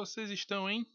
[0.00, 0.86] vocês estão, hein?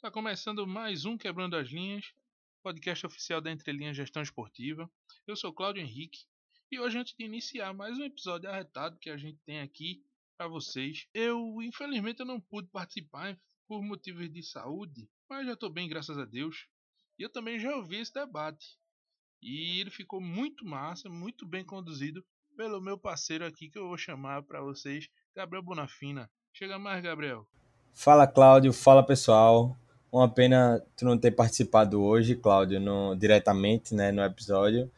[0.00, 2.14] Tá começando mais um Quebrando as Linhas,
[2.62, 4.88] podcast oficial da Entrelinhas Gestão Esportiva.
[5.26, 6.20] Eu sou Cláudio Henrique
[6.70, 10.04] e hoje, antes de iniciar mais um episódio arretado que a gente tem aqui
[10.38, 13.36] para vocês, eu infelizmente eu não pude participar
[13.66, 16.68] por motivos de saúde, mas já estou bem, graças a Deus.
[17.18, 18.78] E eu também já ouvi esse debate
[19.42, 22.24] e ele ficou muito massa, muito bem conduzido
[22.56, 26.30] pelo meu parceiro aqui que eu vou chamar para vocês, Gabriel Bonafina.
[26.52, 27.48] Chega mais, Gabriel.
[27.96, 28.72] Fala, Cláudio.
[28.72, 29.74] Fala, pessoal.
[30.10, 34.90] Uma pena tu não ter participado hoje, Cláudio, no, diretamente né, no episódio.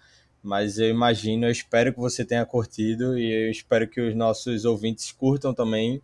[0.42, 4.64] Mas eu imagino, eu espero que você tenha curtido e eu espero que os nossos
[4.64, 6.02] ouvintes curtam também.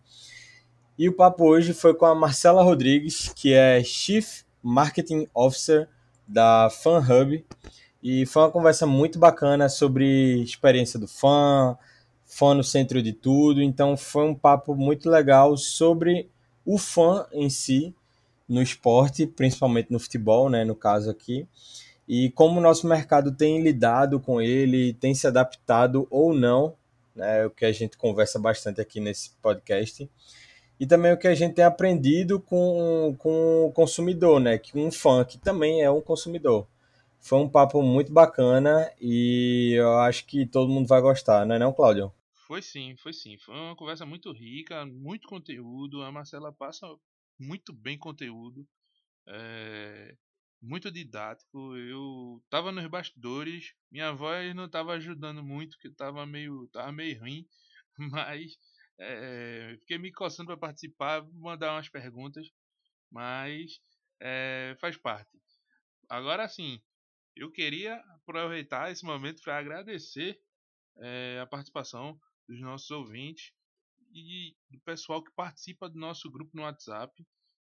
[0.97, 5.89] E o papo hoje foi com a Marcela Rodrigues, que é Chief Marketing Officer
[6.27, 7.43] da FanHub.
[8.03, 11.75] E foi uma conversa muito bacana sobre experiência do fã,
[12.23, 13.63] fã no centro de tudo.
[13.63, 16.29] Então foi um papo muito legal sobre
[16.65, 17.93] o fã em si
[18.47, 21.47] no esporte, principalmente no futebol, né, no caso aqui.
[22.07, 26.75] E como o nosso mercado tem lidado com ele, tem se adaptado ou não,
[27.15, 30.09] né, o que a gente conversa bastante aqui nesse podcast.
[30.79, 34.91] E também o que a gente tem aprendido com, com o consumidor, né, que um
[34.91, 36.67] fã que também é um consumidor.
[37.21, 41.59] Foi um papo muito bacana e eu acho que todo mundo vai gostar, não é
[41.59, 42.11] não, Cláudio?
[42.53, 43.35] Foi sim, foi sim.
[43.39, 46.03] Foi uma conversa muito rica, muito conteúdo.
[46.03, 46.85] A Marcela passa
[47.39, 48.69] muito bem conteúdo,
[49.27, 50.15] é,
[50.61, 51.75] muito didático.
[51.75, 57.19] Eu tava nos bastidores, minha voz não tava ajudando muito, que tava meio, tava meio
[57.21, 57.47] ruim,
[57.97, 58.55] mas
[58.99, 62.47] é, fiquei me coçando para participar, mandar umas perguntas,
[63.11, 63.79] mas
[64.19, 65.41] é, faz parte.
[66.07, 66.79] Agora sim,
[67.35, 70.39] eu queria aproveitar esse momento para agradecer
[70.99, 73.51] é, a participação dos nossos ouvintes
[74.13, 77.11] e do pessoal que participa do nosso grupo no WhatsApp,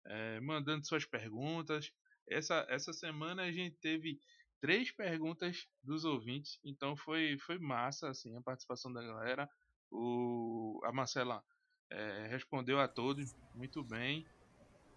[0.06, 1.92] é, mandando suas perguntas.
[2.30, 4.20] Essa, essa semana a gente teve
[4.62, 9.50] três perguntas dos ouvintes, então foi, foi massa assim, a participação da galera.
[9.92, 11.44] O, a Marcela
[11.92, 14.26] é, respondeu a todos muito bem.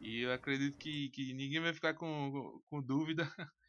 [0.00, 3.24] E eu acredito que, que ninguém vai ficar com, com dúvida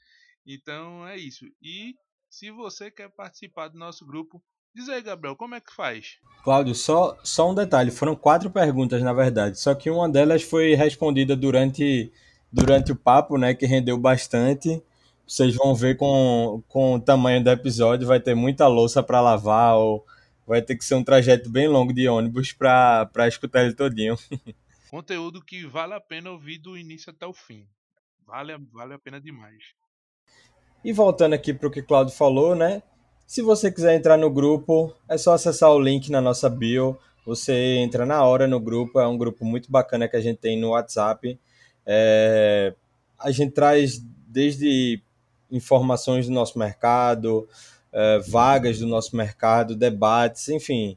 [0.48, 1.46] Então é isso.
[1.62, 1.94] E
[2.30, 4.42] se você quer participar do nosso grupo,
[4.78, 6.18] diz aí, Gabriel, como é que faz?
[6.44, 9.60] Cláudio, só, só um detalhe: foram quatro perguntas, na verdade.
[9.60, 12.12] Só que uma delas foi respondida durante,
[12.52, 13.56] durante o papo, né?
[13.56, 14.82] Que rendeu bastante.
[15.28, 19.76] Vocês vão ver com, com o tamanho do episódio, vai ter muita louça para lavar,
[19.76, 20.06] ou
[20.46, 24.16] vai ter que ser um trajeto bem longo de ônibus para escutar ele todinho.
[24.90, 27.68] Conteúdo que vale a pena ouvir do início até o fim.
[28.26, 29.74] Vale, vale a pena demais.
[30.82, 32.82] E voltando aqui para o que o Claudio falou, né?
[33.28, 36.98] Se você quiser entrar no grupo, é só acessar o link na nossa bio.
[37.26, 40.58] Você entra na hora no grupo, é um grupo muito bacana que a gente tem
[40.58, 41.38] no WhatsApp.
[41.86, 42.74] É...
[43.20, 45.02] A gente traz desde
[45.52, 47.48] informações do nosso mercado,
[47.92, 50.96] é, vagas do nosso mercado, debates, enfim.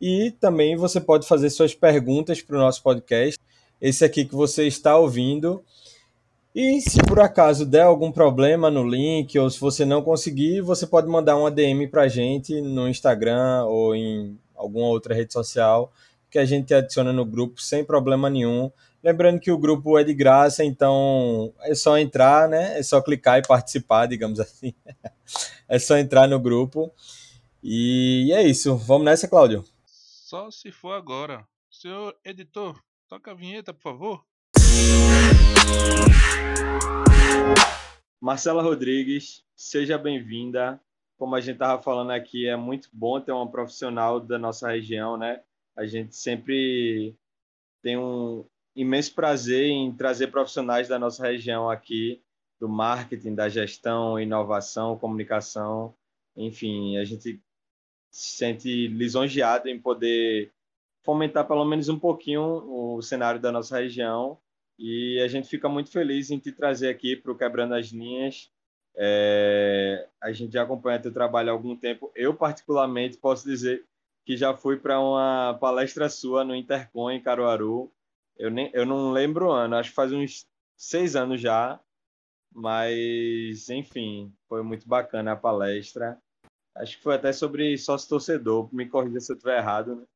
[0.00, 3.38] E também você pode fazer suas perguntas para o nosso podcast.
[3.80, 5.62] Esse aqui que você está ouvindo
[6.60, 10.88] e se por acaso der algum problema no link ou se você não conseguir, você
[10.88, 15.92] pode mandar uma DM para a gente no Instagram ou em alguma outra rede social
[16.28, 18.72] que a gente adiciona no grupo sem problema nenhum.
[19.04, 22.76] Lembrando que o grupo é de graça, então é só entrar, né?
[22.76, 24.74] É só clicar e participar, digamos assim.
[25.68, 26.90] é só entrar no grupo.
[27.62, 28.76] E é isso.
[28.76, 29.64] Vamos nessa, Cláudio?
[29.86, 31.46] Só se for agora.
[31.70, 34.24] Senhor editor, toca a vinheta, por favor.
[38.20, 40.78] Marcela Rodrigues, seja bem-vinda.
[41.16, 45.16] Como a gente estava falando aqui, é muito bom ter uma profissional da nossa região,
[45.16, 45.42] né?
[45.76, 47.16] A gente sempre
[47.82, 48.44] tem um
[48.76, 52.22] imenso prazer em trazer profissionais da nossa região aqui,
[52.60, 55.94] do marketing, da gestão, inovação, comunicação.
[56.36, 57.42] Enfim, a gente
[58.10, 60.52] se sente lisonjeado em poder
[61.02, 64.38] fomentar pelo menos um pouquinho o cenário da nossa região
[64.78, 68.50] e a gente fica muito feliz em te trazer aqui para o Quebrando as Linhas.
[68.96, 72.12] É, a gente já acompanha teu trabalho há algum tempo.
[72.14, 73.84] Eu, particularmente, posso dizer
[74.24, 77.92] que já fui para uma palestra sua no Intercom, em Caruaru.
[78.36, 80.46] Eu, nem, eu não lembro o ano, acho que faz uns
[80.76, 81.80] seis anos já.
[82.52, 86.18] Mas, enfim, foi muito bacana a palestra.
[86.76, 88.72] Acho que foi até sobre sócio-torcedor.
[88.72, 90.06] Me corrija se eu estiver errado, né?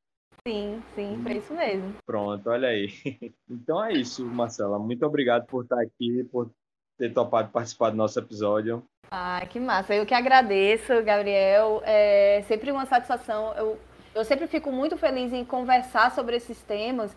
[0.47, 1.94] Sim, sim, foi isso mesmo.
[2.05, 2.89] Pronto, olha aí.
[3.49, 4.79] Então é isso, Marcela.
[4.79, 6.50] Muito obrigado por estar aqui, por
[6.99, 8.85] ter topado participar do nosso episódio.
[9.11, 9.94] Ah, que massa.
[9.94, 11.83] Eu que agradeço, Gabriel.
[11.85, 13.53] É sempre uma satisfação.
[13.55, 13.79] Eu,
[14.15, 17.15] eu sempre fico muito feliz em conversar sobre esses temas,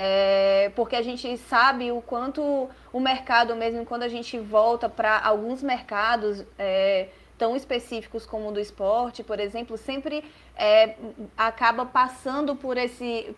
[0.00, 5.18] É, porque a gente sabe o quanto o mercado, mesmo quando a gente volta para
[5.20, 10.24] alguns mercados é, tão específicos como o do esporte, por exemplo, sempre
[10.56, 10.96] é,
[11.36, 13.34] acaba passando por esse,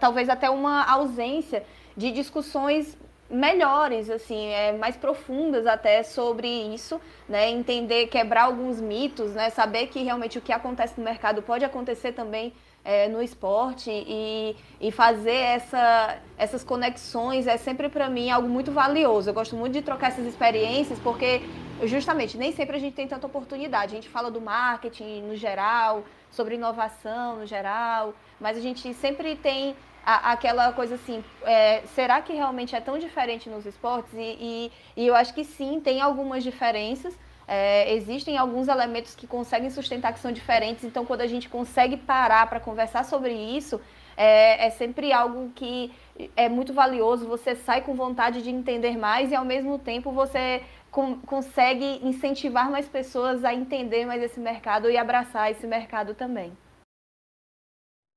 [0.00, 1.64] talvez até uma ausência
[1.96, 2.96] de discussões
[3.28, 7.50] melhores, assim, é, mais profundas até sobre isso, né?
[7.50, 9.48] Entender, quebrar alguns mitos, né?
[9.48, 12.52] Saber que realmente o que acontece no mercado pode acontecer também
[12.84, 18.72] é, no esporte e, e fazer essa, essas conexões é sempre para mim algo muito
[18.72, 19.30] valioso.
[19.30, 21.42] Eu gosto muito de trocar essas experiências porque
[21.84, 23.92] justamente nem sempre a gente tem tanta oportunidade.
[23.92, 29.36] A gente fala do marketing no geral, sobre inovação no geral, mas a gente sempre
[29.36, 34.12] tem a, aquela coisa assim, é, será que realmente é tão diferente nos esportes?
[34.14, 37.16] E, e, e eu acho que sim, tem algumas diferenças.
[37.46, 41.96] É, existem alguns elementos que conseguem sustentar que são diferentes, então quando a gente consegue
[41.96, 43.80] parar para conversar sobre isso,
[44.16, 45.92] é, é, sempre algo que
[46.36, 47.26] é muito valioso.
[47.26, 52.70] Você sai com vontade de entender mais e ao mesmo tempo você com, consegue incentivar
[52.70, 56.56] mais pessoas a entender mais esse mercado e abraçar esse mercado também.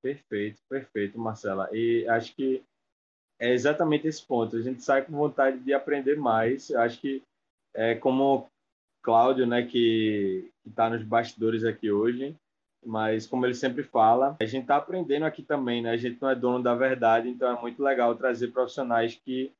[0.02, 1.68] Perfeito, perfeito, Marcela.
[1.72, 2.62] E acho que
[3.40, 4.56] é exatamente esse ponto.
[4.56, 6.70] A gente sai com vontade de aprender mais.
[6.70, 7.22] Acho que
[7.74, 8.46] é como
[9.06, 12.36] Cláudio, né, que está nos bastidores aqui hoje,
[12.84, 15.90] mas como ele sempre fala, a gente está aprendendo aqui também, né?
[15.90, 19.52] A gente não é dono da verdade, então é muito legal trazer profissionais que,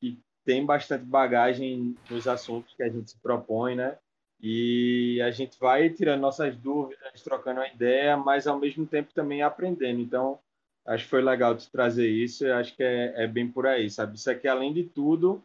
[0.00, 3.96] que têm bastante bagagem nos assuntos que a gente se propõe, né?
[4.40, 9.40] E a gente vai tirando nossas dúvidas, trocando uma ideia, mas ao mesmo tempo também
[9.40, 10.00] aprendendo.
[10.00, 10.40] Então,
[10.84, 12.44] acho que foi legal te trazer isso.
[12.44, 14.16] Eu acho que é, é bem por aí, sabe?
[14.16, 15.40] Isso aqui, além de tudo,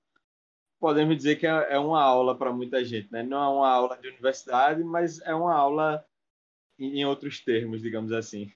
[0.86, 3.24] podemos dizer que é, é uma aula para muita gente, né?
[3.24, 6.06] Não é uma aula de universidade, mas é uma aula
[6.78, 8.52] em outros termos, digamos assim.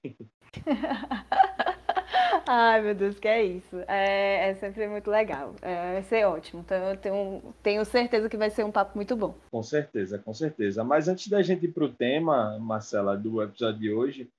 [2.46, 3.80] Ai, meu Deus, que é isso.
[3.88, 5.56] É, é sempre muito legal.
[5.60, 6.62] É, vai ser ótimo.
[6.64, 9.34] Então, eu tenho, tenho certeza que vai ser um papo muito bom.
[9.50, 10.84] Com certeza, com certeza.
[10.84, 14.30] Mas antes da gente ir para o tema, Marcela, do episódio de hoje,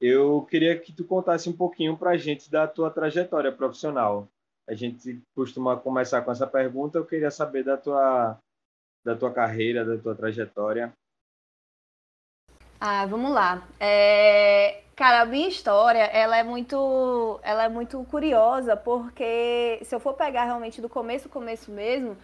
[0.00, 4.28] eu queria que tu contasse um pouquinho para a gente da tua trajetória profissional
[4.70, 6.96] a gente costuma começar com essa pergunta.
[6.96, 8.38] Eu queria saber da tua,
[9.04, 10.92] da tua carreira, da tua trajetória.
[12.80, 13.66] Ah, vamos lá.
[13.80, 14.84] É...
[14.94, 20.14] Cara, a minha história, ela é muito, ela é muito curiosa, porque se eu for
[20.14, 22.16] pegar realmente do começo, começo mesmo,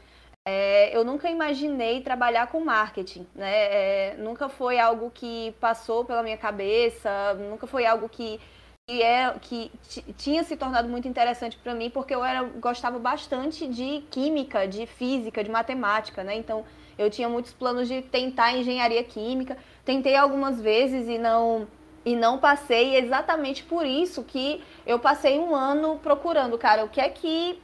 [0.47, 0.97] é...
[0.97, 4.13] eu nunca imaginei trabalhar com marketing, né?
[4.13, 4.17] É...
[4.19, 8.41] Nunca foi algo que passou pela minha cabeça, nunca foi algo que
[8.89, 9.73] que, é, que
[10.17, 14.87] tinha se tornado muito interessante para mim, porque eu era, gostava bastante de química, de
[14.87, 16.37] física, de matemática, né?
[16.37, 16.65] Então,
[16.97, 19.59] eu tinha muitos planos de tentar engenharia química.
[19.85, 21.67] Tentei algumas vezes e não
[22.05, 27.01] e não passei, exatamente por isso que eu passei um ano procurando, cara, o que
[27.01, 27.61] é que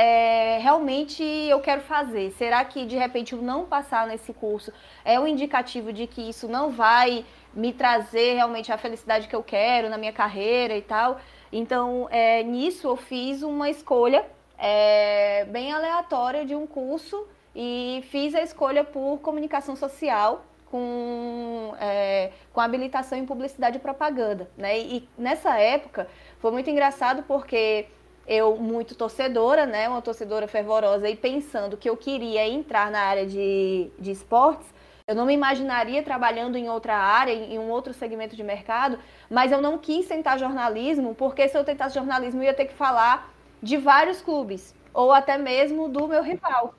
[0.00, 2.30] é, realmente eu quero fazer?
[2.30, 4.72] Será que de repente eu não passar nesse curso
[5.04, 9.42] é um indicativo de que isso não vai me trazer realmente a felicidade que eu
[9.42, 11.20] quero na minha carreira e tal.
[11.52, 14.24] Então, é, nisso eu fiz uma escolha
[14.56, 22.30] é, bem aleatória de um curso e fiz a escolha por comunicação social com, é,
[22.54, 24.48] com habilitação em publicidade e propaganda.
[24.56, 24.78] Né?
[24.78, 27.86] E nessa época foi muito engraçado porque
[28.30, 33.26] eu, muito torcedora, né, uma torcedora fervorosa, e pensando que eu queria entrar na área
[33.26, 34.72] de, de esportes,
[35.04, 39.50] eu não me imaginaria trabalhando em outra área, em um outro segmento de mercado, mas
[39.50, 43.34] eu não quis tentar jornalismo, porque se eu tentasse jornalismo, eu ia ter que falar
[43.60, 46.76] de vários clubes, ou até mesmo do meu rival.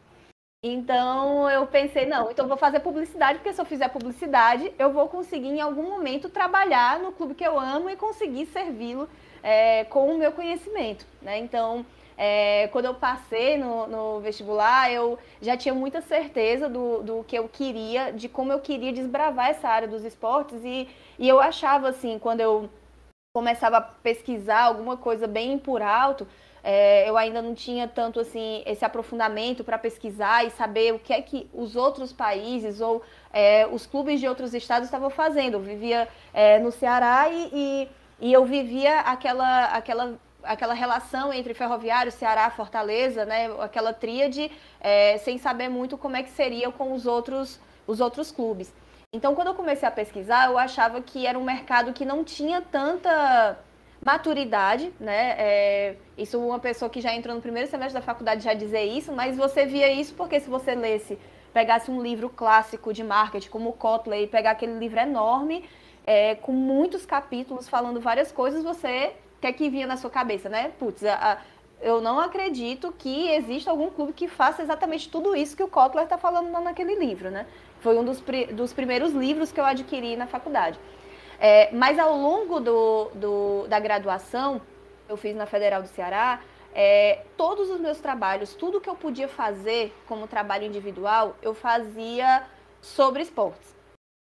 [0.64, 5.10] Então eu pensei, não, então vou fazer publicidade, porque se eu fizer publicidade, eu vou
[5.10, 9.10] conseguir em algum momento trabalhar no clube que eu amo e conseguir servi-lo
[9.44, 11.06] é, com o meu conhecimento.
[11.22, 11.40] Né?
[11.40, 11.86] Então
[12.18, 17.36] é, quando eu passei no, no, vestibular, eu já tinha muita certeza do, do que
[17.36, 20.64] eu queria, de como eu queria desbravar essa área dos esportes.
[20.64, 22.70] E, e eu achava, assim, quando eu
[23.34, 26.28] começava a pesquisar alguma coisa bem por alto,
[26.64, 31.12] é, eu ainda não tinha tanto assim esse aprofundamento para pesquisar e saber o que
[31.12, 33.02] é que os outros países ou
[33.34, 35.56] é, os clubes de outros estados estavam fazendo.
[35.56, 37.88] Eu vivia é, no Ceará e, e,
[38.22, 45.18] e, eu vivia aquela, aquela aquela relação entre Ferroviário, Ceará, Fortaleza, né, aquela tríade, é,
[45.20, 48.74] sem saber muito como é que seria com os outros, os outros clubes.
[49.14, 52.62] Então, quando eu comecei a pesquisar, eu achava que era um mercado que não tinha
[52.62, 53.60] tanta
[54.04, 55.36] maturidade, né?
[55.38, 59.12] É, isso uma pessoa que já entrou no primeiro semestre da faculdade já dizer isso,
[59.12, 61.20] mas você via isso porque se você lesse,
[61.54, 65.66] pegasse um livro clássico de marketing como o Kotler e pegar aquele livro enorme,
[66.06, 70.48] é, com muitos capítulos falando várias coisas, você que é que vinha na sua cabeça,
[70.48, 70.72] né?
[70.78, 71.38] Putz, a, a,
[71.82, 76.04] eu não acredito que exista algum clube que faça exatamente tudo isso que o Kotler
[76.04, 77.48] está falando naquele livro, né?
[77.80, 80.80] Foi um dos, dos primeiros livros que eu adquiri na faculdade.
[81.40, 84.62] É, mas ao longo do, do, da graduação,
[85.10, 86.40] eu fiz na Federal do Ceará,
[86.74, 92.44] é, todos os meus trabalhos, tudo que eu podia fazer como trabalho individual, eu fazia
[92.80, 93.76] sobre esportes.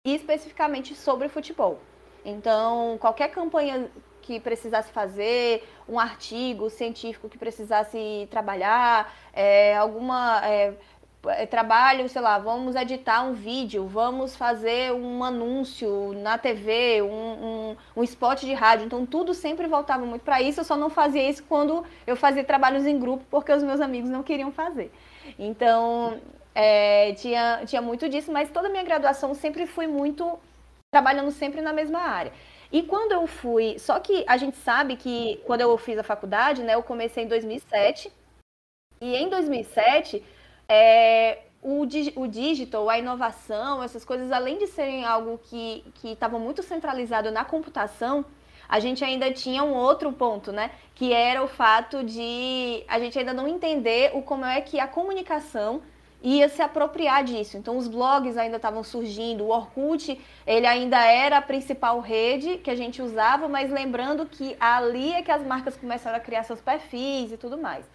[0.06, 1.80] E especificamente sobre futebol.
[2.24, 3.90] Então, qualquer campanha
[4.22, 10.74] que precisasse fazer, um artigo científico que precisasse trabalhar, é, alguma é,
[11.28, 17.08] é, trabalho, sei lá, vamos editar um vídeo, vamos fazer um anúncio na TV, um,
[17.08, 18.86] um, um spot de rádio.
[18.86, 20.60] Então tudo sempre voltava muito para isso.
[20.60, 24.10] Eu só não fazia isso quando eu fazia trabalhos em grupo, porque os meus amigos
[24.10, 24.92] não queriam fazer.
[25.38, 26.20] Então
[26.53, 30.39] é, tinha, tinha muito disso, mas toda a minha graduação sempre fui muito
[30.91, 32.32] trabalhando sempre na mesma área.
[32.72, 36.63] E quando eu fui, só que a gente sabe que quando eu fiz a faculdade,
[36.63, 38.12] né, eu comecei em 2007.
[39.01, 40.24] E em 2007,
[40.67, 41.82] é, o,
[42.15, 47.44] o digital, a inovação, essas coisas, além de serem algo que estava muito centralizado na
[47.44, 48.25] computação,
[48.67, 50.72] a gente ainda tinha um outro ponto, né?
[50.93, 54.88] Que era o fato de a gente ainda não entender o como é que a
[54.88, 55.81] comunicação
[56.22, 57.55] ia se apropriar disso.
[57.55, 62.72] Então os blogs ainda estavam surgindo, o Orkut, ele ainda era a principal rede que
[62.72, 66.60] a gente usava, mas lembrando que ali é que as marcas começaram a criar seus
[66.60, 67.86] perfis e tudo mais.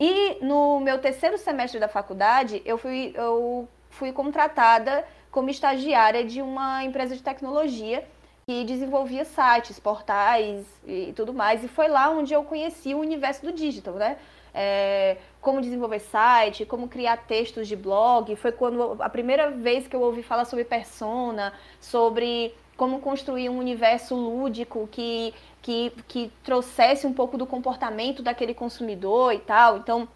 [0.00, 6.40] E no meu terceiro semestre da faculdade, eu fui, eu fui contratada como estagiária de
[6.40, 8.04] uma empresa de tecnologia
[8.46, 11.62] que desenvolvia sites, portais e tudo mais.
[11.64, 14.16] E foi lá onde eu conheci o universo do digital, né?
[14.54, 18.34] é, como desenvolver site, como criar textos de blog.
[18.36, 23.58] Foi quando a primeira vez que eu ouvi falar sobre persona, sobre como construir um
[23.58, 29.78] universo lúdico que, que, que trouxesse um pouco do comportamento daquele consumidor e tal.
[29.78, 30.08] Então,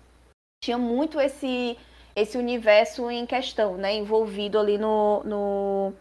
[0.63, 1.77] tinha muito esse,
[2.15, 3.95] esse universo em questão, né?
[3.95, 5.93] Envolvido ali no, no,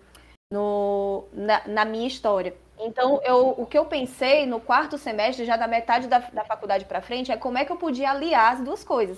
[0.52, 2.56] no na, na minha história.
[2.80, 6.86] Então, eu, o que eu pensei no quarto semestre, já da metade da, da faculdade
[6.86, 9.18] para frente, é como é que eu podia aliar as duas coisas.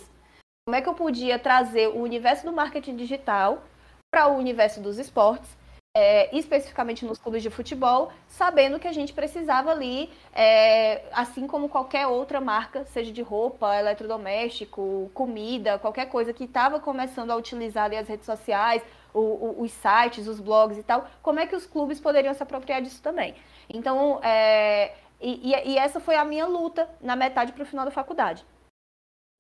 [0.66, 3.64] Como é que eu podia trazer o universo do marketing digital
[4.12, 5.50] para o universo dos esportes,
[5.96, 11.68] é, especificamente nos clubes de futebol, sabendo que a gente precisava ali, é, assim como
[11.68, 17.92] qualquer outra marca, seja de roupa, eletrodoméstico, comida, qualquer coisa que estava começando a utilizar
[17.94, 21.66] as redes sociais, o, o, os sites, os blogs e tal, como é que os
[21.66, 23.36] clubes poderiam se apropriar disso também.
[23.70, 27.92] Então, é, e, e, essa foi a minha luta na metade para o final da
[27.92, 28.46] faculdade.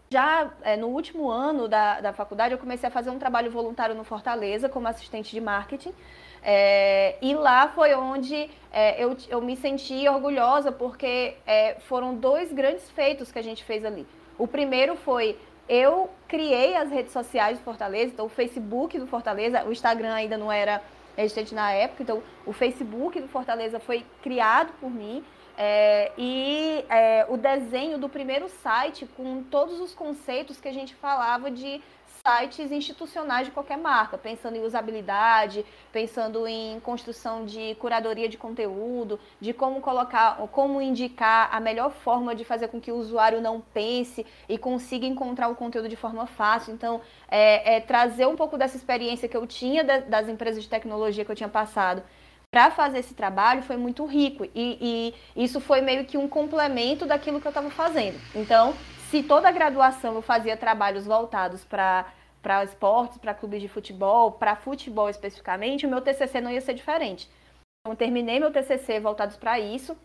[0.09, 3.93] Já é, no último ano da, da faculdade, eu comecei a fazer um trabalho voluntário
[3.93, 5.93] no Fortaleza como assistente de marketing.
[6.41, 12.53] É, e lá foi onde é, eu, eu me senti orgulhosa, porque é, foram dois
[12.53, 14.07] grandes feitos que a gente fez ali.
[14.37, 19.63] O primeiro foi eu criei as redes sociais do Fortaleza, então o Facebook do Fortaleza,
[19.65, 20.81] o Instagram ainda não era
[21.17, 25.23] existente na época, então o Facebook do Fortaleza foi criado por mim.
[25.59, 30.93] É, e é, o desenho do primeiro site com todos os conceitos que a gente
[30.93, 31.81] falava de
[32.27, 39.17] sites institucionais de qualquer marca, pensando em usabilidade, pensando em construção de curadoria de conteúdo,
[39.39, 43.61] de como colocar, como indicar a melhor forma de fazer com que o usuário não
[43.61, 46.73] pense e consiga encontrar o conteúdo de forma fácil.
[46.73, 51.23] Então, é, é trazer um pouco dessa experiência que eu tinha das empresas de tecnologia
[51.23, 52.03] que eu tinha passado
[52.49, 57.05] para fazer esse trabalho foi muito rico e, e, isso foi meio que um complemento
[57.05, 58.17] daquilo que eu estava fazendo.
[58.33, 58.73] Então,
[59.09, 62.05] se toda a graduação eu fazia trabalhos voltados para
[62.41, 66.75] para esportes, para clubes de futebol, para futebol especificamente, o meu TCC não ia ser
[66.75, 67.29] diferente.
[67.81, 69.97] Então, terminei meu TCC voltados para isso.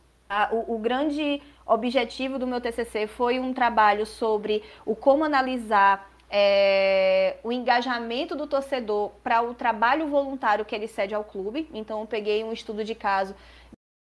[0.51, 7.37] O, o, grande objetivo do meu TCC foi um trabalho sobre o como analisar é,
[7.45, 11.69] o engajamento do torcedor para o trabalho voluntário que ele cede ao clube.
[11.73, 13.37] Então, eu peguei um estudo de caso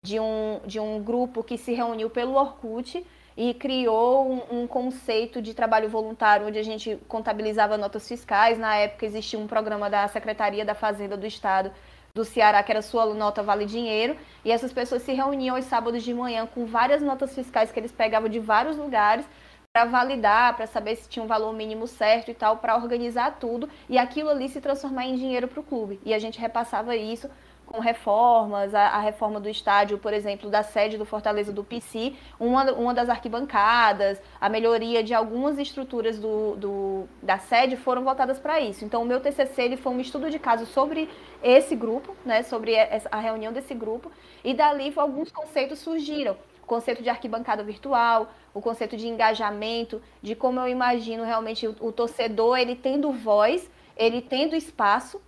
[0.06, 3.04] de um, de um grupo que se reuniu pelo Orkut
[3.38, 8.58] e criou um, um, conceito de trabalho voluntário onde a gente contabilizava notas fiscais.
[8.58, 11.72] Na época existia um programa da Secretaria da Fazenda do Estado
[12.16, 16.02] do Ceará, que era sua nota vale dinheiro, e essas pessoas se reuniam aos sábados
[16.02, 19.24] de manhã com várias notas fiscais que eles pegavam de vários lugares
[19.72, 23.70] para validar, para saber se tinha um valor mínimo certo e tal, para organizar tudo
[23.88, 26.00] e aquilo ali se transformar em dinheiro para o clube.
[26.04, 27.30] E a gente repassava isso
[27.68, 32.14] com reformas, a, a, reforma do estádio, por exemplo, da sede do Fortaleza do PC,
[32.40, 38.40] uma, uma das arquibancadas, a melhoria de algumas estruturas do, do da sede foram voltadas
[38.40, 38.86] para isso.
[38.86, 41.10] Então, o meu TCC ele foi um estudo de caso sobre
[41.44, 42.76] esse grupo, né, sobre
[43.12, 44.10] a reunião desse grupo,
[44.44, 50.60] e dali alguns conceitos surgiram conceito de arquibancada virtual, o conceito de engajamento, de como
[50.60, 55.22] eu imagino realmente o, o torcedor ele tendo voz, ele tendo espaço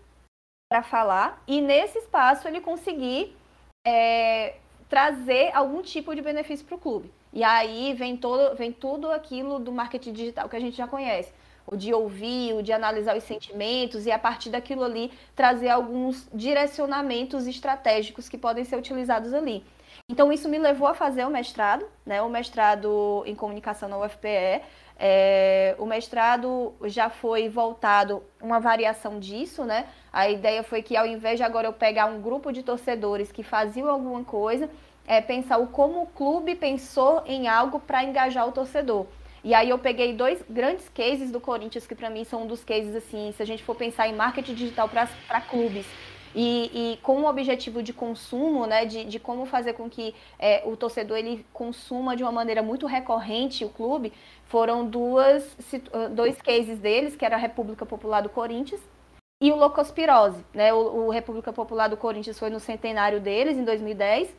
[0.70, 3.36] para falar e nesse espaço ele conseguir
[3.86, 4.54] é,
[4.88, 7.12] trazer algum tipo de benefício para o clube.
[7.34, 11.34] E aí vem, todo, vem tudo aquilo do marketing digital que a gente já conhece.
[11.66, 16.28] O de ouvir, o de analisar os sentimentos e a partir daquilo ali trazer alguns
[16.32, 19.64] direcionamentos estratégicos que podem ser utilizados ali.
[20.08, 22.22] Então isso me levou a fazer o mestrado, né?
[22.22, 24.62] O mestrado em comunicação na UFPE.
[25.02, 29.86] É, o mestrado já foi voltado uma variação disso, né?
[30.12, 33.42] A ideia foi que ao invés de agora eu pegar um grupo de torcedores que
[33.42, 34.70] faziam alguma coisa,
[35.08, 39.06] é, pensar o como o clube pensou em algo para engajar o torcedor.
[39.42, 42.64] E aí eu peguei dois grandes cases do Corinthians, que para mim são um dos
[42.64, 45.86] cases, assim, se a gente for pensar em marketing digital para clubes,
[46.36, 50.62] e, e, com o objetivo de consumo, né, de, de como fazer com que é,
[50.66, 54.14] o torcedor ele consuma de uma maneira muito recorrente o clube,
[54.46, 55.58] foram duas,
[56.14, 58.82] dois cases deles, que era a República Popular do Corinthians
[59.42, 60.44] e o Locospirose.
[60.54, 60.74] Né?
[60.74, 64.36] O, o República Popular do Corinthians foi no centenário deles, em 2010,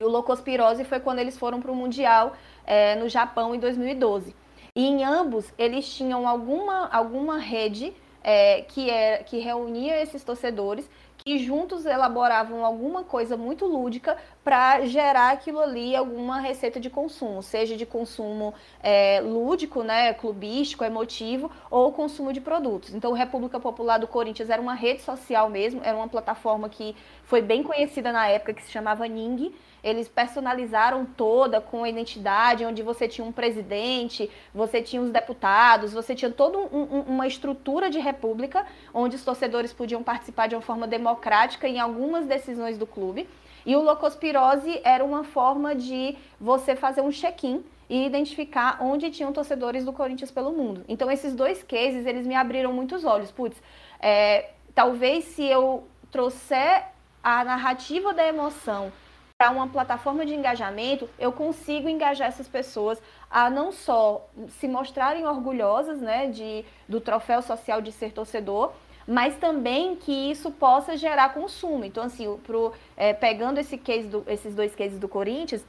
[0.00, 2.34] e o Locospirose foi quando eles foram para o Mundial
[2.66, 4.34] é, no Japão em 2012.
[4.74, 10.88] E em ambos, eles tinham alguma, alguma rede é, que, é, que reunia esses torcedores
[11.24, 17.42] que juntos elaboravam alguma coisa muito lúdica para gerar aquilo ali, alguma receita de consumo,
[17.42, 22.94] seja de consumo é, lúdico, né, clubístico, emotivo, ou consumo de produtos.
[22.94, 27.42] Então, República Popular do Corinthians era uma rede social mesmo, era uma plataforma que foi
[27.42, 32.82] bem conhecida na época, que se chamava Ning, eles personalizaram toda com a identidade, onde
[32.82, 37.98] você tinha um presidente, você tinha os deputados, você tinha toda um, uma estrutura de
[37.98, 43.28] república, onde os torcedores podiam participar de uma forma democrática em algumas decisões do clube.
[43.64, 49.32] E o Locospirose era uma forma de você fazer um check-in e identificar onde tinham
[49.32, 50.84] torcedores do Corinthians pelo mundo.
[50.88, 53.30] Então, esses dois cases, eles me abriram muitos olhos.
[53.30, 53.60] Putz,
[54.00, 56.86] é, talvez se eu trouxer
[57.22, 58.92] a narrativa da emoção
[59.40, 63.00] para uma plataforma de engajamento, eu consigo engajar essas pessoas
[63.30, 68.70] a não só se mostrarem orgulhosas né, de, do troféu social de ser torcedor,
[69.08, 71.86] mas também que isso possa gerar consumo.
[71.86, 73.78] Então, assim, pro, é, pegando esse
[74.10, 75.64] do, esses dois cases do Corinthians,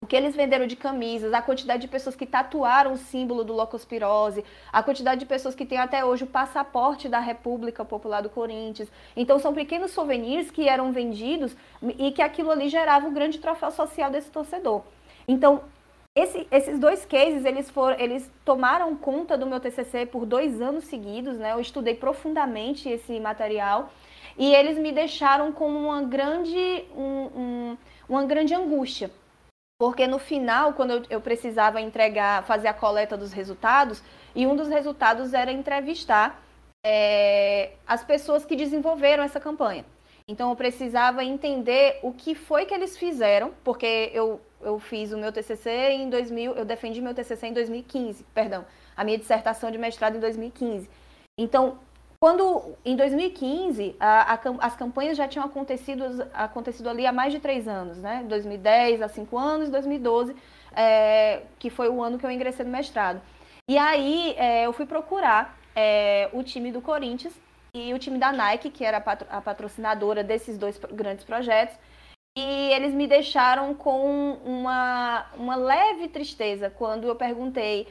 [0.00, 3.52] o que eles venderam de camisas, a quantidade de pessoas que tatuaram o símbolo do
[3.52, 8.30] Locospirose, a quantidade de pessoas que têm até hoje o passaporte da República Popular do
[8.30, 8.88] Corinthians.
[9.16, 11.56] Então são pequenos souvenirs que eram vendidos
[11.98, 14.82] e que aquilo ali gerava um grande troféu social desse torcedor.
[15.26, 15.62] Então
[16.14, 20.84] esse, esses dois cases, eles, foram, eles tomaram conta do meu TCC por dois anos
[20.84, 21.52] seguidos, né?
[21.52, 23.92] Eu estudei profundamente esse material
[24.38, 29.10] e eles me deixaram com uma grande, um, um, uma grande angústia,
[29.78, 34.02] porque no final, quando eu, eu, precisava entregar, fazer a coleta dos resultados,
[34.34, 36.42] e um dos resultados era entrevistar
[36.84, 39.84] é, as pessoas que desenvolveram essa campanha.
[40.26, 45.16] Então eu precisava entender o que foi que eles fizeram, porque eu, eu fiz o
[45.16, 49.78] meu TCC em 2000, eu defendi meu TCC em 2015, perdão, a minha dissertação de
[49.78, 50.90] mestrado em 2015.
[51.38, 51.78] Então,
[52.20, 57.38] quando, em 2015, a, a, as campanhas já tinham acontecido, acontecido ali há mais de
[57.38, 58.24] três anos, né?
[58.28, 60.34] 2010 há cinco anos, 2012,
[60.74, 63.20] é, que foi o ano que eu ingressei no mestrado.
[63.70, 67.34] E aí é, eu fui procurar é, o time do Corinthians
[67.72, 71.76] e o time da Nike, que era a, patro, a patrocinadora desses dois grandes projetos,
[72.36, 77.86] e eles me deixaram com uma, uma leve tristeza quando eu perguntei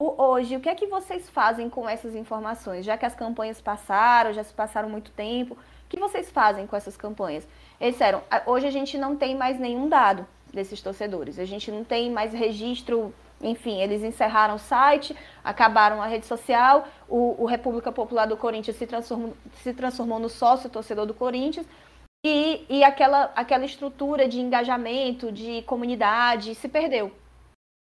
[0.00, 2.84] hoje, o que é que vocês fazem com essas informações?
[2.84, 6.76] Já que as campanhas passaram, já se passaram muito tempo, o que vocês fazem com
[6.76, 7.46] essas campanhas?
[7.80, 11.82] Eles disseram, hoje a gente não tem mais nenhum dado desses torcedores, a gente não
[11.82, 17.90] tem mais registro, enfim, eles encerraram o site, acabaram a rede social, o, o República
[17.90, 21.66] Popular do Corinthians se transformou, se transformou no sócio torcedor do Corinthians,
[22.24, 27.12] e, e aquela, aquela estrutura de engajamento, de comunidade, se perdeu.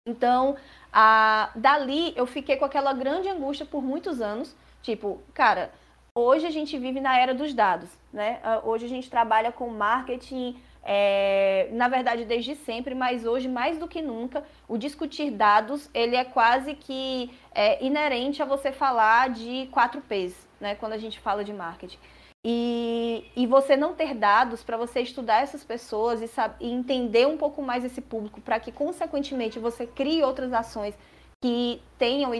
[0.06, 0.56] Então,
[0.92, 4.54] a, dali eu fiquei com aquela grande angústia por muitos anos.
[4.82, 5.70] Tipo, cara,
[6.14, 8.40] hoje a gente vive na era dos dados, né?
[8.42, 13.78] Ah, hoje a gente trabalha com marketing, é, na verdade desde sempre, mas hoje mais
[13.78, 19.30] do que nunca, o discutir dados ele é quase que é, inerente a você falar
[19.30, 20.74] de 4 P's, né?
[20.74, 21.98] Quando a gente fala de marketing.
[22.44, 27.36] E, e você não ter dados para você estudar essas pessoas e, e entender um
[27.36, 30.94] pouco mais esse público, para que, consequentemente, você crie outras ações
[31.42, 32.32] que tenham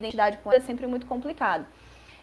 [0.00, 1.66] identidade com é sempre muito complicado.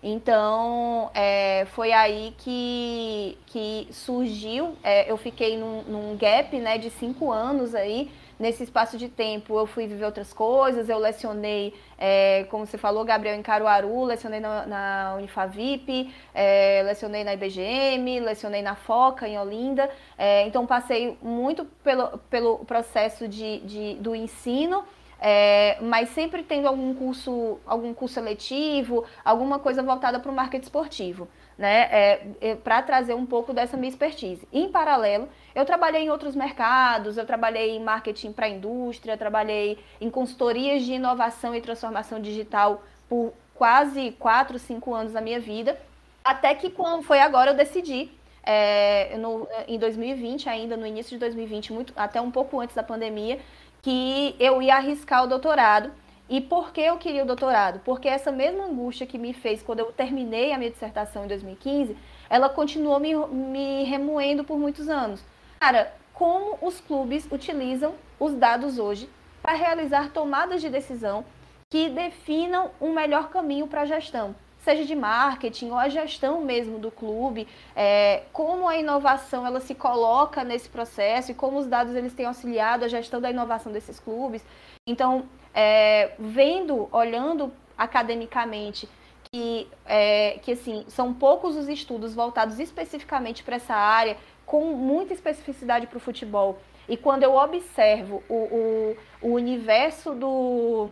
[0.06, 6.90] Então, é, foi aí que, que surgiu, é, eu fiquei num, num, gap né, de
[6.90, 8.12] cinco anos aí,
[8.44, 13.06] nesse espaço de tempo eu fui viver outras coisas, eu lecionei, é, como você falou,
[13.06, 19.40] Gabriel, em Caruaru, lecionei na, na Unifavip, é, lecionei na IBGM, lecionei na FOCA, em
[19.40, 24.84] Olinda, é, então passei muito pelo, pelo processo de, de do ensino,
[25.22, 30.66] é, mas sempre tendo algum curso, algum curso seletivo, alguma coisa voltada para o marketing
[30.66, 34.48] esportivo né, é, é, para trazer um pouco dessa minha expertise.
[34.52, 39.78] Em paralelo, eu trabalhei em outros mercados, eu trabalhei em marketing para a indústria, trabalhei
[40.02, 45.80] em consultorias de inovação e transformação digital por quase 4, 5 anos da minha vida,
[46.24, 48.12] até que quando foi agora eu decidi,
[48.44, 52.84] é, no, em 2020 ainda, no início de 2020, muito, até um pouco antes da
[52.84, 53.40] pandemia,
[53.82, 55.92] que eu ia arriscar o doutorado
[56.30, 57.82] e por que eu queria o doutorado?
[57.84, 61.98] Porque essa mesma angústia que me fez quando eu terminei a minha dissertação em 2015,
[62.30, 65.24] ela continuou me, me remoendo por muitos anos.
[65.60, 69.10] Cara, como os clubes utilizam os dados hoje
[69.42, 71.26] para realizar tomadas de decisão
[71.70, 76.80] que definam um melhor caminho para a gestão, seja de marketing ou a gestão mesmo
[76.80, 81.94] do clube, é, como a inovação ela se coloca nesse processo e como os dados
[81.96, 84.46] eles têm auxiliado a gestão da inovação desses clubes.
[84.86, 88.90] Então, é, vendo, olhando academicamente
[89.32, 95.14] que, é, que assim, são poucos os estudos voltados especificamente para essa área, com muita
[95.14, 96.60] especificidade para o futebol.
[96.88, 100.90] E quando eu observo o, o, o universo do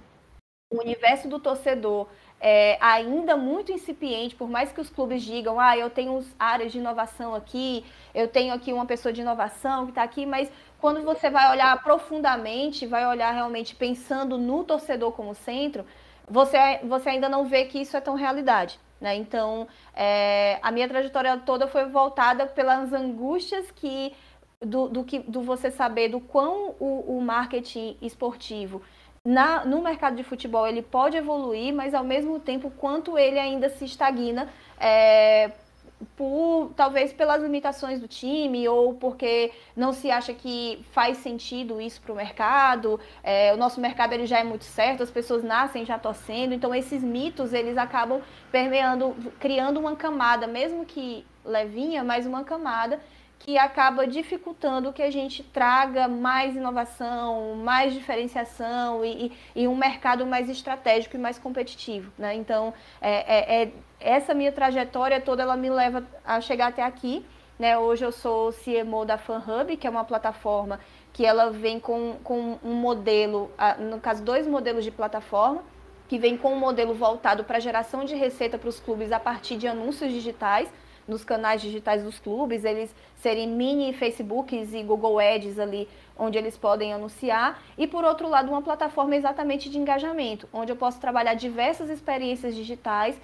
[0.72, 2.08] o universo do torcedor
[2.40, 6.80] é, ainda muito incipiente, por mais que os clubes digam, ah, eu tenho áreas de
[6.80, 11.30] inovação aqui, eu tenho aqui uma pessoa de inovação que está aqui, mas quando você
[11.30, 15.86] vai olhar profundamente, vai olhar realmente pensando no torcedor como centro,
[16.28, 18.80] você, você ainda não vê que isso é tão realidade.
[19.00, 19.16] Né?
[19.16, 24.14] Então, é, a minha trajetória toda foi voltada pelas angústias que
[24.60, 28.82] do, do, que, do você saber do quão o, o marketing esportivo
[29.26, 33.70] na, no mercado de futebol ele pode evoluir, mas ao mesmo tempo quanto ele ainda
[33.70, 35.52] se estagna é,
[36.16, 42.02] por talvez pelas limitações do time ou porque não se acha que faz sentido isso
[42.02, 43.00] para o mercado.
[43.24, 46.74] É, o nosso mercado ele já é muito certo, as pessoas nascem já torcendo, então
[46.74, 53.00] esses mitos eles acabam permeando, criando uma camada, mesmo que levinha, mas uma camada
[53.44, 59.76] que acaba dificultando que a gente traga mais inovação, mais diferenciação e, e, e um
[59.76, 62.12] mercado mais estratégico e mais competitivo.
[62.20, 62.36] Né?
[62.36, 67.26] Então, é, é, é, essa minha trajetória toda ela me leva a chegar até aqui.
[67.58, 67.76] Né?
[67.76, 70.80] Hoje eu sou CMO da FanHub, que é uma plataforma
[71.12, 75.64] que ela vem com, com um modelo, no caso, dois modelos de plataforma,
[76.08, 79.58] que vem com um modelo voltado para geração de receita para os clubes a partir
[79.58, 80.70] de anúncios digitais
[81.08, 85.88] nos canais digitais dos clubes, eles serem mini Facebooks e Google Ads ali,
[86.18, 87.62] onde eles podem anunciar.
[87.78, 92.56] E por outro lado, uma plataforma exatamente de engajamento, onde eu posso trabalhar diversas experiências
[92.56, 93.20] digitais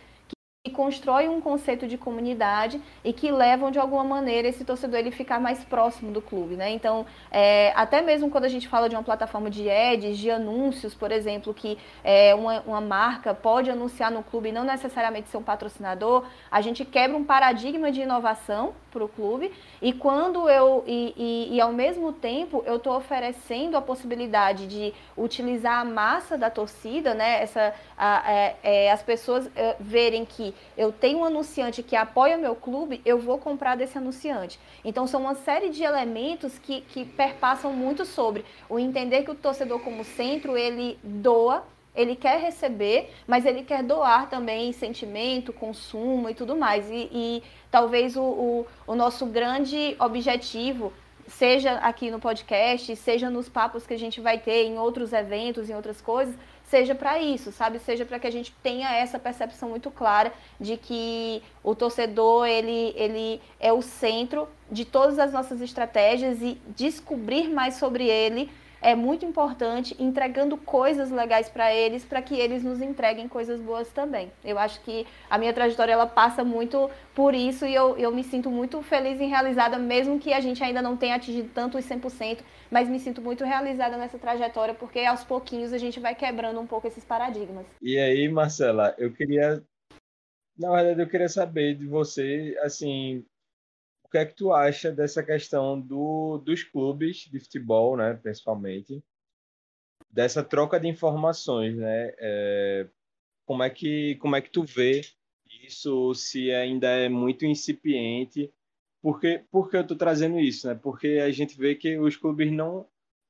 [0.68, 5.12] que constroem um conceito de comunidade e que levam de alguma maneira esse torcedor ele
[5.12, 6.70] ficar mais próximo do clube, né?
[6.72, 10.94] Então, é, até mesmo quando a gente fala de uma plataforma de ads, de anúncios,
[10.94, 15.38] por exemplo, que é, uma, uma marca pode anunciar no clube e não necessariamente ser
[15.38, 19.52] um patrocinador, a gente quebra um paradigma de inovação para o clube
[19.82, 24.94] e quando eu e, e, e ao mesmo tempo eu estou oferecendo a possibilidade de
[25.16, 27.42] utilizar a massa da torcida, né?
[27.44, 32.38] Essa a, é, é as pessoas é, verem que eu tenho um anunciante que apoia
[32.38, 34.60] meu clube, eu vou comprar desse anunciante.
[34.84, 39.36] Então são uma série de elementos que, que perpassam muito sobre o entender que o
[39.36, 41.64] torcedor como centro, ele doa,
[41.96, 46.90] ele quer receber, mas ele quer doar também sentimento, consumo e tudo mais.
[46.92, 50.94] E, e talvez o, o, o nosso grande objetivo
[51.28, 55.70] seja aqui no podcast, seja nos papos que a gente vai ter em outros eventos,
[55.70, 56.36] em outras coisas,
[56.68, 57.80] seja para isso, sabe?
[57.80, 62.94] Seja para que a gente tenha essa percepção muito clara de que o torcedor ele,
[62.96, 68.50] ele é o centro de todas as nossas estratégias e descobrir mais sobre ele
[68.82, 73.90] é muito importante, entregando coisas legais para eles, para que eles nos entreguem coisas boas
[73.90, 74.32] também.
[74.44, 78.24] Eu acho que a minha trajetória ela passa muito por isso e eu, eu me
[78.24, 81.86] sinto muito feliz e realizada, mesmo que a gente ainda não tenha atingido tanto os
[81.86, 86.60] 100%, mas me sinto muito realizada nessa trajetória, porque aos pouquinhos a gente vai quebrando
[86.60, 87.66] um pouco esses paradigmas.
[87.82, 89.64] E aí, Marcela, eu queria.
[90.58, 93.24] Na verdade, eu queria saber de você, assim,
[94.08, 99.04] o que é que tu acha dessa questão do, dos clubes de futebol, né, principalmente,
[100.10, 102.14] dessa troca de informações, né?
[102.18, 102.88] É,
[103.46, 105.02] como é que como é que tu vê
[105.66, 106.14] isso?
[106.16, 108.52] Se ainda é muito incipiente?
[109.02, 110.76] Porque porque eu estou trazendo isso, né?
[110.76, 112.88] Porque a gente vê que os clubes não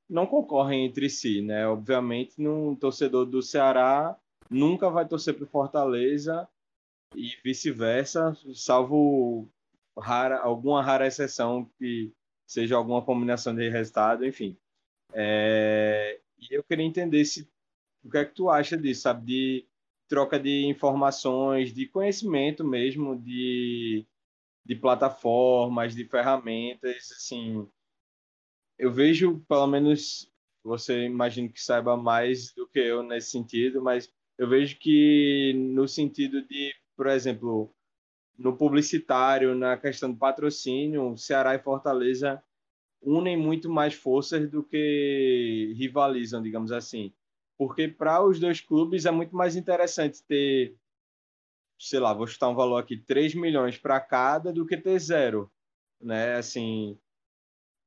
[0.08, 1.66] não concorrem entre si, né?
[1.68, 4.18] Obviamente, um torcedor do Ceará
[4.50, 6.48] nunca vai torcer para Fortaleza
[7.14, 9.48] e vice-versa, salvo
[9.98, 12.12] rara, alguma rara exceção que
[12.46, 14.56] seja alguma combinação de resultado, enfim.
[15.12, 17.48] É, e eu queria entender se
[18.04, 19.66] o que é que tu acha disso, sabe, de
[20.08, 24.06] troca de informações, de conhecimento mesmo, de,
[24.64, 27.68] de plataformas, de ferramentas, assim,
[28.78, 30.30] eu vejo, pelo menos,
[30.62, 35.88] você imagino que saiba mais do que eu nesse sentido, mas eu vejo que no
[35.88, 37.74] sentido de, por exemplo,
[38.38, 42.42] no publicitário, na questão do patrocínio, Ceará e Fortaleza
[43.00, 47.12] unem muito mais forças do que rivalizam, digamos assim.
[47.56, 50.76] Porque para os dois clubes é muito mais interessante ter,
[51.78, 55.50] sei lá, vou chutar um valor aqui, 3 milhões para cada do que ter zero,
[56.00, 56.36] né?
[56.36, 56.96] Assim,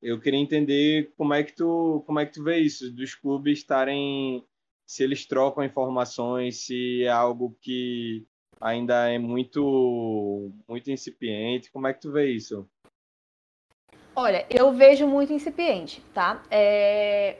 [0.02, 3.60] eu queria entender como é que tu, como é que tu vê isso, dos clubes
[3.60, 4.46] estarem,
[4.86, 8.28] se eles trocam informações, se é algo que
[8.62, 12.68] ainda é muito, muito incipiente, como é que tu vê isso?
[14.16, 16.44] Olha, eu vejo muito incipiente, tá?
[16.52, 17.40] É...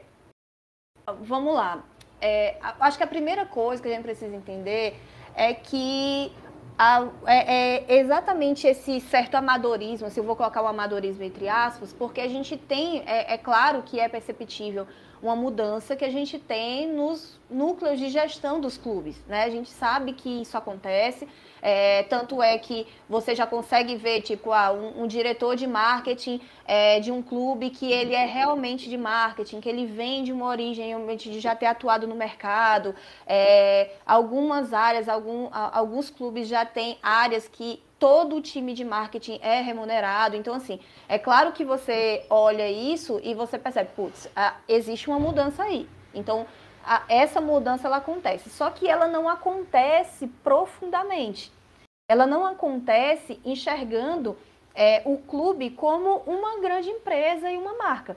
[1.20, 1.84] Vamos lá.
[2.20, 2.56] É...
[2.80, 4.96] Acho que a primeira coisa que a gente precisa entender
[5.34, 6.32] é que
[6.78, 11.92] a, é, é, exatamente esse certo amadorismo, se eu vou colocar o amadorismo entre aspas,
[11.92, 14.86] porque a gente tem, é, é claro que é perceptível
[15.22, 19.16] uma mudança que a gente tem nos núcleos de gestão dos clubes.
[19.28, 19.44] Né?
[19.44, 21.28] A gente sabe que isso acontece,
[21.62, 26.40] é, tanto é que você já consegue ver, tipo, ah, um, um diretor de marketing
[26.66, 30.46] é, de um clube que ele é realmente de marketing, que ele vem de uma
[30.46, 32.92] origem realmente de já ter atuado no mercado.
[33.24, 39.38] É, algumas áreas, algum, alguns clubes já têm áreas que todo o time de marketing
[39.40, 40.34] é remunerado.
[40.34, 44.28] Então, assim, é claro que você olha isso e você percebe, putz,
[44.66, 45.88] existe uma mudança aí.
[46.12, 46.44] Então,
[46.84, 48.50] a, essa mudança ela acontece.
[48.50, 51.52] Só que ela não acontece profundamente.
[52.08, 54.36] Ela não acontece enxergando
[54.74, 58.16] é, o clube como uma grande empresa e uma marca.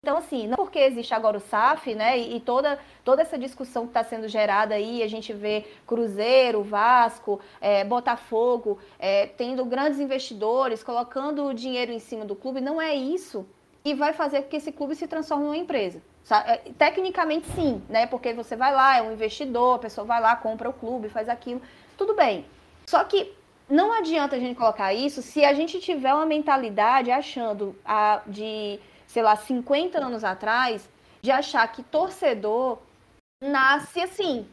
[0.00, 3.90] Então, assim, não porque existe agora o SAF, né, e toda, toda essa discussão que
[3.90, 10.84] está sendo gerada aí, a gente vê Cruzeiro, Vasco, é, Botafogo, é, tendo grandes investidores,
[10.84, 13.44] colocando o dinheiro em cima do clube, não é isso
[13.82, 16.00] que vai fazer com que esse clube se transforme em uma empresa.
[16.46, 18.06] É, tecnicamente, sim, né?
[18.06, 21.28] Porque você vai lá, é um investidor, a pessoa vai lá, compra o clube, faz
[21.28, 21.60] aquilo,
[21.96, 22.44] tudo bem.
[22.86, 23.32] Só que
[23.68, 28.78] não adianta a gente colocar isso se a gente tiver uma mentalidade achando a, de,
[29.08, 30.88] sei lá, 50 anos atrás,
[31.20, 32.78] de achar que torcedor
[33.42, 34.46] nasce assim.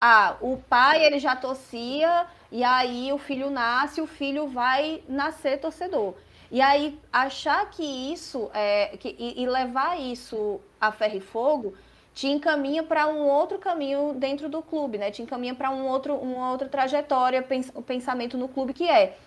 [0.00, 5.58] Ah, o pai ele já torcia e aí o filho nasce, o filho vai nascer
[5.58, 6.14] torcedor.
[6.50, 11.74] E aí, achar que isso, é, que, e, levar isso a ferro e fogo,
[12.14, 15.10] te encaminha para um outro caminho dentro do clube, né?
[15.10, 19.18] Te encaminha para um outro, uma outra trajetória, o pensamento no clube que é,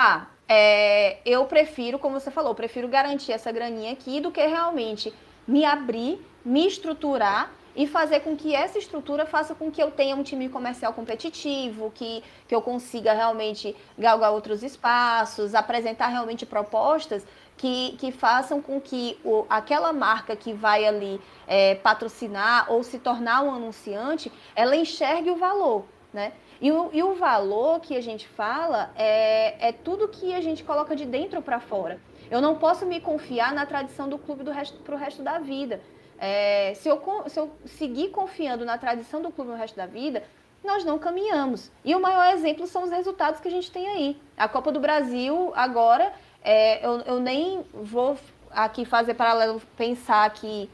[0.00, 5.12] ah, é, eu prefiro, como você falou, prefiro garantir essa graninha aqui do que realmente
[5.46, 10.16] me abrir, me estruturar e fazer com que essa estrutura faça com que eu tenha
[10.16, 17.26] um time comercial competitivo, que, que eu consiga realmente galgar outros espaços, apresentar realmente propostas
[17.56, 22.98] que, que façam com que o, aquela marca que vai ali é, patrocinar ou se
[22.98, 26.32] tornar um anunciante, ela enxergue o valor, né?
[26.60, 30.64] E o, e o valor que a gente fala é, é tudo que a gente
[30.64, 32.00] coloca de dentro para fora.
[32.30, 34.44] Eu não posso me confiar na tradição do clube
[34.84, 35.80] para o resto da vida.
[36.18, 40.22] É, se, eu, se eu seguir confiando na tradição do clube no resto da vida,
[40.64, 41.70] nós não caminhamos.
[41.84, 44.20] E o maior exemplo são os resultados que a gente tem aí.
[44.36, 48.18] A Copa do Brasil, agora, é, eu, eu, nem vou
[48.50, 50.70] aqui fazer paralelo, pensar aqui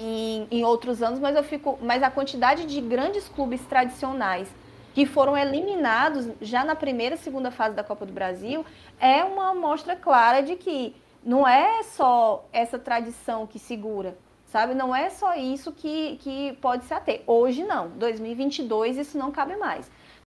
[0.00, 1.78] em, em, outros anos, mas eu fico.
[1.80, 4.52] Mas a quantidade de grandes clubes tradicionais
[4.96, 8.64] que foram eliminados já na primeira e segunda fase da Copa do Brasil
[8.98, 14.74] é uma amostra clara de que não é só essa tradição que segura sabe?
[14.74, 17.22] Não é só isso que, que pode se ater.
[17.26, 19.90] Hoje não, 2022 isso não cabe mais.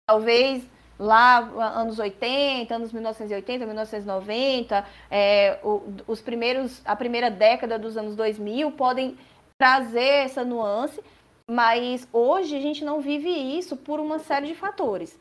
[0.08, 0.64] Talvez
[0.98, 1.40] lá
[1.76, 5.60] anos 80, anos 1980, 1990, é,
[6.08, 9.18] os primeiros, a primeira década dos anos 2000 podem
[9.58, 11.04] trazer essa nuance,
[11.50, 15.20] mas hoje a gente não vive isso por uma série de fatores.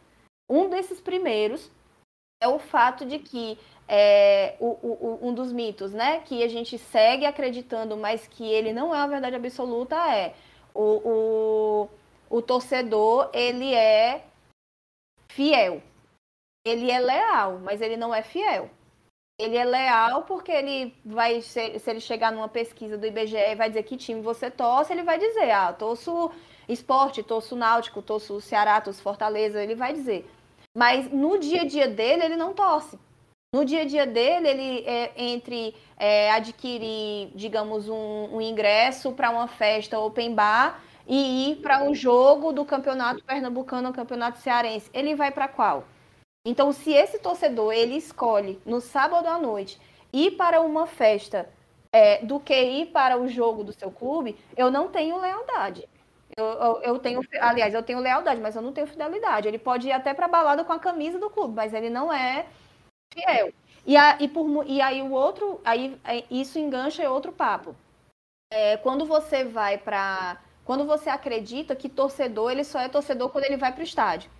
[0.48, 1.70] Um desses primeiros
[2.40, 3.58] é o fato de que
[3.88, 8.72] é, o, o, um dos mitos, né, que a gente segue acreditando, mas que ele
[8.72, 10.34] não é a verdade absoluta, é
[10.74, 11.88] o,
[12.30, 14.24] o, o torcedor, ele é
[15.28, 15.82] fiel.
[16.64, 18.70] Ele é leal, mas ele não é fiel.
[19.42, 23.54] Ele é leal porque ele vai, se, se ele chegar numa pesquisa do IBGE e
[23.54, 26.30] vai dizer que time você torce, ele vai dizer, ah, torço
[26.68, 30.28] esporte, torço náutico, torço Ceará, torço Fortaleza, ele vai dizer.
[30.76, 32.98] Mas no dia a dia dele, ele não torce.
[33.54, 39.30] No dia a dia dele, ele é, entre é, adquirir, digamos, um, um ingresso para
[39.30, 44.88] uma festa open bar e ir para um jogo do campeonato pernambucano ou campeonato cearense,
[44.94, 45.84] ele vai para qual?
[46.44, 49.80] Então, se esse torcedor ele escolhe no sábado à noite
[50.12, 51.48] ir para uma festa
[51.92, 55.88] é, do que ir para o jogo do seu clube, eu não tenho lealdade.
[56.36, 59.46] Eu, eu, eu, tenho, aliás, eu tenho lealdade, mas eu não tenho fidelidade.
[59.46, 62.46] Ele pode ir até para balada com a camisa do clube, mas ele não é
[63.12, 63.52] fiel.
[63.86, 67.76] E, a, e, por, e aí o outro, aí é, isso engancha é outro papo.
[68.50, 73.44] É, quando você vai para, quando você acredita que torcedor ele só é torcedor quando
[73.44, 74.30] ele vai para o estádio.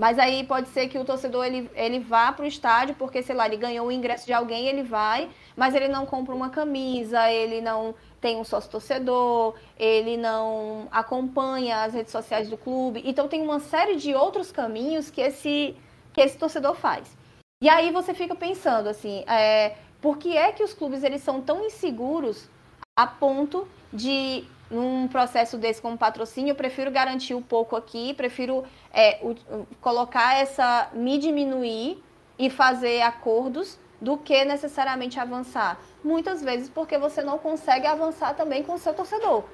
[0.00, 3.34] Mas aí pode ser que o torcedor ele, ele vá para o estádio porque, sei
[3.34, 7.30] lá, ele ganhou o ingresso de alguém, ele vai, mas ele não compra uma camisa,
[7.30, 13.02] ele não tem um sócio torcedor, ele não acompanha as redes sociais do clube.
[13.04, 15.76] Então tem uma série de outros caminhos que esse,
[16.12, 17.16] que esse torcedor faz.
[17.62, 21.40] E aí você fica pensando assim, é, por que é que os clubes eles são
[21.40, 22.50] tão inseguros
[22.98, 28.64] a ponto de num processo desse como patrocínio, eu prefiro garantir um pouco aqui, prefiro
[28.92, 29.34] é, o,
[29.80, 32.02] colocar essa, me diminuir
[32.38, 35.80] e fazer acordos do que necessariamente avançar.
[36.02, 39.44] Muitas vezes porque você não consegue avançar também com o seu torcedor.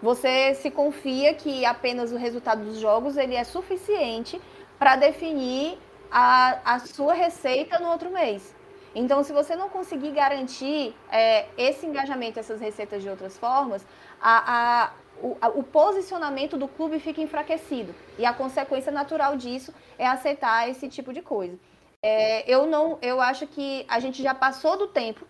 [0.00, 4.40] Você se confia que apenas o resultado dos jogos ele é suficiente
[4.78, 5.76] para definir
[6.10, 8.54] a, a sua receita no outro mês.
[8.98, 13.86] Então, se você não conseguir garantir é, esse engajamento, essas receitas de outras formas,
[14.20, 17.94] a, a, o, o, posicionamento do clube fica enfraquecido.
[18.18, 21.56] E a consequência natural disso é aceitar esse tipo de coisa.
[22.02, 25.24] É, eu não, eu acho que a gente já passou do tempo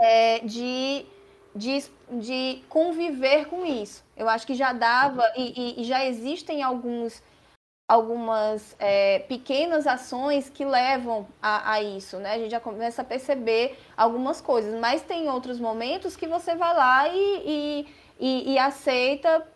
[0.00, 1.06] é, de,
[1.54, 4.04] de, de conviver com isso.
[4.16, 7.22] Eu acho que já dava e, e, e já existem alguns
[7.88, 12.32] algumas é, pequenas ações que levam a, a, isso, né?
[12.32, 16.74] A gente já começa a perceber algumas coisas, mas tem outros momentos que você vai
[16.74, 17.86] lá e, e,
[18.18, 19.46] e, e aceita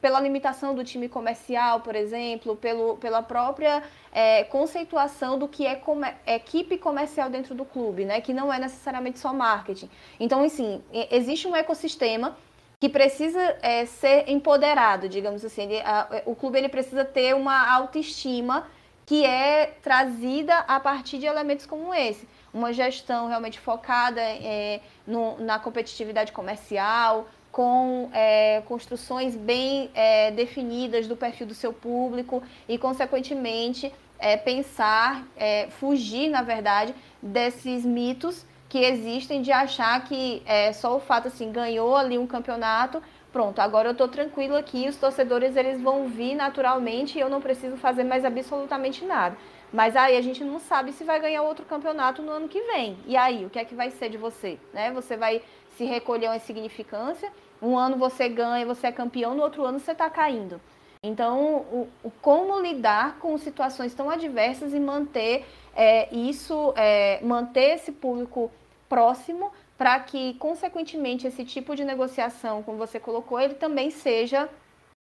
[0.00, 5.80] pela limitação do time comercial, por exemplo, pelo, pela própria é, conceituação do que é
[6.26, 8.20] equipe comercial dentro do clube, né?
[8.20, 9.88] Que não é necessariamente só marketing.
[10.18, 12.36] Então, assim, existe um ecossistema
[12.78, 15.62] que precisa é, ser empoderado, digamos assim.
[15.62, 18.66] Ele, a, o clube ele precisa ter uma autoestima
[19.06, 22.28] que é trazida a partir de elementos como esse.
[22.52, 31.06] Uma gestão realmente focada é, no, na competitividade comercial, com é, construções bem é, definidas
[31.06, 38.44] do perfil do seu público e, consequentemente, é, pensar, é, fugir, na verdade, desses mitos
[38.68, 43.02] que existem de achar que é, só o fato assim ganhou ali um campeonato,
[43.32, 47.40] pronto, agora eu estou tranquilo aqui, os torcedores eles vão vir naturalmente e eu não
[47.40, 49.36] preciso fazer mais absolutamente nada.
[49.72, 52.96] Mas aí a gente não sabe se vai ganhar outro campeonato no ano que vem.
[53.06, 54.58] E aí, o que é que vai ser de você?
[54.72, 54.92] Né?
[54.92, 55.42] Você vai
[55.76, 59.92] se recolher uma insignificância, um ano você ganha, você é campeão, no outro ano você
[59.92, 60.60] está caindo.
[61.02, 65.44] Então, o, o, como lidar com situações tão adversas e manter
[65.76, 68.50] é, isso, é, manter esse público
[68.88, 74.48] próximo para que, consequentemente, esse tipo de negociação, como você colocou, ele também seja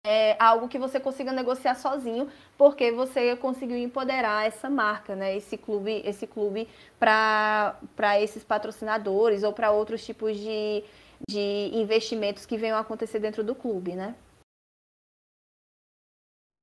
[0.06, 5.36] é, algo que você consiga negociar sozinho, porque você conseguiu empoderar essa marca, né?
[5.36, 6.67] Esse clube, esse clube
[7.00, 7.78] para
[8.22, 10.84] esses patrocinadores ou para outros tipos de,
[11.28, 14.15] de investimentos que venham a acontecer dentro do clube, né?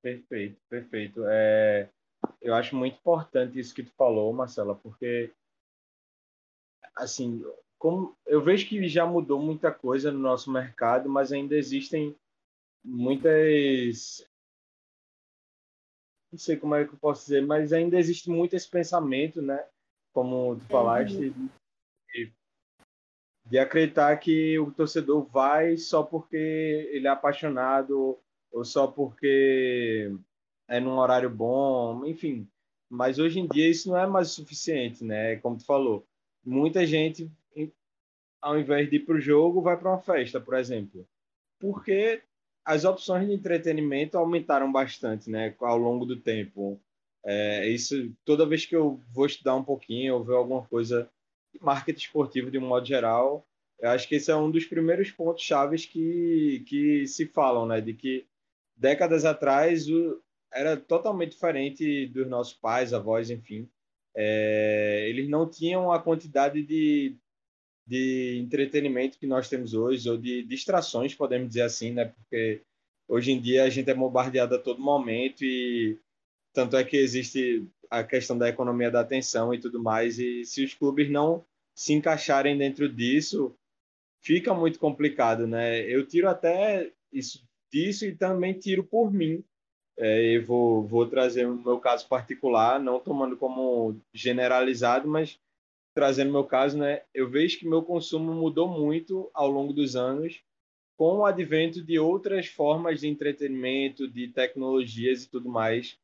[0.03, 1.25] Perfeito, perfeito.
[1.27, 1.89] É,
[2.41, 5.33] eu acho muito importante isso que tu falou, Marcela, porque
[6.95, 7.45] assim,
[7.79, 12.17] como eu vejo que já mudou muita coisa no nosso mercado, mas ainda existem
[12.85, 14.27] muitas
[16.31, 19.65] não sei como é que eu posso dizer, mas ainda existe muito esse pensamento, né?
[20.13, 21.49] Como tu falaste, uhum.
[22.13, 22.33] de,
[23.47, 28.19] de acreditar que o torcedor vai só porque ele é apaixonado
[28.53, 30.15] ou só porque
[30.69, 32.49] é num horário bom, enfim.
[32.89, 35.37] Mas hoje em dia isso não é mais suficiente, né?
[35.37, 36.07] Como tu falou,
[36.45, 37.31] muita gente,
[38.41, 41.07] ao invés de ir para o jogo, vai para uma festa, por exemplo.
[41.59, 42.23] Porque
[42.65, 45.55] as opções de entretenimento aumentaram bastante, né?
[45.61, 46.81] Ao longo do tempo.
[47.25, 51.11] É, isso, toda vez que eu vou estudar um pouquinho, ou ver alguma coisa
[51.53, 53.45] de marketing esportivo de um modo geral,
[53.81, 57.81] eu acho que esse é um dos primeiros pontos chaves que, que se falam, né?
[57.81, 58.27] De que
[58.77, 60.23] décadas atrás o,
[60.53, 63.69] era totalmente diferente dos nossos pais, avós, enfim.
[64.15, 67.17] é, eles não tinham a quantidade de,
[67.87, 72.07] de entretenimento que nós temos hoje, ou de distrações, podemos dizer assim, né?
[72.07, 72.63] Porque
[73.09, 75.99] hoje em dia a gente é bombardeado a todo momento e
[76.53, 80.65] tanto é que existe a questão da economia da atenção e tudo mais, e se
[80.65, 81.45] os clubes não
[81.75, 83.55] se encaixarem dentro disso,
[84.23, 85.81] fica muito complicado, né?
[85.83, 89.45] Eu tiro até isso disso e também tiro por mim.
[89.99, 95.39] É, eu vou, vou trazer o meu caso particular, não tomando como generalizado, mas
[95.95, 97.03] trazendo meu caso, né?
[97.15, 100.43] Eu vejo que meu consumo mudou muito ao longo dos anos
[100.97, 105.99] com o advento de outras formas de entretenimento, de tecnologias e tudo mais.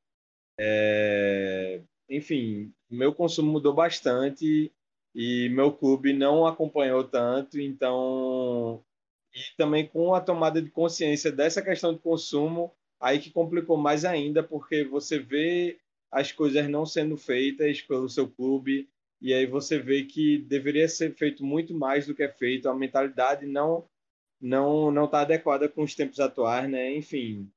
[0.58, 1.82] É...
[2.08, 4.72] Enfim, meu consumo mudou bastante
[5.14, 8.82] e meu clube não acompanhou tanto, então
[9.34, 12.72] e também com a tomada de consciência dessa questão de consumo,
[13.02, 15.78] aí que complicou mais ainda, porque você vê
[16.10, 18.88] as coisas não sendo feitas pelo seu clube,
[19.20, 22.74] e aí você vê que deveria ser feito muito mais do que é feito, a
[22.74, 23.84] mentalidade não
[24.40, 26.94] não não está adequada com os tempos atuais, né?
[26.96, 27.50] Enfim,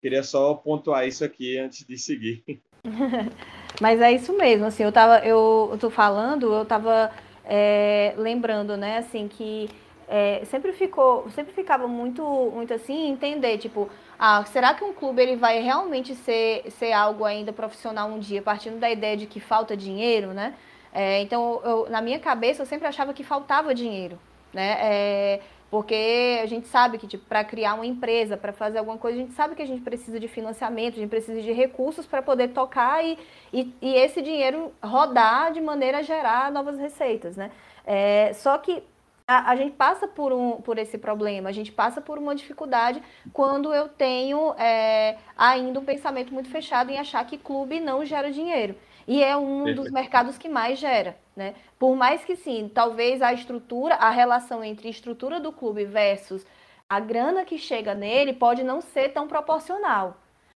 [0.00, 2.44] queria só pontuar isso aqui antes de seguir.
[3.80, 7.10] Mas é isso mesmo, assim, eu tava, eu, eu tô falando, eu tava
[7.44, 9.68] é, lembrando, né, assim, que
[10.08, 12.22] é, sempre ficou, sempre ficava muito,
[12.54, 13.88] muito assim, entender, tipo,
[14.18, 18.40] ah, será que um clube ele vai realmente ser, ser algo ainda profissional um dia,
[18.40, 20.54] partindo da ideia de que falta dinheiro, né?
[20.92, 24.18] É, então, eu, na minha cabeça, eu sempre achava que faltava dinheiro,
[24.52, 24.78] né?
[24.80, 25.40] É,
[25.70, 29.20] porque a gente sabe que, tipo, para criar uma empresa, para fazer alguma coisa, a
[29.20, 32.48] gente sabe que a gente precisa de financiamento, a gente precisa de recursos para poder
[32.48, 33.18] tocar e,
[33.52, 37.50] e, e, esse dinheiro rodar de maneira a gerar novas receitas, né?
[37.84, 38.82] É, só que
[39.26, 43.02] a, a, gente passa por, um, por esse problema, a gente passa por uma dificuldade
[43.32, 48.30] quando eu tenho é, ainda um pensamento muito fechado em achar que clube não gera
[48.30, 48.76] dinheiro.
[49.08, 49.82] E é um Perfeito.
[49.82, 51.54] dos mercados que mais gera, né?
[51.78, 56.44] Por mais que sim, talvez a estrutura, a relação entre estrutura do clube versus
[56.88, 60.16] a grana que chega nele pode não ser tão proporcional.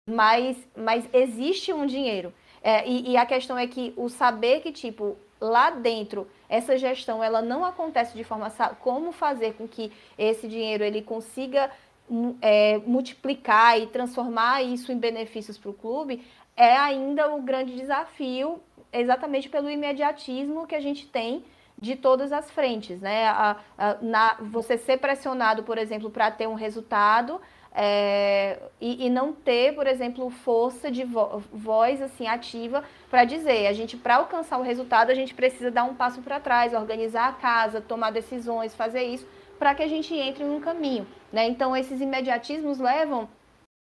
[0.09, 2.33] Mas, mas existe um dinheiro.
[2.61, 7.23] É, e, e a questão é que o saber que, tipo, lá dentro essa gestão
[7.23, 11.69] ela não acontece de forma como fazer com que esse dinheiro ele consiga
[12.09, 16.25] hum, é, multiplicar e transformar isso em benefícios para o clube
[16.55, 18.59] é ainda o grande desafio
[18.91, 21.43] exatamente pelo imediatismo que a gente tem
[21.79, 23.27] de todas as frentes, né?
[23.27, 27.39] A, a, na, você ser pressionado, por exemplo, para ter um resultado
[27.79, 33.67] é, e, e, não ter, por exemplo, força de vo voz assim ativa para dizer,
[33.67, 37.29] a gente para alcançar o resultado a gente precisa dar um passo para trás, organizar
[37.29, 39.27] a casa, tomar decisões, fazer isso
[39.59, 41.47] para que a gente entre em um caminho, né?
[41.47, 43.29] Então esses imediatismos levam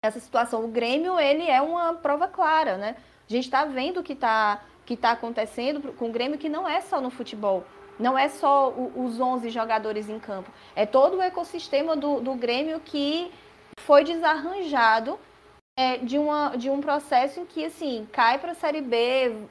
[0.04, 0.66] essa situação.
[0.66, 2.98] O Grêmio ele é uma prova clara, né?
[3.30, 6.68] A gente está vendo o que está que tá acontecendo com o Grêmio que não
[6.68, 7.64] é só no futebol.
[7.98, 10.52] Não é só o, os 11 jogadores em campo.
[10.76, 13.32] É todo o ecossistema do, do Grêmio que
[13.86, 15.20] foi desarranjado
[15.78, 18.98] é, de, uma, de um processo em que, assim, cai para a Série B,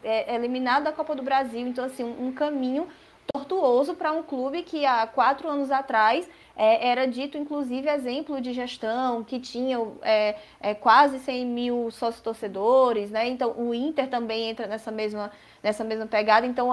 [0.02, 1.66] é, é eliminado da Copa do Brasil.
[1.66, 2.88] Então, assim, um, um caminho
[3.32, 8.52] tortuoso para um clube que há quatro anos atrás é, era dito, inclusive, exemplo de
[8.52, 13.28] gestão, que tinha é, é, quase 100 mil sócios torcedores, né?
[13.28, 15.30] Então, o Inter também entra nessa mesma,
[15.62, 16.46] nessa mesma pegada.
[16.46, 16.72] Então,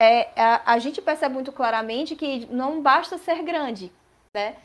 [0.00, 3.92] é, a, a gente percebe muito claramente que não basta ser grande,
[4.32, 4.56] né?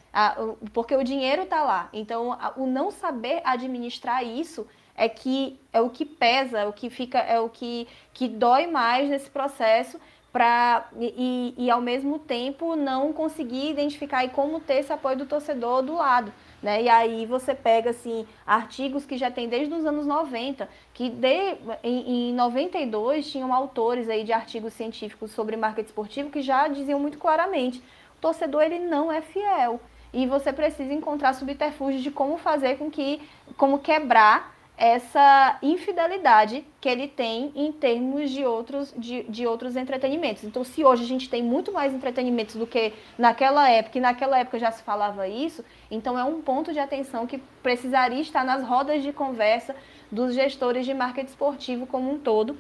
[0.73, 1.89] Porque o dinheiro está lá.
[1.93, 6.89] Então, o não saber administrar isso é que é o que pesa, é o que
[6.89, 9.99] fica, é o que, que dói mais nesse processo
[10.33, 15.27] para e, e, ao mesmo tempo não conseguir identificar e como ter esse apoio do
[15.27, 16.33] torcedor do lado.
[16.59, 16.83] Né?
[16.83, 21.55] E aí você pega assim artigos que já tem desde os anos 90, que de,
[21.83, 26.99] em, em 92 tinham autores aí de artigos científicos sobre marketing esportivo que já diziam
[26.99, 27.83] muito claramente,
[28.23, 29.81] torcedor ele não é fiel
[30.13, 33.21] e você precisa encontrar subterfúgios de como fazer com que,
[33.57, 40.43] como quebrar essa infidelidade que ele tem em termos de outros, de, de outros entretenimentos.
[40.43, 44.39] Então, se hoje a gente tem muito mais entretenimentos do que naquela época, e naquela
[44.39, 48.63] época já se falava isso, então é um ponto de atenção que precisaria estar nas
[48.63, 49.75] rodas de conversa
[50.11, 52.57] dos gestores de marketing esportivo como um todo,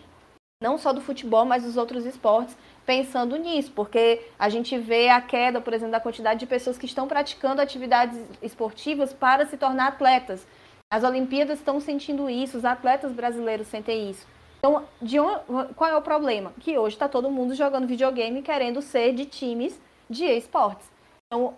[0.61, 2.55] não só do futebol, mas dos outros esportes,
[2.85, 6.85] pensando nisso, porque a gente vê a queda, por exemplo, da quantidade de pessoas que
[6.85, 10.45] estão praticando atividades esportivas para se tornar atletas
[10.93, 14.27] as Olimpíadas estão sentindo isso, os atletas brasileiros sentem isso.
[14.59, 15.41] Então, de onde,
[15.75, 16.53] qual é o problema?
[16.59, 20.87] Que hoje está todo mundo jogando videogame querendo ser de times de esportes.
[21.25, 21.55] Então,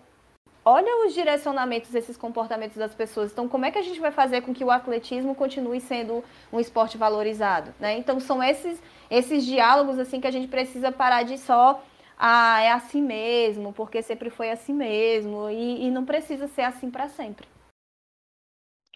[0.64, 3.30] olha os direcionamentos desses comportamentos das pessoas.
[3.30, 6.58] Então, como é que a gente vai fazer com que o atletismo continue sendo um
[6.58, 7.74] esporte valorizado?
[7.78, 7.98] Né?
[7.98, 11.82] Então, são esses, esses diálogos assim que a gente precisa parar de só
[12.16, 16.90] ah, é assim mesmo, porque sempre foi assim mesmo, e, e não precisa ser assim
[16.90, 17.46] para sempre.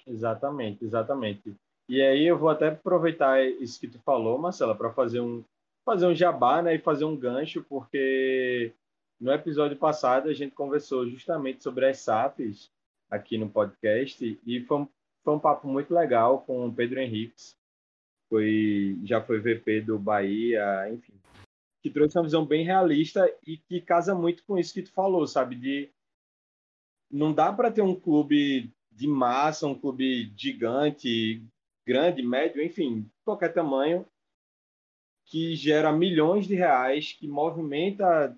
[0.07, 1.55] Exatamente, exatamente.
[1.89, 5.45] E aí eu vou até aproveitar isso que tu falou, Marcela, para fazer um
[5.85, 8.73] fazer um jabá, né, e fazer um gancho, porque
[9.21, 12.71] no episódio passado a gente conversou justamente sobre as SAPs
[13.11, 14.89] aqui no podcast e foi um,
[15.25, 17.57] foi um papo muito legal com o Pedro Henriques,
[18.31, 21.13] foi já foi VP do Bahia, enfim,
[21.83, 25.27] que trouxe uma visão bem realista e que casa muito com isso que tu falou,
[25.27, 25.91] sabe, de
[27.11, 31.45] não dá para ter um clube de massa, um clube gigante,
[31.85, 34.07] grande, médio, enfim, qualquer tamanho,
[35.27, 38.37] que gera milhões de reais, que movimenta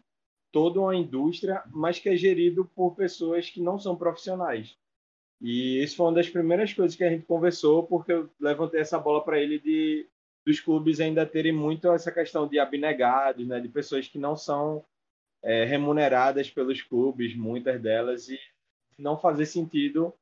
[0.50, 4.76] toda uma indústria, mas que é gerido por pessoas que não são profissionais.
[5.42, 8.98] E isso foi uma das primeiras coisas que a gente conversou, porque eu levantei essa
[8.98, 10.06] bola para ele de
[10.44, 14.84] dos clubes ainda terem muito essa questão de abnegados, né, de pessoas que não são
[15.42, 18.38] é, remuneradas pelos clubes, muitas delas, e
[18.98, 20.12] não fazer sentido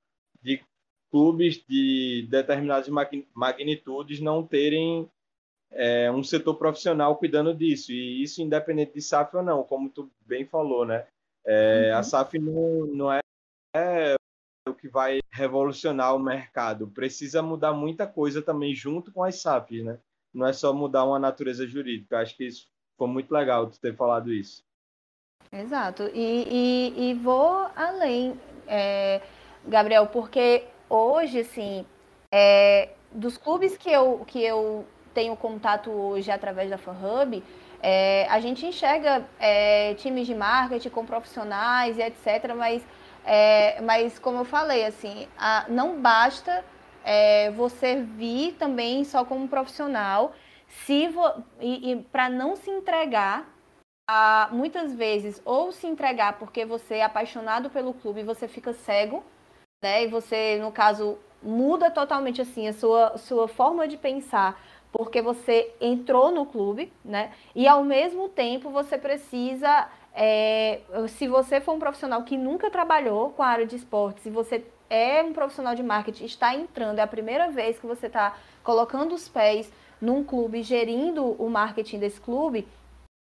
[0.43, 0.63] de
[1.11, 2.89] clubes de determinadas
[3.35, 5.11] magnitudes não terem
[5.73, 7.93] é, um setor profissional cuidando disso.
[7.93, 11.07] E isso independente de SAF ou não, como tu bem falou, né?
[11.45, 11.99] É, uhum.
[11.99, 13.21] A SAF não, não é,
[13.75, 14.15] é
[14.69, 16.89] o que vai revolucionar o mercado.
[16.89, 19.99] Precisa mudar muita coisa também junto com as SAFs, né?
[20.33, 22.19] Não é só mudar uma natureza jurídica.
[22.19, 24.63] Acho que isso foi muito legal tu ter falado isso.
[25.51, 26.05] Exato.
[26.15, 29.21] E, e, e vou além, é,
[29.67, 31.85] Gabriel, porque hoje, assim,
[32.31, 37.43] é, dos clubes que eu, que eu tenho contato hoje através da FanHub,
[37.83, 42.55] é, a gente enxerga é, times de marketing com profissionais e etc.
[42.57, 42.87] Mas,
[43.25, 46.65] é, mas como eu falei, assim, a, não basta
[47.05, 50.33] é, você vir também só como profissional,
[50.69, 51.23] se vo,
[51.61, 53.49] e, e para não se entregar
[54.09, 59.25] a, muitas vezes ou se entregar porque você é apaixonado pelo clube você fica cego,
[59.83, 60.05] né?
[60.05, 64.61] E você, no caso, muda totalmente assim a sua, sua forma de pensar
[64.93, 67.33] porque você entrou no clube, né?
[67.55, 69.89] E ao mesmo tempo você precisa,
[70.23, 74.29] é, se você for um profissional que nunca trabalhou com a área de esportes, se
[74.29, 78.37] você é um profissional de marketing, está entrando, é a primeira vez que você está
[78.63, 82.69] colocando os pés num clube, gerindo o marketing desse clube,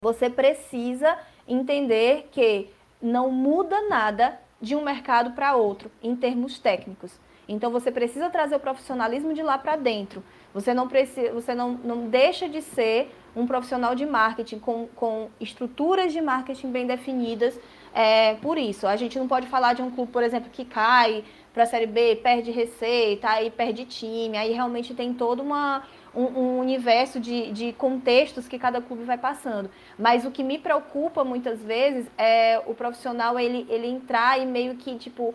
[0.01, 1.18] você precisa
[1.49, 2.70] entender que
[3.03, 7.18] não muda nada de um mercado para outro em termos técnicos.
[7.49, 10.22] Então você precisa trazer o profissionalismo de lá para dentro.
[10.55, 15.28] Você não precisa, você não, não deixa de ser um profissional de marketing com, com
[15.39, 17.61] estruturas de marketing bem definidas.
[17.95, 21.22] É, por isso, a gente não pode falar de um clube, por exemplo, que cai
[21.53, 25.82] para a Série B, perde receita, aí perde time, aí realmente tem todo uma,
[26.14, 29.70] um, um, universo de, de contextos que cada clube vai passando.
[29.99, 34.76] Mas o que me preocupa muitas vezes é o profissional ele, ele entrar e meio
[34.76, 35.34] que, tipo,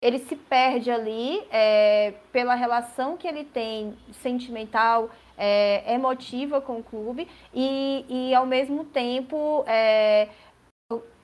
[0.00, 6.82] ele se perde ali é, pela relação que ele tem sentimental, é, emotiva com o
[6.82, 10.28] clube e, e ao mesmo tempo é,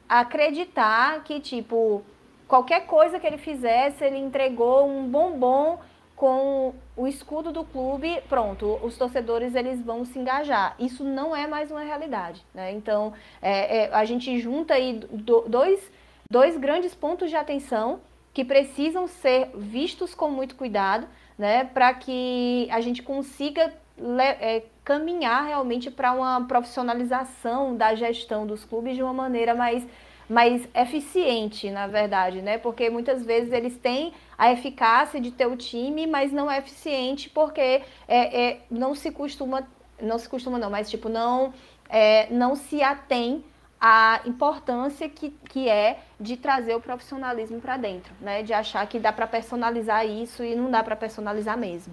[0.09, 2.03] acreditar que tipo
[2.47, 5.79] qualquer coisa que ele fizesse ele entregou um bombom
[6.23, 10.77] com o escudo do clube, pronto, os torcedores eles vão se engajar.
[10.79, 12.71] Isso não é mais uma realidade, né?
[12.71, 15.01] Então é, é, a gente junta aí
[15.49, 15.91] dois,
[16.31, 18.01] dois grandes pontos de atenção
[18.33, 23.75] que precisam ser vistos com muito cuidado, né, para que a gente consiga
[24.19, 29.87] é, caminhar realmente para uma profissionalização da gestão dos clubes de uma maneira mais,
[30.29, 32.59] mais eficiente, na verdade, né?
[32.59, 37.31] Porque muitas vezes eles têm a eficácia de ter o time, mas não é eficiente
[37.31, 39.67] porque é, é não se costuma,
[40.01, 41.53] não se costuma não, mas tipo não
[41.89, 43.45] é, não se atém
[43.81, 48.43] a importância que, que é de trazer o profissionalismo para dentro, né?
[48.43, 51.93] De achar que dá para personalizar isso e não dá para personalizar mesmo.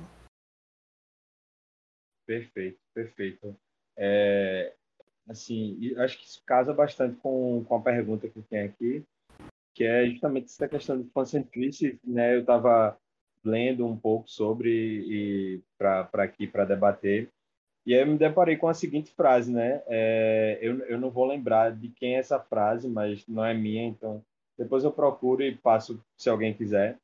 [2.30, 3.58] Perfeito, perfeito.
[3.98, 4.76] É,
[5.28, 9.04] assim, acho que isso casa bastante com, com a pergunta que tem aqui,
[9.74, 12.36] que é justamente essa questão de fancentrice, né?
[12.36, 12.96] Eu estava
[13.44, 17.32] lendo um pouco sobre para aqui para debater
[17.84, 19.82] e aí eu me deparei com a seguinte frase, né?
[19.88, 23.88] É, eu, eu não vou lembrar de quem é essa frase, mas não é minha,
[23.88, 24.24] então
[24.56, 27.00] depois eu procuro e passo se alguém quiser.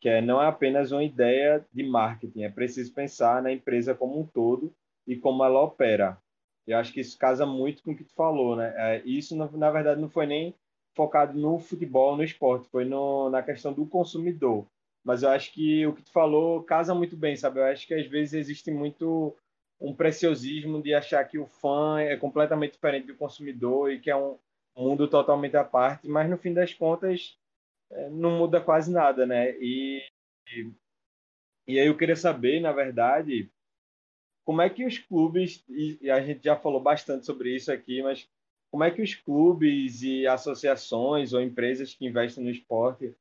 [0.00, 4.20] Que é não é apenas uma ideia de marketing, é preciso pensar na empresa como
[4.20, 4.72] um todo
[5.06, 6.18] e como ela opera.
[6.66, 8.74] Eu acho que isso casa muito com o que tu falou, né?
[8.76, 10.54] É, isso na verdade não foi nem
[10.94, 14.66] focado no futebol, no esporte, foi no, na questão do consumidor.
[15.04, 17.60] Mas eu acho que o que tu falou casa muito bem, sabe?
[17.60, 19.34] Eu acho que às vezes existe muito
[19.80, 24.16] um preciosismo de achar que o fã é completamente diferente do consumidor e que é
[24.16, 24.36] um
[24.76, 27.38] mundo totalmente à parte, mas no fim das contas
[28.10, 29.52] não muda quase nada, né?
[29.58, 30.02] E,
[30.52, 30.70] e,
[31.66, 33.50] e aí eu queria saber, na verdade,
[34.44, 38.28] como é que os clubes, e a gente já falou bastante sobre isso aqui, mas
[38.70, 43.14] como é que os clubes e associações ou empresas que investem no esporte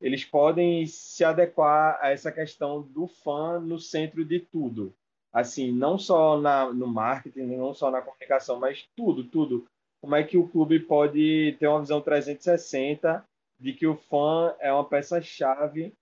[0.00, 4.94] eles podem se adequar a essa questão do fã no centro de tudo.
[5.32, 9.66] Assim, não só na, no marketing, não só na comunicação, mas tudo, tudo.
[10.00, 13.26] Como é que o clube pode ter uma visão 360
[13.58, 15.94] de que o fã é uma peça-chave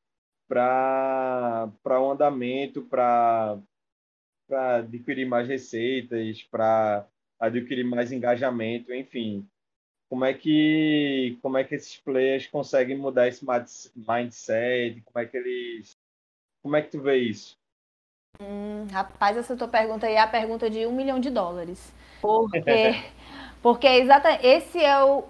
[0.48, 3.58] para o andamento, para
[4.78, 7.06] adquirir mais receitas, para
[7.38, 9.46] adquirir mais engajamento, enfim
[10.14, 13.44] como é que como é que esses players conseguem mudar esse
[13.96, 15.02] mindset?
[15.04, 15.96] Como é que eles
[16.62, 17.56] como é que tu vê isso?
[18.40, 21.92] Hum, rapaz, essa tua pergunta aí é a pergunta de um milhão de dólares.
[22.20, 22.94] Porque,
[23.60, 25.24] porque exatamente esse é o.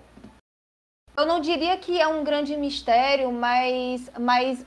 [1.16, 4.66] Eu não diria que é um grande mistério, mas, mas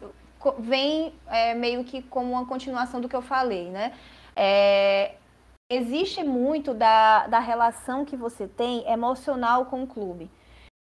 [0.60, 3.93] vem é, meio que como uma continuação do que eu falei, né?
[4.36, 5.16] É,
[5.70, 10.30] existe muito da, da relação que você tem emocional com o clube.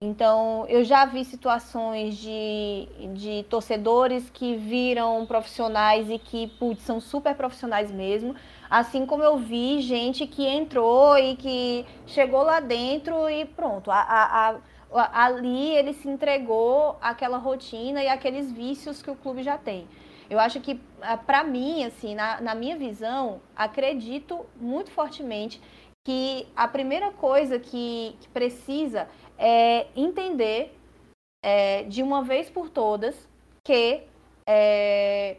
[0.02, 7.00] Então, eu já vi situações de, de torcedores que viram profissionais e que, putz, são
[7.00, 8.34] super profissionais mesmo.
[8.68, 13.90] Assim como eu vi gente que entrou e que chegou lá dentro e pronto.
[13.90, 14.56] A, a, a,
[14.92, 19.86] ali ele se entregou àquela rotina e àqueles vícios que o clube já tem.
[20.28, 25.60] Eu acho que, ah, para mim, assim, na, na minha visão, acredito muito fortemente
[26.04, 29.08] que a primeira coisa que, que precisa
[29.38, 30.76] é entender
[31.44, 33.28] é, de uma vez por todas
[33.64, 34.02] que
[34.46, 35.36] é,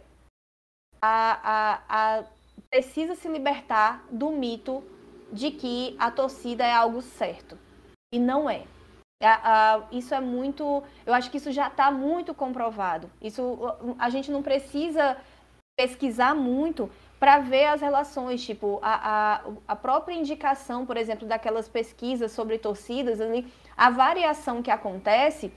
[1.01, 2.23] a, a, a
[2.69, 4.83] precisa se libertar do mito
[5.31, 7.57] de que a torcida é algo certo.
[8.13, 8.65] E não é.
[9.21, 10.83] A, a, isso é muito.
[11.05, 13.09] Eu acho que isso já está muito comprovado.
[13.21, 13.57] Isso
[13.97, 15.17] a gente não precisa
[15.77, 16.89] pesquisar muito
[17.19, 18.93] para ver as relações, tipo, a,
[19.37, 25.51] a, a própria indicação, por exemplo, daquelas pesquisas sobre torcidas, ali, a variação que acontece,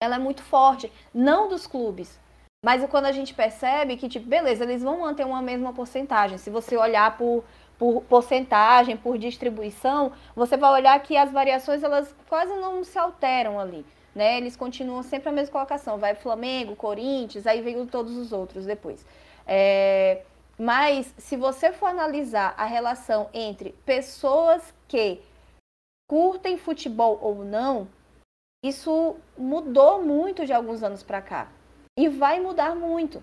[0.00, 2.20] ela é muito forte, não dos clubes,
[2.64, 6.38] mas quando a gente percebe que, tipo, beleza, eles vão manter uma mesma porcentagem.
[6.38, 7.42] Se você olhar por
[7.82, 13.58] por porcentagem, por distribuição, você vai olhar que as variações elas quase não se alteram
[13.58, 13.84] ali.
[14.14, 14.36] Né?
[14.36, 15.98] Eles continuam sempre a mesma colocação.
[15.98, 19.04] Vai Flamengo, Corinthians, aí vem todos os outros depois.
[19.44, 20.22] É...
[20.56, 25.20] Mas se você for analisar a relação entre pessoas que
[26.08, 27.88] curtem futebol ou não,
[28.64, 31.48] isso mudou muito de alguns anos para cá.
[31.98, 33.20] E vai mudar muito.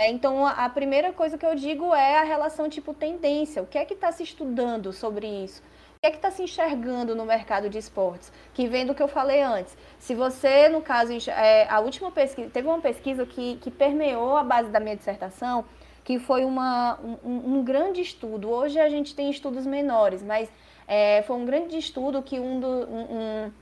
[0.00, 3.62] É, então, a primeira coisa que eu digo é a relação tipo tendência.
[3.62, 5.60] O que é que está se estudando sobre isso?
[5.60, 8.32] O que é que está se enxergando no mercado de esportes?
[8.54, 9.76] Que vem do que eu falei antes.
[9.98, 14.42] Se você, no caso, é, a última pesquisa, teve uma pesquisa que, que permeou a
[14.42, 15.66] base da minha dissertação,
[16.02, 18.48] que foi uma, um, um grande estudo.
[18.48, 20.48] Hoje a gente tem estudos menores, mas
[20.88, 23.52] é, foi um grande estudo que um, do, um, um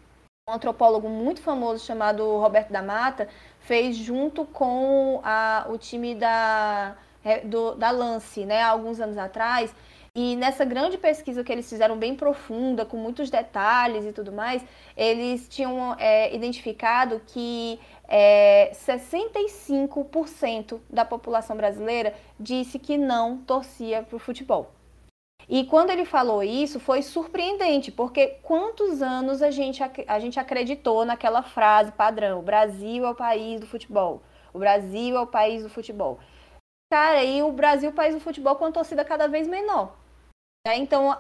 [0.49, 3.29] antropólogo muito famoso chamado Roberto da Mata
[3.61, 9.75] fez junto com a, o time da, é, do, da Lance, né, alguns anos atrás.
[10.15, 14.65] E nessa grande pesquisa que eles fizeram bem profunda, com muitos detalhes e tudo mais,
[14.97, 17.79] eles tinham é, identificado que
[18.09, 24.78] é, 65% da população brasileira disse que não torcia para o futebol.
[25.49, 31.07] E quando ele falou isso, foi surpreendente, porque quantos anos a gente, a gente acreditou
[31.07, 34.23] naquela frase padrão: o Brasil é o país do futebol.
[34.53, 36.19] O Brasil é o país do futebol.
[36.93, 39.97] Cara, e o Brasil o país do futebol com a torcida cada vez menor.
[40.67, 41.17] É, então,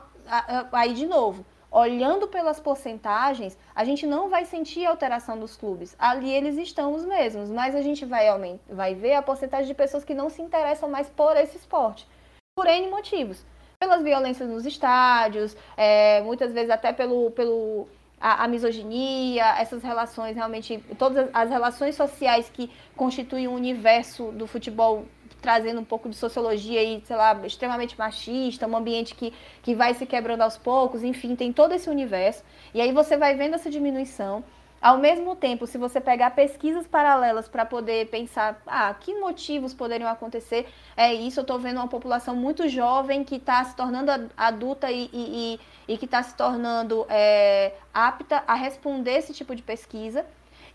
[0.72, 5.94] aí de novo, olhando pelas porcentagens, a gente não vai sentir alteração dos clubes.
[5.98, 8.26] Ali eles estão os mesmos, mas a gente vai,
[8.68, 12.06] vai ver a porcentagem de pessoas que não se interessam mais por esse esporte.
[12.54, 13.44] Por N motivos
[13.78, 17.86] pelas violências nos estádios, é, muitas vezes até pelo, pelo
[18.20, 24.48] a, a, misoginia, essas relações realmente, todas as relações sociais que constituem o universo do
[24.48, 25.06] futebol,
[25.40, 29.94] trazendo um pouco de sociologia e, sei lá, extremamente machista, um ambiente que, que vai
[29.94, 32.42] se quebrando aos poucos, enfim, tem todo esse universo.
[32.74, 34.42] E aí você vai vendo essa diminuição.
[34.80, 40.08] Ao mesmo tempo, se você pegar pesquisas paralelas para poder pensar, ah, que motivos poderiam
[40.08, 44.90] acontecer, é isso, eu estou vendo uma população muito jovem que está se tornando adulta
[44.90, 49.62] e, e, e, e que está se tornando é, apta a responder esse tipo de
[49.62, 50.24] pesquisa.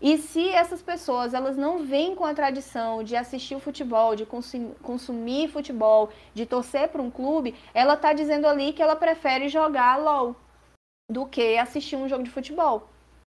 [0.02, 4.26] E se essas pessoas elas não vêm com a tradição de assistir o futebol, de
[4.82, 9.96] consumir futebol, de torcer para um clube, ela está dizendo ali que ela prefere jogar
[9.96, 10.36] LOL
[11.10, 12.93] do que assistir um jogo de futebol.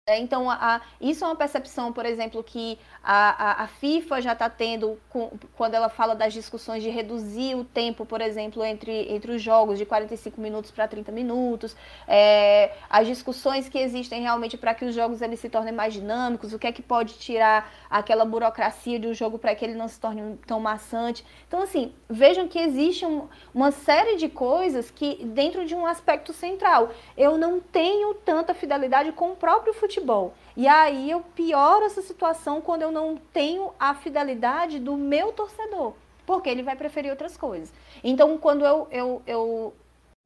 [0.08, 2.78] É, então, a, isso é uma percepção, por exemplo, que
[3.10, 7.54] a, a, a FIFA já está tendo com, quando ela fala das discussões de reduzir
[7.54, 11.74] o tempo, por exemplo, entre, entre os jogos de 45 minutos para 30 minutos,
[12.06, 16.52] é, as discussões que existem realmente para que os jogos eles se tornem mais dinâmicos,
[16.52, 19.88] o que é que pode tirar aquela burocracia de um jogo para que ele não
[19.88, 21.24] se torne tão maçante.
[21.46, 26.32] Então, assim, vejam que existe um, uma série de coisas que, dentro de um aspecto
[26.32, 30.34] central, eu não tenho tanta fidelidade com o próprio futebol futebol.
[30.58, 35.94] E aí eu pioro essa situação quando eu não tenho a fidelidade do meu torcedor,
[36.26, 37.72] porque ele vai preferir outras coisas.
[38.02, 39.72] Então, quando eu, eu, eu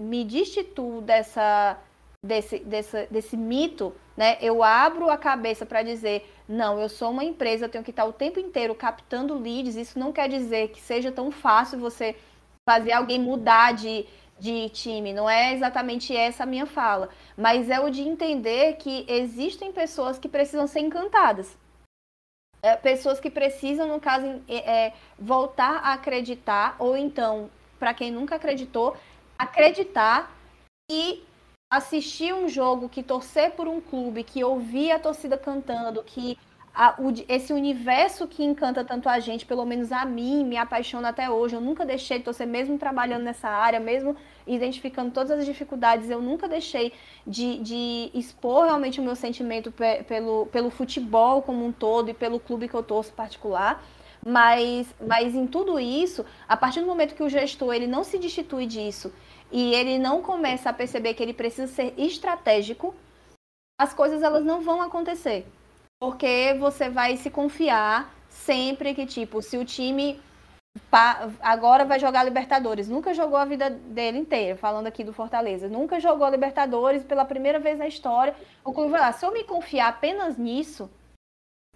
[0.01, 1.76] me destituo dessa,
[2.24, 7.22] desse, desse, desse mito, né, eu abro a cabeça para dizer: não, eu sou uma
[7.22, 9.76] empresa, eu tenho que estar o tempo inteiro captando leads.
[9.76, 12.16] Isso não quer dizer que seja tão fácil você
[12.66, 14.07] fazer alguém mudar de
[14.43, 19.07] de time, não é exatamente essa a minha fala, mas é o de entender que
[19.09, 21.57] existem pessoas que precisam ser encantadas.
[22.61, 28.34] É, pessoas que precisam, no caso, é, voltar a acreditar, ou então, para quem nunca
[28.34, 28.97] acreditou,
[29.38, 30.36] acreditar
[30.90, 31.22] e
[31.70, 36.36] assistir um jogo, que torcer por um clube, que ouvir a torcida cantando, que
[36.75, 41.11] a, o, esse universo que encanta tanto a gente, pelo menos a mim, me apaixona
[41.11, 41.55] até hoje.
[41.55, 44.16] Eu nunca deixei de torcer, mesmo trabalhando nessa área, mesmo
[44.47, 46.93] identificando todas as dificuldades, eu nunca deixei
[47.27, 52.14] de, de expor realmente o meu sentimento pe, pelo, pelo futebol como um todo e
[52.14, 53.83] pelo clube que eu torço particular.
[54.25, 58.18] Mas, mas em tudo isso, a partir do momento que o gestor ele não se
[58.18, 59.12] destitui disso
[59.51, 62.95] e ele não começa a perceber que ele precisa ser estratégico,
[63.79, 65.45] as coisas elas não vão acontecer.
[66.03, 70.21] Porque você vai se confiar sempre que, tipo, se o time
[71.41, 72.89] agora vai jogar Libertadores.
[72.89, 75.69] Nunca jogou a vida dele inteira, falando aqui do Fortaleza.
[75.69, 78.35] Nunca jogou Libertadores pela primeira vez na história.
[78.65, 79.13] O clube vai lá.
[79.13, 80.91] Se eu me confiar apenas nisso,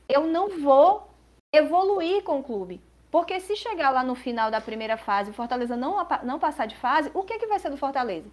[0.08, 1.08] eu não vou
[1.54, 2.80] evoluir com o clube.
[3.12, 6.74] Porque se chegar lá no final da primeira fase, o Fortaleza não, não passar de
[6.74, 8.28] fase, o que, é que vai ser do Fortaleza?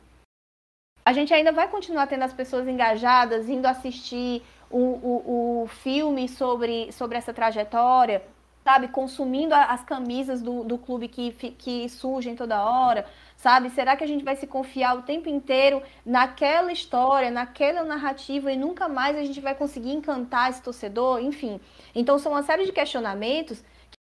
[1.05, 4.41] A gente ainda vai continuar tendo as pessoas engajadas, indo assistir
[4.73, 8.23] o, o, o filme sobre, sobre essa trajetória,
[8.63, 8.87] sabe?
[8.87, 13.05] Consumindo as camisas do, do clube que, que surgem toda hora,
[13.35, 13.69] sabe?
[13.69, 18.57] Será que a gente vai se confiar o tempo inteiro naquela história, naquela narrativa e
[18.57, 21.19] nunca mais a gente vai conseguir encantar esse torcedor?
[21.19, 21.59] Enfim.
[21.93, 23.63] Então, são uma série de questionamentos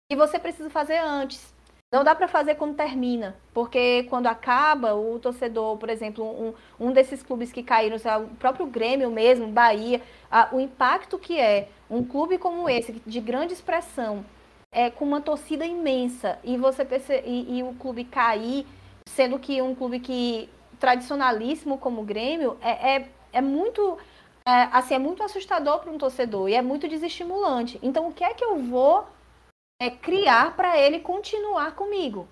[0.09, 1.54] que você precisa fazer antes.
[1.91, 6.91] Não dá para fazer quando termina, porque quando acaba, o torcedor, por exemplo, um, um
[6.91, 12.03] desses clubes que caíram, o próprio Grêmio mesmo, Bahia, a, o impacto que é um
[12.03, 14.25] clube como esse, de grande expressão,
[14.71, 17.21] é, com uma torcida imensa, e você perce...
[17.25, 18.65] e, e o clube cair,
[19.07, 23.97] sendo que um clube que tradicionalíssimo como o Grêmio, é, é, é muito
[24.45, 27.79] é, assim, é muito assustador para um torcedor e é muito desestimulante.
[27.81, 29.05] Então, o que é que eu vou
[29.79, 32.27] é criar para ele continuar comigo.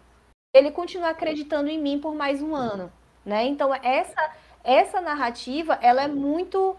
[0.54, 2.92] Ele continuar acreditando em mim por mais um ano,
[3.26, 3.46] né?
[3.46, 6.76] Então essa essa narrativa ela é muito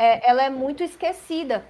[0.00, 1.66] é, ela é muito esquecida,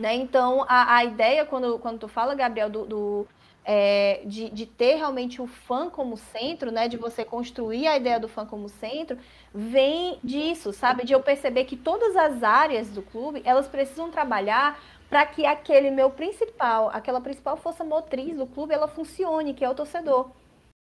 [0.00, 0.14] né?
[0.14, 3.28] Então a, a ideia quando quando tu fala Gabriel do, do
[3.64, 6.86] é, de, de, ter realmente o fã como centro, né?
[6.86, 9.18] De você construir a ideia do fã como centro,
[9.52, 11.04] vem disso, sabe?
[11.04, 14.78] De eu perceber que todas as áreas do clube elas precisam trabalhar
[15.14, 19.70] para que aquele meu principal, aquela principal força motriz do clube, ela funcione, que é
[19.70, 20.30] o torcedor.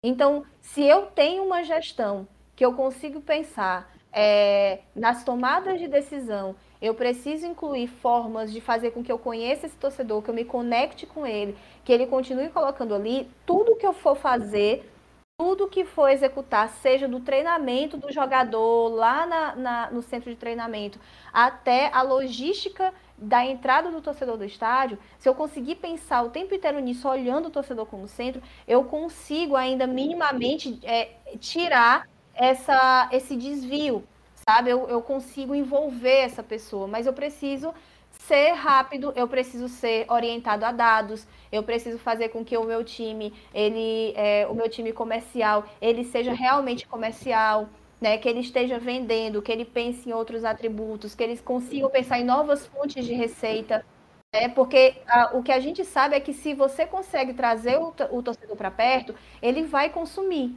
[0.04, 6.54] Então, se eu tenho uma gestão que eu consigo pensar é, nas tomadas de decisão,
[6.82, 10.44] eu preciso incluir formas de fazer com que eu conheça esse torcedor, que eu me
[10.44, 14.86] conecte com ele, que ele continue colocando ali, tudo que eu for fazer,
[15.40, 20.36] tudo que for executar, seja do treinamento do jogador lá na, na, no centro de
[20.36, 21.00] treinamento,
[21.32, 26.54] até a logística da entrada do torcedor do estádio, se eu conseguir pensar o tempo
[26.54, 33.36] inteiro nisso, olhando o torcedor como centro, eu consigo ainda minimamente é, tirar essa, esse
[33.36, 34.02] desvio,
[34.34, 34.70] sabe?
[34.70, 37.74] Eu, eu consigo envolver essa pessoa, mas eu preciso
[38.10, 42.82] ser rápido, eu preciso ser orientado a dados, eu preciso fazer com que o meu
[42.82, 47.68] time, ele, é, o meu time comercial, ele seja realmente comercial,
[48.00, 52.18] né, que ele esteja vendendo, que ele pense em outros atributos, que eles consigam pensar
[52.18, 53.84] em novas fontes de receita.
[54.32, 57.92] É porque a, o que a gente sabe é que se você consegue trazer o,
[58.10, 60.56] o torcedor para perto, ele vai consumir.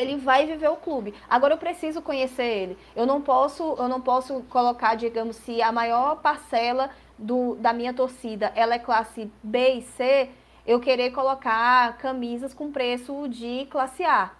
[0.00, 1.14] Ele vai viver o clube.
[1.28, 2.78] Agora eu preciso conhecer ele.
[2.96, 7.94] Eu não posso, eu não posso colocar, digamos, se a maior parcela do, da minha
[7.94, 10.30] torcida ela é classe B e C,
[10.66, 14.32] eu querer colocar camisas com preço de classe A.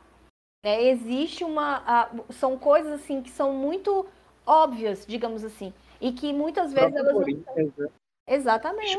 [0.65, 1.83] É, existe uma.
[1.87, 4.07] A, são coisas assim que são muito
[4.47, 5.75] óbvias, digamos assim.
[6.01, 7.15] E que muitas vezes elas.
[7.15, 7.21] Não...
[7.21, 7.91] Né?
[8.27, 8.99] Exatamente.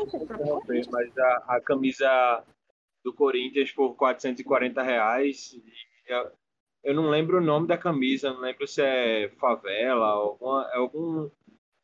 [0.90, 2.44] mas a, a, camisa
[3.04, 5.60] do Corinthians por 440 reais.
[6.06, 6.30] Eu,
[6.84, 11.28] eu não lembro o nome da camisa, não lembro se é favela, alguma, algum,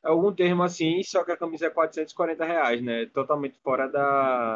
[0.00, 3.06] algum termo assim, só que a camisa é 440 reais, né?
[3.06, 4.54] Totalmente fora da,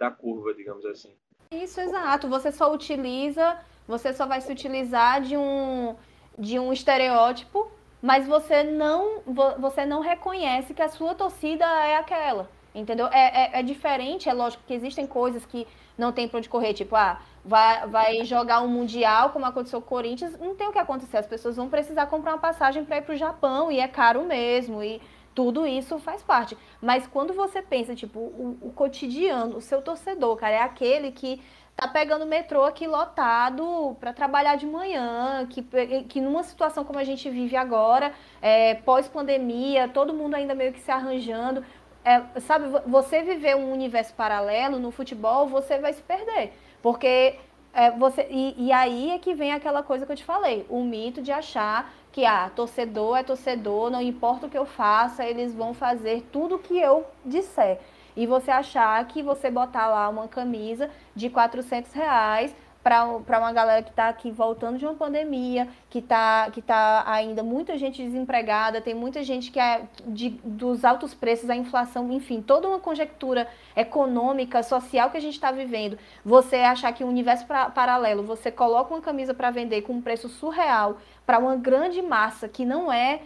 [0.00, 1.16] da curva, digamos assim.
[1.52, 2.28] Isso, exato.
[2.28, 5.96] Você só utiliza, você só vai se utilizar de um,
[6.38, 7.68] de um estereótipo,
[8.00, 9.22] mas você não,
[9.58, 12.48] você não reconhece que a sua torcida é aquela.
[12.74, 13.08] Entendeu?
[13.08, 15.66] É, é, é diferente, é lógico que existem coisas que
[15.96, 19.86] não tem para onde correr, tipo, ah, vai, vai jogar um Mundial, como aconteceu com
[19.86, 21.16] o Corinthians, não tem o que acontecer.
[21.16, 24.22] As pessoas vão precisar comprar uma passagem para ir para o Japão, e é caro
[24.22, 25.00] mesmo, e
[25.34, 26.56] tudo isso faz parte.
[26.80, 31.40] Mas quando você pensa, tipo, o, o cotidiano, o seu torcedor, cara, é aquele que
[31.78, 35.62] tá pegando metrô aqui lotado para trabalhar de manhã, que,
[36.08, 38.12] que numa situação como a gente vive agora,
[38.42, 41.64] é, pós-pandemia, todo mundo ainda meio que se arranjando.
[42.04, 46.52] É, sabe, você viver um universo paralelo no futebol, você vai se perder.
[46.82, 47.36] Porque
[47.72, 48.26] é, você.
[48.28, 51.30] E, e aí é que vem aquela coisa que eu te falei, o mito de
[51.30, 56.26] achar que ah, torcedor é torcedor, não importa o que eu faça, eles vão fazer
[56.32, 57.78] tudo o que eu disser.
[58.18, 62.52] E você achar que você botar lá uma camisa de 400 reais
[62.82, 67.44] para uma galera que está aqui voltando de uma pandemia, que está que tá ainda
[67.44, 72.42] muita gente desempregada, tem muita gente que é de, dos altos preços, a inflação, enfim,
[72.42, 73.46] toda uma conjectura
[73.76, 75.96] econômica, social que a gente está vivendo.
[76.24, 79.92] Você achar que o um universo pra, paralelo, você coloca uma camisa para vender com
[79.92, 83.20] um preço surreal para uma grande massa que não é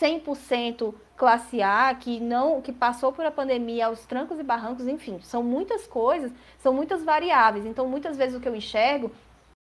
[0.00, 5.20] 100% classe A, que não que passou por a pandemia aos trancos e barrancos, enfim,
[5.22, 7.64] são muitas coisas, são muitas variáveis.
[7.64, 9.12] Então, muitas vezes o que eu enxergo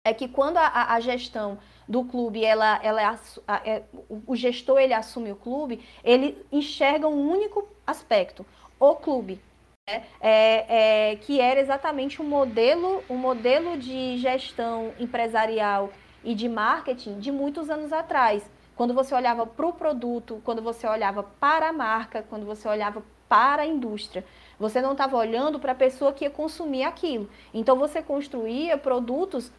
[0.05, 3.16] é que quando a, a gestão do clube, ela, ela é,
[3.64, 3.82] é,
[4.26, 8.44] o gestor ele assume o clube, ele enxerga um único aspecto,
[8.80, 9.40] o clube.
[9.88, 10.03] Né?
[10.20, 15.92] É, é, que era exatamente um modelo, um modelo de gestão empresarial
[16.24, 20.87] e de marketing de muitos anos atrás quando você olhava para o produto, quando você
[20.87, 24.24] olhava para a marca, quando você olhava para a indústria.
[24.61, 27.29] Você não estava olhando para a pessoa que ia consumir aquilo.
[27.53, 29.51] Então você construía produtos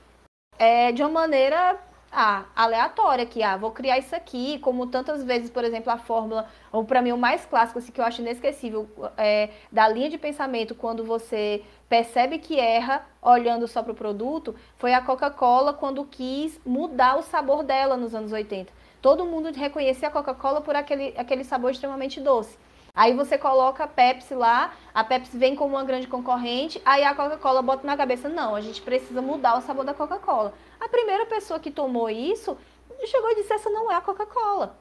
[0.57, 1.77] é, de uma maneira
[2.11, 6.47] ah, aleatória, que ah, vou criar isso aqui, como tantas vezes, por exemplo, a fórmula,
[6.71, 8.87] ou para mim o mais clássico, assim, que eu acho inesquecível,
[9.17, 14.55] é, da linha de pensamento, quando você percebe que erra olhando só para o produto,
[14.77, 20.07] foi a Coca-Cola quando quis mudar o sabor dela nos anos 80 todo mundo reconhecia
[20.07, 22.57] a Coca-Cola por aquele, aquele sabor extremamente doce.
[22.93, 27.13] Aí você coloca a Pepsi lá, a Pepsi vem como uma grande concorrente, aí a
[27.13, 30.53] Coca-Cola bota na cabeça, não, a gente precisa mudar o sabor da Coca-Cola.
[30.79, 32.57] A primeira pessoa que tomou isso
[33.05, 34.75] chegou e disse, essa não é a Coca-Cola.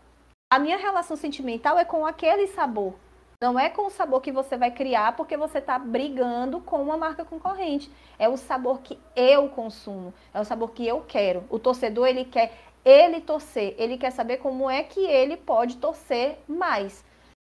[0.51, 2.95] A minha relação sentimental é com aquele sabor.
[3.39, 6.97] Não é com o sabor que você vai criar porque você está brigando com uma
[6.97, 7.93] marca concorrente.
[8.19, 11.45] É o sabor que eu consumo, é o sabor que eu quero.
[11.51, 12.57] O torcedor ele quer
[12.87, 17.05] ele torcer, ele quer saber como é que ele pode torcer mais.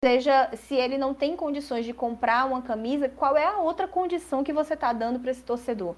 [0.06, 4.44] Seja se ele não tem condições de comprar uma camisa, qual é a outra condição
[4.44, 5.96] que você está dando para esse torcedor?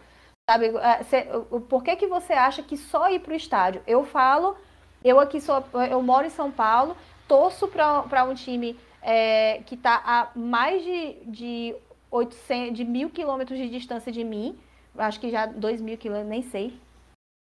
[0.50, 1.24] Sabe, é,
[1.68, 3.82] por que, que você acha que só ir para o estádio?
[3.86, 4.56] Eu falo,
[5.04, 6.96] eu aqui sou, eu moro em São Paulo,
[7.28, 11.76] torço para um time é, que está a mais de, de,
[12.10, 14.58] 800, de mil quilômetros de distância de mim,
[14.98, 16.80] acho que já dois mil quilômetros, nem sei,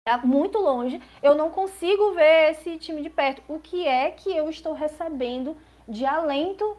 [0.08, 3.42] Tá muito longe, eu não consigo ver esse time de perto.
[3.48, 6.78] O que é que eu estou recebendo de alento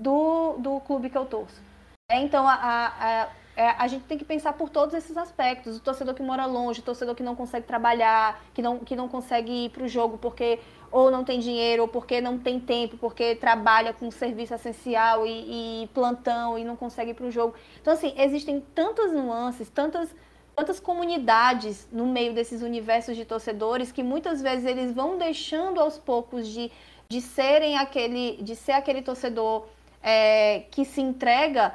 [0.00, 1.60] do, do clube que eu torço?
[2.08, 5.78] É, então, a, a, a, é, a, gente tem que pensar por todos esses aspectos.
[5.78, 9.08] O torcedor que mora longe, o torcedor que não consegue trabalhar, que não, que não
[9.08, 10.60] consegue ir para o jogo porque
[10.92, 15.82] ou não tem dinheiro, ou porque não tem tempo, porque trabalha com serviço essencial e,
[15.82, 17.52] e plantão e não consegue ir para o jogo.
[17.80, 20.14] Então, assim, existem tantas nuances, tantas
[20.60, 25.96] quantas comunidades no meio desses universos de torcedores que muitas vezes eles vão deixando aos
[25.96, 26.70] poucos de,
[27.08, 29.66] de serem aquele, de ser aquele torcedor
[30.02, 31.72] é, que se entrega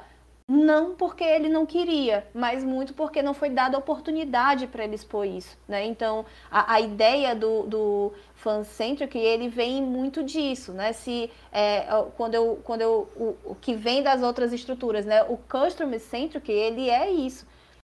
[0.47, 5.25] não porque ele não queria, mas muito porque não foi dada oportunidade para ele expor
[5.25, 5.83] isso, né?
[5.83, 10.93] Então, a, a ideia do, do fan-centric, ele vem muito disso, né?
[10.93, 15.23] Se, é, quando eu, quando eu, o, o, que vem das outras estruturas, né?
[15.23, 17.47] O customer-centric, ele é isso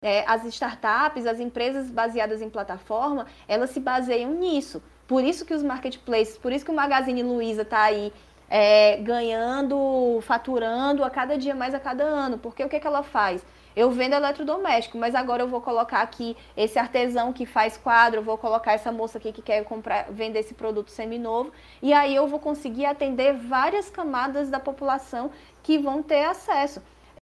[0.02, 4.82] é, as startups, as empresas baseadas em plataforma, elas se baseiam nisso.
[5.08, 8.14] Por isso que os marketplaces, por isso que o Magazine Luiza está aí
[8.50, 12.38] é, ganhando, faturando a cada dia mais a cada ano.
[12.38, 13.44] Porque o que, que ela faz?
[13.76, 18.24] Eu vendo eletrodoméstico, mas agora eu vou colocar aqui esse artesão que faz quadro, eu
[18.24, 22.28] vou colocar essa moça aqui que quer comprar, vender esse produto seminovo, e aí eu
[22.28, 25.30] vou conseguir atender várias camadas da população
[25.62, 26.82] que vão ter acesso.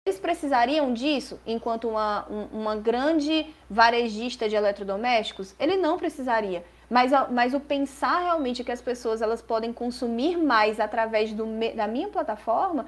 [0.08, 5.53] Eles precisariam disso enquanto uma, uma grande varejista de eletrodomésticos?
[5.60, 6.64] Ele não precisaria.
[6.89, 11.45] Mas, mas o pensar realmente que as pessoas elas podem consumir mais através do,
[11.76, 12.86] da minha plataforma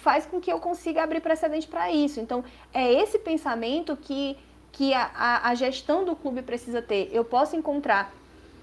[0.00, 2.18] faz com que eu consiga abrir precedente para isso.
[2.18, 2.42] Então,
[2.74, 4.36] é esse pensamento que,
[4.72, 7.08] que a, a gestão do clube precisa ter.
[7.12, 8.12] Eu posso encontrar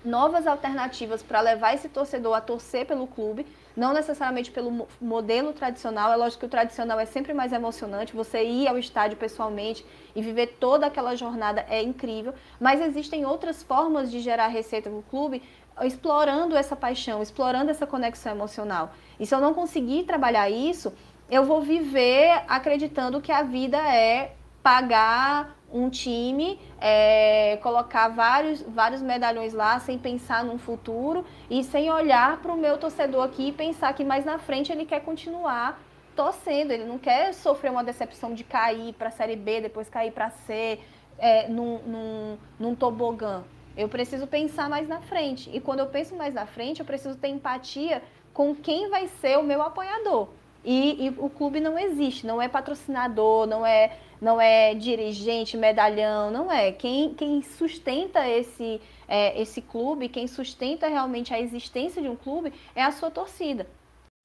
[0.03, 6.11] novas alternativas para levar esse torcedor a torcer pelo clube, não necessariamente pelo modelo tradicional.
[6.11, 10.21] É lógico que o tradicional é sempre mais emocionante, você ir ao estádio pessoalmente e
[10.21, 15.41] viver toda aquela jornada é incrível, mas existem outras formas de gerar receita no clube
[15.83, 18.93] explorando essa paixão, explorando essa conexão emocional.
[19.19, 20.93] E se eu não conseguir trabalhar isso,
[21.29, 24.35] eu vou viver acreditando que a vida é
[24.65, 31.91] pagar um time, é, colocar vários, vários medalhões lá sem pensar num futuro e sem
[31.91, 35.79] olhar para o meu torcedor aqui e pensar que mais na frente ele quer continuar
[36.15, 40.11] torcendo, ele não quer sofrer uma decepção de cair para a Série B, depois cair
[40.11, 40.79] para C,
[41.19, 43.43] é, num, num, num tobogã.
[43.77, 45.47] Eu preciso pensar mais na frente.
[45.53, 48.01] E quando eu penso mais na frente, eu preciso ter empatia
[48.33, 50.29] com quem vai ser o meu apoiador.
[50.65, 56.31] E, e, o clube não existe, não é patrocinador, não é, não é dirigente, medalhão,
[56.31, 56.71] não é.
[56.71, 62.51] Quem, quem sustenta esse, é, esse clube, quem sustenta realmente a existência de um clube
[62.75, 63.67] é a sua torcida.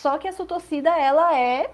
[0.01, 1.71] Só que a sua torcida, ela é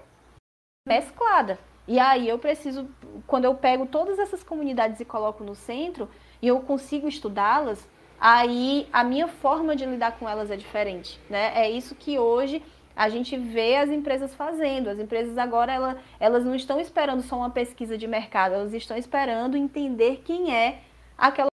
[0.85, 1.57] mesclada.
[1.87, 2.89] E aí eu preciso,
[3.25, 6.09] quando eu pego todas essas comunidades e coloco no centro,
[6.41, 7.87] e eu consigo estudá-las,
[8.19, 11.53] aí a minha forma de lidar com elas é diferente, né?
[11.55, 12.61] É isso que hoje
[12.97, 14.89] a gente vê as empresas fazendo.
[14.89, 18.97] As empresas agora ela, elas não estão esperando só uma pesquisa de mercado, elas estão
[18.97, 20.81] esperando entender quem é
[21.15, 21.47] aquela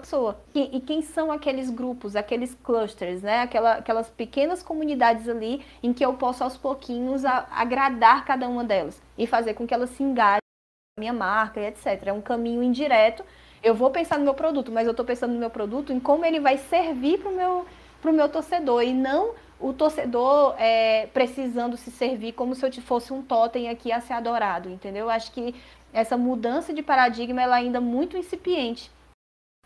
[0.00, 3.42] pessoa e, e quem são aqueles grupos, aqueles clusters, né?
[3.42, 8.64] Aquela, aquelas pequenas comunidades ali em que eu posso aos pouquinhos a, agradar cada uma
[8.64, 10.40] delas e fazer com que elas se engajem
[10.96, 12.06] na minha marca e etc.
[12.06, 13.24] É um caminho indireto.
[13.62, 16.24] Eu vou pensar no meu produto, mas eu estou pensando no meu produto em como
[16.24, 17.66] ele vai servir para o meu,
[18.12, 23.20] meu torcedor e não o torcedor é, precisando se servir como se eu fosse um
[23.20, 25.10] totem aqui a ser adorado, entendeu?
[25.10, 25.54] Acho que
[25.92, 28.90] essa mudança de paradigma ela é ainda muito incipiente.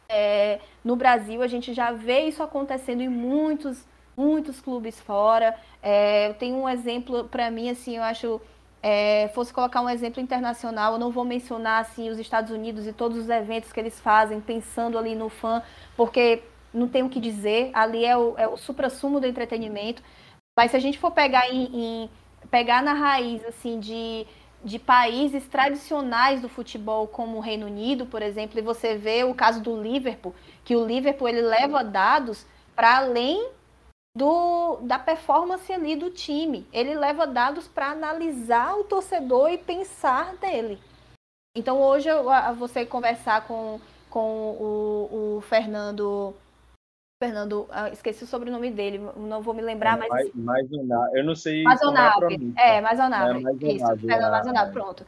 [0.09, 5.57] É, no Brasil, a gente já vê isso acontecendo em muitos, muitos clubes fora.
[5.83, 8.41] É, eu tenho um exemplo para mim, assim, eu acho.
[8.87, 12.93] É, fosse colocar um exemplo internacional, eu não vou mencionar assim os Estados Unidos e
[12.93, 15.63] todos os eventos que eles fazem, pensando ali no fã,
[15.97, 16.43] porque
[16.75, 20.03] não tem o que dizer, ali é o, é o supra-sumo do entretenimento.
[20.59, 22.11] Mas se a gente for pegar em, em,
[22.51, 24.27] pegar na raiz assim de,
[24.63, 29.35] de países tradicionais do futebol, como o Reino Unido, por exemplo, e você vê o
[29.35, 32.45] caso do Liverpool, que o Liverpool ele leva dados
[32.75, 33.51] para além
[34.17, 36.67] do, da performance ali do time.
[36.73, 40.79] Ele leva dados para analisar o torcedor e pensar dele.
[41.57, 42.09] Então hoje
[42.57, 46.35] você conversar com, com o, o Fernando
[47.25, 50.31] Fernando, ah, esqueci o sobrenome dele, não vou me lembrar, é, mas.
[50.35, 51.63] Mazonab, eu não sei.
[51.63, 55.07] Mazonab, é, Mazonab, é, isso, Fernando Mazonab, pronto.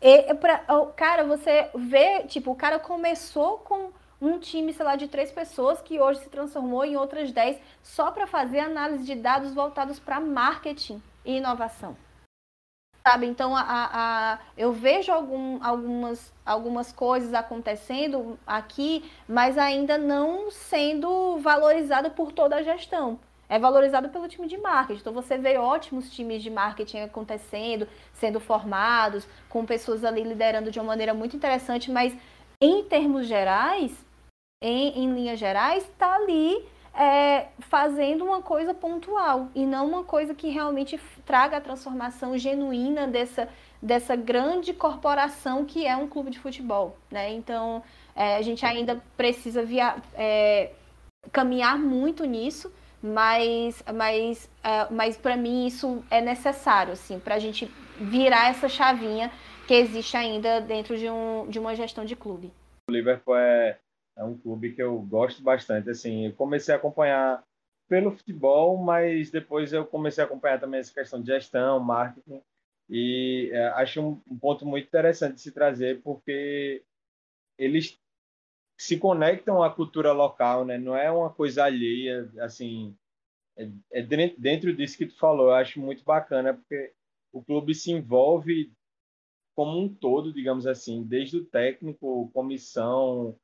[0.00, 0.64] E, pra,
[0.96, 3.90] cara, você vê, tipo, o cara começou com
[4.20, 8.10] um time, sei lá, de três pessoas que hoje se transformou em outras dez só
[8.10, 11.94] para fazer análise de dados voltados para marketing e inovação
[13.08, 13.26] sabe?
[13.26, 21.38] Então, a, a, eu vejo algum, algumas, algumas coisas acontecendo aqui, mas ainda não sendo
[21.38, 23.18] valorizado por toda a gestão.
[23.48, 25.00] É valorizado pelo time de marketing.
[25.00, 30.78] Então, você vê ótimos times de marketing acontecendo, sendo formados, com pessoas ali liderando de
[30.78, 32.14] uma maneira muito interessante, mas
[32.60, 34.04] em termos gerais,
[34.62, 36.62] em, em linhas gerais, está ali
[36.98, 43.06] é, fazendo uma coisa pontual e não uma coisa que realmente traga a transformação genuína
[43.06, 43.48] dessa,
[43.80, 46.98] dessa grande corporação que é um clube de futebol.
[47.08, 47.32] Né?
[47.32, 47.84] Então,
[48.16, 50.72] é, a gente ainda precisa via, é,
[51.30, 57.38] caminhar muito nisso, mas, mas, é, mas para mim isso é necessário, assim, para a
[57.38, 59.30] gente virar essa chavinha
[59.68, 62.52] que existe ainda dentro de, um, de uma gestão de clube.
[62.90, 63.78] O Liverpool é
[64.18, 65.88] é um clube que eu gosto bastante.
[65.88, 67.42] Assim, eu comecei a acompanhar
[67.88, 72.42] pelo futebol, mas depois eu comecei a acompanhar também essa questão de gestão, marketing,
[72.90, 76.84] e é, acho um, um, ponto muito interessante de se trazer, porque
[77.56, 77.98] eles
[78.78, 80.78] se conectam à cultura local, né?
[80.78, 82.96] Não é uma coisa alheia, assim,
[83.56, 86.92] é, é dentro disso que tu falou, eu acho muito bacana, porque
[87.32, 88.72] o clube se envolve
[89.54, 93.36] como um todo, digamos assim, desde o técnico, comissão,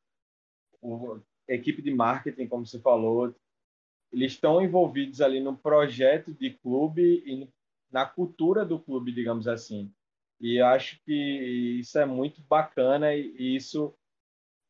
[0.84, 3.34] o, equipe de marketing, como você falou,
[4.12, 7.48] eles estão envolvidos ali no projeto de clube e
[7.90, 9.90] na cultura do clube, digamos assim.
[10.40, 13.94] E acho que isso é muito bacana e isso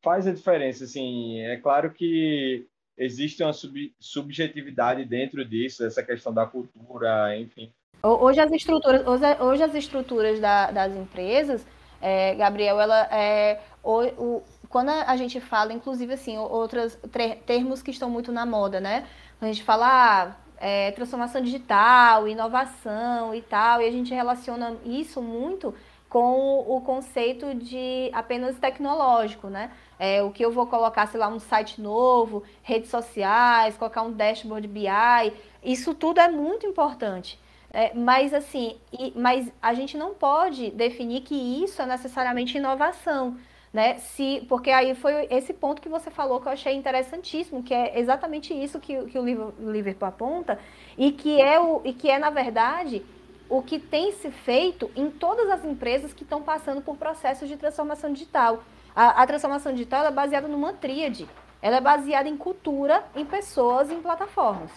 [0.03, 0.83] faz a diferença.
[0.83, 7.71] Assim, é claro que existe uma sub, subjetividade dentro disso, essa questão da cultura, enfim.
[8.01, 9.03] Hoje as estruturas,
[9.39, 11.65] hoje as estruturas da, das empresas,
[11.99, 14.43] é, Gabriel, ela é o, o,
[14.75, 16.99] quando a gente fala, inclusive assim, outros
[17.45, 19.07] termos que estão muito na moda, né?
[19.39, 25.21] A gente fala ah, é, transformação digital, inovação e tal, e a gente relaciona isso
[25.21, 25.73] muito
[26.09, 29.71] com o conceito de apenas tecnológico, né?
[29.97, 34.11] É, o que eu vou colocar, sei lá, um site novo, redes sociais, colocar um
[34.11, 37.39] dashboard BI, isso tudo é muito importante.
[37.71, 43.37] É, mas assim, e, mas a gente não pode definir que isso é necessariamente inovação.
[43.75, 43.97] Né?
[43.97, 47.99] Se, porque aí foi esse ponto que você falou que eu achei interessantíssimo, que é
[47.99, 50.57] exatamente isso que, que o Liverpool aponta,
[50.97, 53.05] e que é, o, e que é, na verdade,
[53.49, 57.57] o que tem se feito em todas as empresas que estão passando por processos de
[57.57, 58.63] transformação digital.
[58.95, 61.27] A, a transformação digital é baseada numa tríade.
[61.61, 64.71] Ela é baseada em cultura, em pessoas, em plataformas.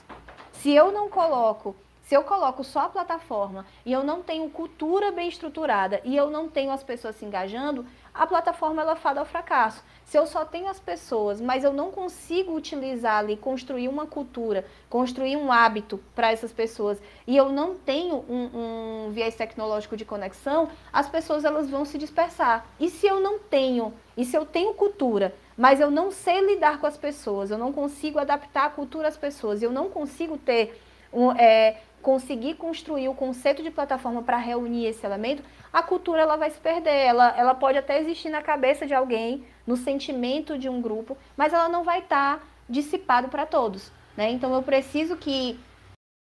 [0.54, 1.76] Se eu não coloco,
[2.08, 6.30] se eu coloco só a plataforma e eu não tenho cultura bem estruturada e eu
[6.30, 7.84] não tenho as pessoas se engajando,
[8.18, 9.82] a plataforma ela fada ao fracasso.
[10.04, 14.66] Se eu só tenho as pessoas, mas eu não consigo utilizar ali, construir uma cultura,
[14.90, 20.04] construir um hábito para essas pessoas, e eu não tenho um, um viés tecnológico de
[20.04, 22.66] conexão, as pessoas elas vão se dispersar.
[22.80, 26.80] E se eu não tenho, e se eu tenho cultura, mas eu não sei lidar
[26.80, 30.80] com as pessoas, eu não consigo adaptar a cultura às pessoas, eu não consigo ter
[31.12, 35.42] um, é, conseguir construir o conceito de plataforma para reunir esse elemento,
[35.72, 37.06] a cultura ela vai se perder.
[37.06, 41.52] Ela, ela pode até existir na cabeça de alguém, no sentimento de um grupo, mas
[41.52, 43.92] ela não vai estar tá dissipado para todos.
[44.16, 44.30] Né?
[44.30, 45.58] Então eu preciso que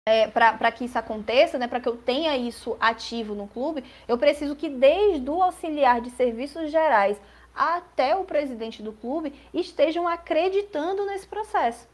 [0.08, 4.16] é, para que isso aconteça, né, para que eu tenha isso ativo no clube, eu
[4.16, 7.20] preciso que desde o auxiliar de serviços gerais
[7.52, 11.88] até o presidente do clube estejam acreditando nesse processo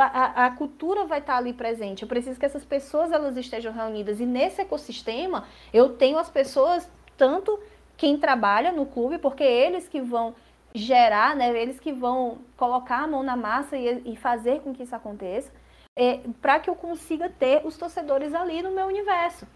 [0.00, 2.02] a, a, cultura vai estar ali presente.
[2.02, 4.20] Eu preciso que essas pessoas elas estejam reunidas.
[4.20, 6.88] E nesse ecossistema, eu tenho as pessoas,
[7.18, 7.60] tanto
[7.96, 10.34] quem trabalha no clube, porque eles que vão
[10.74, 14.84] gerar, né, eles que vão colocar a mão na massa e, e fazer com que
[14.84, 15.52] isso aconteça,
[15.98, 19.46] é, para que eu consiga ter os torcedores ali no meu universo.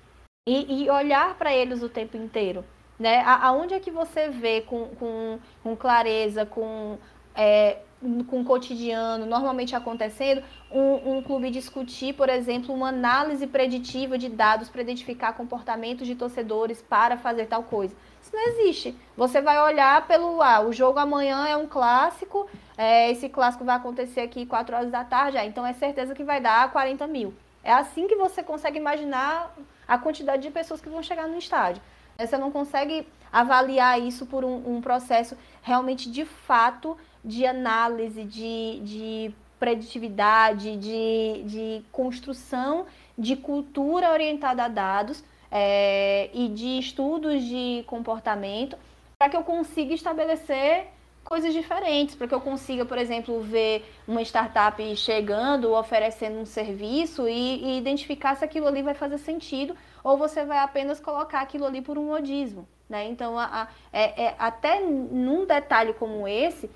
[0.46, 2.64] E, e olhar para eles o tempo inteiro.
[2.98, 3.22] Né?
[3.24, 6.98] Aonde é que você vê com, com, com clareza, com
[7.34, 7.78] é,
[8.28, 14.28] com o cotidiano normalmente acontecendo, um, um, clube discutir, por exemplo, uma análise preditiva de
[14.28, 17.94] dados para identificar comportamentos de torcedores para fazer tal coisa.
[18.20, 18.96] Isso não existe.
[19.16, 20.42] Você vai olhar pelo.
[20.42, 24.90] Ah, o jogo amanhã é um clássico, é, esse clássico vai acontecer aqui 4 horas
[24.90, 27.34] da tarde, ah, então é certeza que vai dar 40 mil.
[27.62, 29.54] É assim que você consegue imaginar
[29.86, 31.82] a quantidade de pessoas que vão chegar no estádio.
[32.18, 38.80] Você não consegue avaliar isso por um, um processo realmente de fato de análise, de,
[38.80, 47.84] de preditividade, de, de construção de cultura orientada a dados é, e de estudos de
[47.86, 48.76] comportamento
[49.18, 50.86] para que eu consiga estabelecer
[51.22, 57.28] coisas diferentes, para que eu consiga, por exemplo, ver uma startup chegando, oferecendo um serviço
[57.28, 61.64] e, e, identificar se aquilo ali vai fazer sentido ou você vai apenas colocar aquilo
[61.64, 62.66] ali por um modismo.
[62.88, 63.06] Né?
[63.06, 66.68] Então, a, a, é, é, até num detalhe como esse,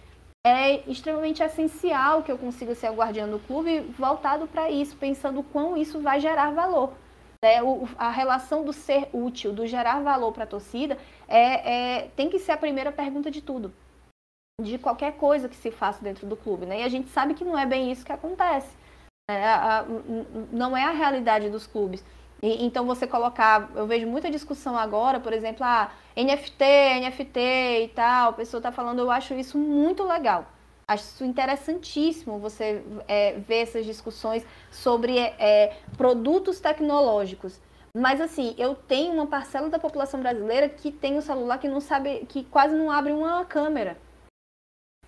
[0.47, 5.43] é extremamente essencial que eu consiga ser o guardião do clube voltado para isso, pensando
[5.43, 6.93] quão isso vai gerar valor.
[7.43, 10.97] É, o, a relação do ser útil, do gerar valor para a torcida,
[11.27, 13.75] é, é, tem que ser a primeira pergunta de tudo.
[14.63, 16.65] De qualquer coisa que se faça dentro do clube.
[16.65, 16.81] Né?
[16.81, 18.73] E a gente sabe que não é bem isso que acontece.
[19.29, 19.85] É, a, a,
[20.53, 22.05] não é a realidade dos clubes.
[22.43, 26.65] E, então você colocar, eu vejo muita discussão agora, por exemplo, ah, NFT,
[27.01, 27.41] NFT
[27.85, 30.47] e tal, a pessoa está falando, eu acho isso muito legal.
[30.89, 37.61] Acho isso interessantíssimo você é, ver essas discussões sobre é, produtos tecnológicos.
[37.97, 41.81] Mas assim, eu tenho uma parcela da população brasileira que tem um celular que não
[41.81, 43.99] sabe, que quase não abre uma câmera.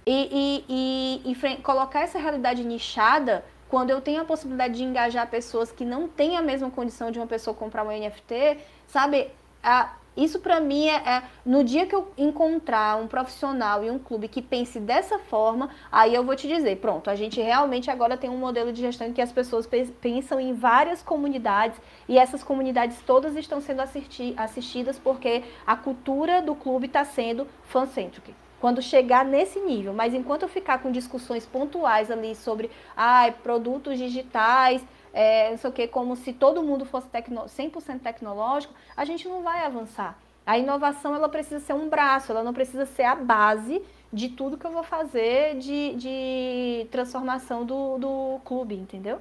[0.07, 5.29] E, e, e, e colocar essa realidade nichada quando eu tenho a possibilidade de engajar
[5.29, 9.29] pessoas que não têm a mesma condição de uma pessoa comprar um NFT, sabe?
[9.63, 13.99] A, Isso para mim é, é, no dia que eu encontrar um profissional e um
[13.99, 18.17] clube que pense dessa forma, aí eu vou te dizer, pronto, a gente realmente agora
[18.17, 19.69] tem um modelo de gestão em que as pessoas
[20.01, 21.79] pensam em várias comunidades
[22.09, 27.47] e essas comunidades todas estão sendo assisti assistidas porque a cultura do clube está sendo
[27.65, 29.93] fan-centric quando chegar nesse nível.
[29.93, 35.71] Mas enquanto eu ficar com discussões pontuais ali sobre ah, produtos digitais, é, não sei
[35.71, 40.19] o que, como se todo mundo fosse tecno 100% tecnológico, a gente não vai avançar.
[40.45, 43.83] A inovação ela precisa ser um braço, ela não precisa ser a base
[44.13, 49.21] de tudo que eu vou fazer de, de transformação do, do clube, entendeu?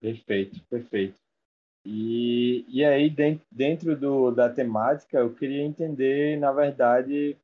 [0.00, 1.14] Perfeito, perfeito.
[1.84, 3.12] E, e aí,
[3.50, 7.36] dentro do, da temática, eu queria entender, na verdade,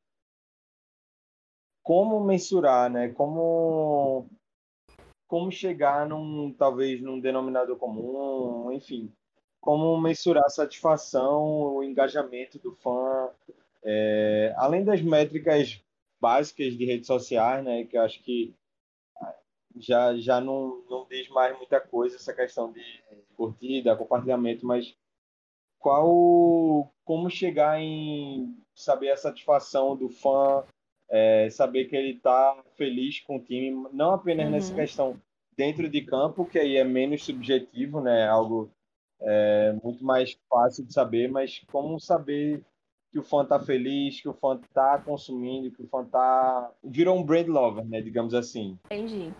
[1.89, 3.09] como mensurar, né?
[3.09, 4.29] Como
[5.27, 9.11] como chegar num talvez num denominador comum, enfim,
[9.59, 13.31] como mensurar a satisfação, o engajamento do fã,
[13.83, 15.83] é, além das métricas
[16.21, 17.83] básicas de redes sociais, né?
[17.85, 18.53] Que eu acho que
[19.75, 22.83] já já não, não diz mais muita coisa essa questão de
[23.35, 24.95] curtida, compartilhamento, mas
[25.79, 30.63] qual como chegar em saber a satisfação do fã
[31.09, 34.51] é, saber que ele está feliz com o time, não apenas uhum.
[34.51, 35.21] nessa questão
[35.57, 38.27] dentro de campo, que aí é menos subjetivo, né?
[38.27, 38.71] Algo
[39.21, 42.63] é, muito mais fácil de saber, mas como saber
[43.11, 47.17] que o fã está feliz, que o fã está consumindo, que o fã tá virou
[47.17, 48.01] um brand lover, né?
[48.01, 48.77] Digamos assim.
[48.85, 49.33] Entendi.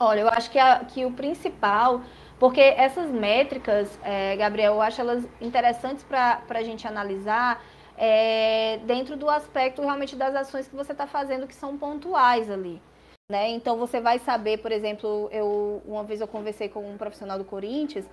[0.00, 2.00] Olha, eu acho que, a, que o principal,
[2.40, 7.62] porque essas métricas, é, Gabriel, eu acho elas interessantes para a gente analisar
[7.96, 12.80] é, dentro do aspecto realmente das ações que você está fazendo que são pontuais ali.
[13.30, 13.48] Né?
[13.50, 17.44] Então você vai saber, por exemplo, eu uma vez eu conversei com um profissional do
[17.44, 18.04] Corinthians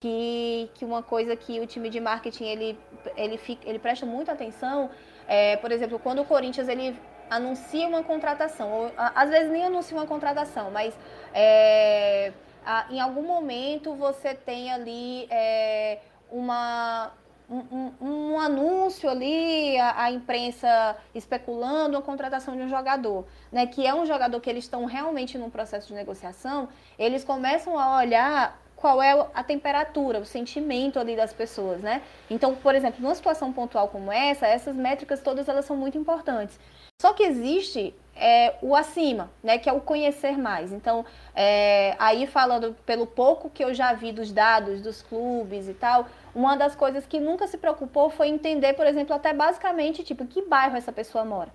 [0.00, 2.78] que, que uma coisa que o time de marketing ele,
[3.16, 4.90] ele, fica, ele presta muita atenção,
[5.26, 6.96] é, por exemplo, quando o Corinthians ele
[7.30, 10.94] anuncia uma contratação, ou às vezes nem anuncia uma contratação, mas
[11.34, 12.32] é,
[12.64, 15.98] a, em algum momento você tem ali é,
[16.30, 17.12] uma,
[17.50, 23.86] um, um, anúncio ali, a, a, imprensa especulando a contratação de um jogador, né, que
[23.86, 26.68] é um jogador que eles estão realmente num processo de negociação,
[26.98, 32.00] eles começam a olhar qual é a temperatura, o sentimento ali das pessoas, né?
[32.30, 36.60] Então, por exemplo, numa situação pontual como essa, essas métricas todas elas são muito importantes.
[37.00, 40.72] Só que existe é, o acima, né, que é o conhecer mais.
[40.72, 41.04] Então,
[41.34, 46.06] é, aí falando pelo pouco que eu já vi dos dados dos clubes e tal,
[46.34, 50.42] uma das coisas que nunca se preocupou foi entender, por exemplo, até basicamente, tipo, que
[50.42, 51.50] bairro essa pessoa mora.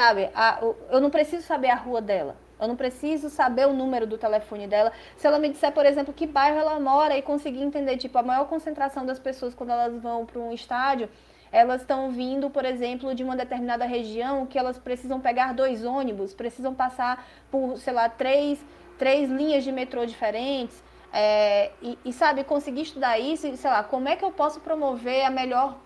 [0.00, 0.60] Sabe, a,
[0.90, 2.36] eu não preciso saber a rua dela.
[2.60, 4.92] Eu não preciso saber o número do telefone dela.
[5.16, 8.22] Se ela me disser, por exemplo, que bairro ela mora e conseguir entender, tipo, a
[8.22, 11.08] maior concentração das pessoas quando elas vão para um estádio,
[11.52, 16.32] elas estão vindo, por exemplo, de uma determinada região que elas precisam pegar dois ônibus,
[16.32, 18.64] precisam passar por, sei lá, três,
[18.98, 20.82] três linhas de metrô diferentes.
[21.12, 24.60] É, e, e, sabe, conseguir estudar isso, e, sei lá, como é que eu posso
[24.60, 25.76] promover a melhor,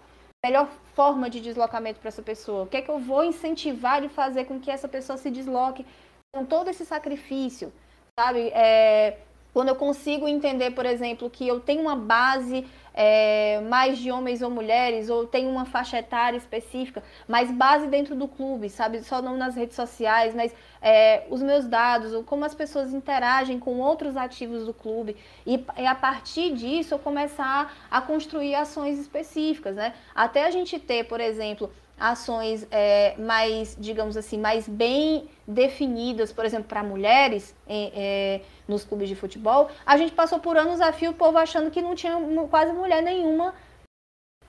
[0.44, 2.64] melhor forma de deslocamento para essa pessoa?
[2.64, 5.86] O que é que eu vou incentivar e fazer com que essa pessoa se desloque
[6.30, 7.72] com todo esse sacrifício,
[8.18, 8.48] sabe?
[8.48, 9.16] É,
[9.54, 14.42] quando eu consigo entender, por exemplo, que eu tenho uma base é, mais de homens
[14.42, 19.04] ou mulheres, ou tenho uma faixa etária específica, mas base dentro do clube, sabe?
[19.04, 20.52] Só não nas redes sociais, mas
[20.82, 25.16] é, os meus dados, ou como as pessoas interagem com outros ativos do clube.
[25.46, 29.94] E, e a partir disso eu começar a construir ações específicas, né?
[30.12, 36.44] Até a gente ter, por exemplo, ações é, mais, digamos assim, mais bem definidas, por
[36.44, 40.92] exemplo, para mulheres é, é, nos clubes de futebol, a gente passou por anos a
[40.92, 42.16] fio o povo achando que não tinha
[42.50, 43.54] quase mulher nenhuma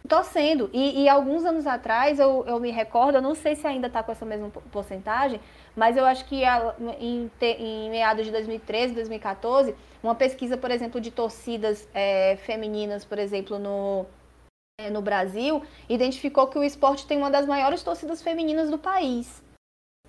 [0.07, 0.69] torcendo.
[0.73, 4.03] E, e alguns anos atrás, eu, eu me recordo, eu não sei se ainda está
[4.03, 5.39] com essa mesma porcentagem,
[5.75, 11.01] mas eu acho que a, em, em, meados de 2013, 2014, uma pesquisa, por exemplo,
[11.01, 14.05] de torcidas é, femininas, por exemplo, no
[14.91, 19.43] no Brasil, identificou que o esporte tem uma das maiores torcidas femininas do país.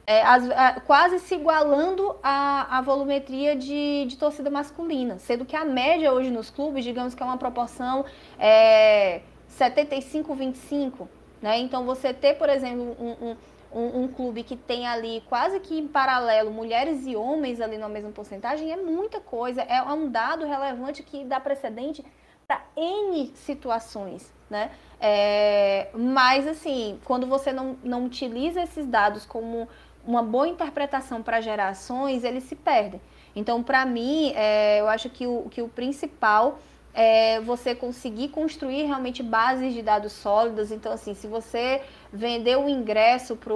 [0.06, 5.64] É, as, a, quase se igualando à, volumetria de, de, torcida masculina, sendo que a
[5.64, 8.04] média hoje nos clubes, digamos que é uma proporção
[8.38, 11.08] é, 75-25.
[11.42, 11.58] Né?
[11.58, 13.36] Então, você ter, por exemplo, um, um,
[13.72, 17.88] um, um, clube que tem ali quase que em paralelo mulheres e homens ali na
[17.88, 22.04] mesma porcentagem é muita coisa, é um dado relevante que dá precedente
[22.46, 24.70] para N situações né?
[25.00, 29.68] É, mas, assim, quando você não, não utiliza esses dados como
[30.06, 33.00] uma boa interpretação para gerações, eles se perdem.
[33.34, 36.58] Então, para mim, é, eu acho que o, que o principal
[36.94, 40.72] é, você conseguir construir realmente bases de dados sólidas.
[40.72, 43.54] Então, assim, se você vender um ingresso para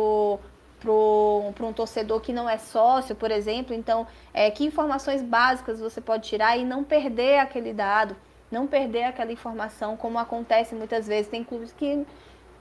[0.80, 6.00] para um torcedor que não é sócio, por exemplo, então, é, que informações básicas você
[6.00, 8.16] pode tirar e não perder aquele dado,
[8.50, 11.30] não perder aquela informação, como acontece muitas vezes.
[11.30, 12.06] Tem clubes que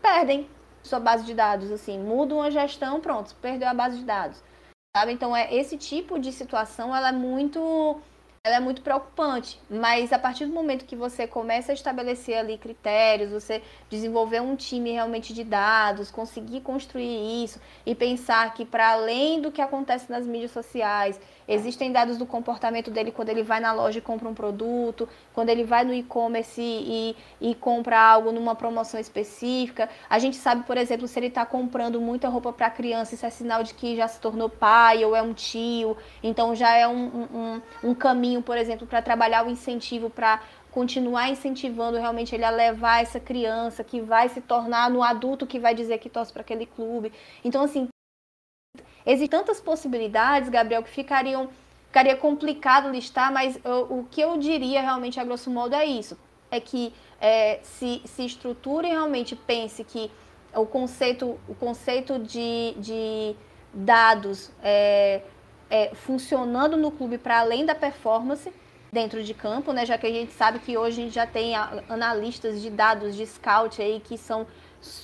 [0.01, 0.47] perdem
[0.83, 4.41] sua base de dados, assim, mudam a gestão, pronto, perdeu a base de dados.
[4.95, 5.11] Sabe?
[5.11, 8.01] Então, é, esse tipo de situação, ela é muito
[8.41, 12.57] ela é muito preocupante, mas a partir do momento que você começa a estabelecer ali
[12.57, 18.91] critérios, você desenvolver um time realmente de dados, conseguir construir isso e pensar que para
[18.93, 21.19] além do que acontece nas mídias sociais,
[21.51, 25.49] Existem dados do comportamento dele quando ele vai na loja e compra um produto, quando
[25.49, 29.89] ele vai no e-commerce e, e, compra algo numa promoção específica.
[30.07, 33.31] A gente sabe, por exemplo, se ele está comprando muita roupa para criança, isso é
[33.31, 35.97] sinal de que já se tornou pai ou é um tio.
[36.21, 40.39] Então já é um, um, um caminho, por exemplo, para trabalhar o incentivo para
[40.69, 45.57] continuar incentivando realmente ele a levar essa criança que vai se tornar no adulto que
[45.57, 47.11] vai dizer que torce para aquele clube.
[47.43, 47.87] Então, assim,
[49.09, 51.49] Existem tantas possibilidades, Gabriel, que ficariam
[51.87, 56.15] ficaria complicado listar, mas eu, o que eu diria realmente a grosso modo é isso.
[56.51, 60.11] É que é, se, se estruture e realmente pense que
[60.53, 63.35] o conceito, o conceito de, de
[63.73, 65.23] dados é,
[65.67, 68.53] é, funcionando no clube para além da performance
[68.93, 69.83] dentro de campo, né?
[69.83, 73.25] Já que a gente sabe que hoje a gente já tem analistas de dados de
[73.25, 74.45] scout aí que são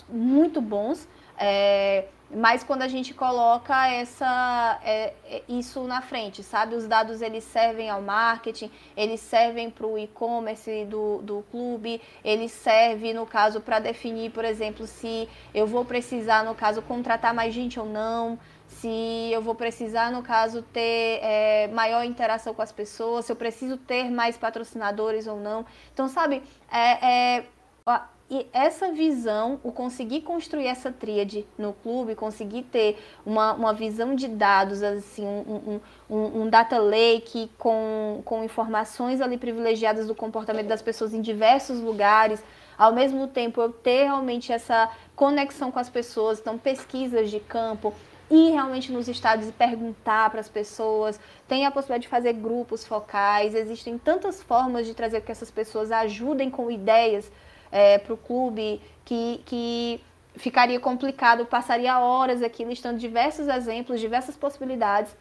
[0.08, 1.08] muito bons.
[1.36, 2.06] É,
[2.36, 6.76] mas quando a gente coloca essa, é, é, isso na frente, sabe?
[6.76, 12.52] Os dados eles servem ao marketing, eles servem para o e-commerce do, do clube, eles
[12.52, 17.54] servem, no caso, para definir, por exemplo, se eu vou precisar, no caso, contratar mais
[17.54, 18.38] gente ou não,
[18.68, 23.36] se eu vou precisar, no caso, ter é, maior interação com as pessoas, se eu
[23.36, 25.66] preciso ter mais patrocinadores ou não.
[25.94, 27.46] Então, sabe, é, é
[28.30, 34.16] e essa visão, o conseguir construir essa tríade no clube, conseguir ter uma, uma visão
[34.16, 35.80] de dados, assim, um,
[36.10, 41.80] um, um, data lake com, com informações ali privilegiadas do comportamento das pessoas em diversos
[41.80, 42.44] lugares,
[42.76, 47.94] ao mesmo tempo eu ter realmente essa conexão com as pessoas, então pesquisas de campo,
[48.32, 52.88] ir realmente nos estados e perguntar para as pessoas, tem a possibilidade de fazer grupos
[52.88, 57.32] focais, existem tantas formas de trazer que essas pessoas ajudem com ideias
[57.72, 60.02] é, para o clube, que, que
[60.36, 65.16] ficaria complicado, passaria horas aqui listando diversos exemplos, diversas possibilidades.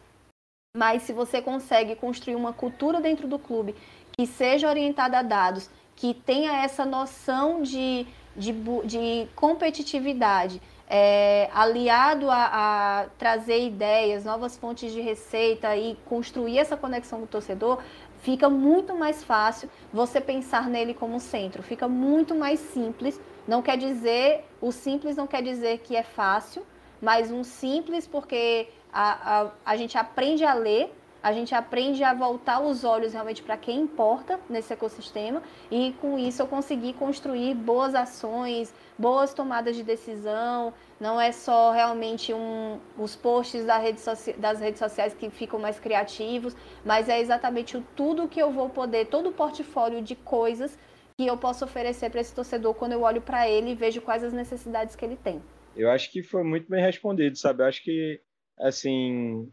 [0.75, 3.75] Mas se você consegue construir uma cultura dentro do clube
[4.17, 8.05] que seja orientada a dados, que tenha essa noção de,
[8.35, 8.51] de,
[8.85, 16.77] de competitividade, é, aliado a, a, trazer ideias, novas fontes de receita e construir essa
[16.77, 17.81] conexão com o torcedor,
[18.25, 23.21] fica muito mais fácil você pensar nele como centro, fica muito mais simples.
[23.47, 26.65] Não quer dizer, o simples não quer dizer que é fácil,
[26.99, 29.07] mas um simples porque a,
[29.41, 30.91] a, a gente aprende a ler,
[31.25, 35.41] a gente aprende a voltar os olhos realmente para quem importa nesse ecossistema
[35.71, 41.71] e com isso eu consegui construir boas ações, boas tomadas de decisão, não é só
[41.71, 43.99] realmente um, os posts da rede
[44.37, 48.69] das redes sociais que ficam mais criativos, mas é exatamente o, tudo que eu vou
[48.69, 50.77] poder, todo o portfólio de coisas
[51.17, 54.23] que eu posso oferecer para esse torcedor quando eu olho para ele e vejo quais
[54.23, 55.41] as necessidades que ele tem.
[55.75, 57.63] Eu acho que foi muito bem respondido, sabe?
[57.63, 58.21] Eu acho que,
[58.59, 59.51] assim,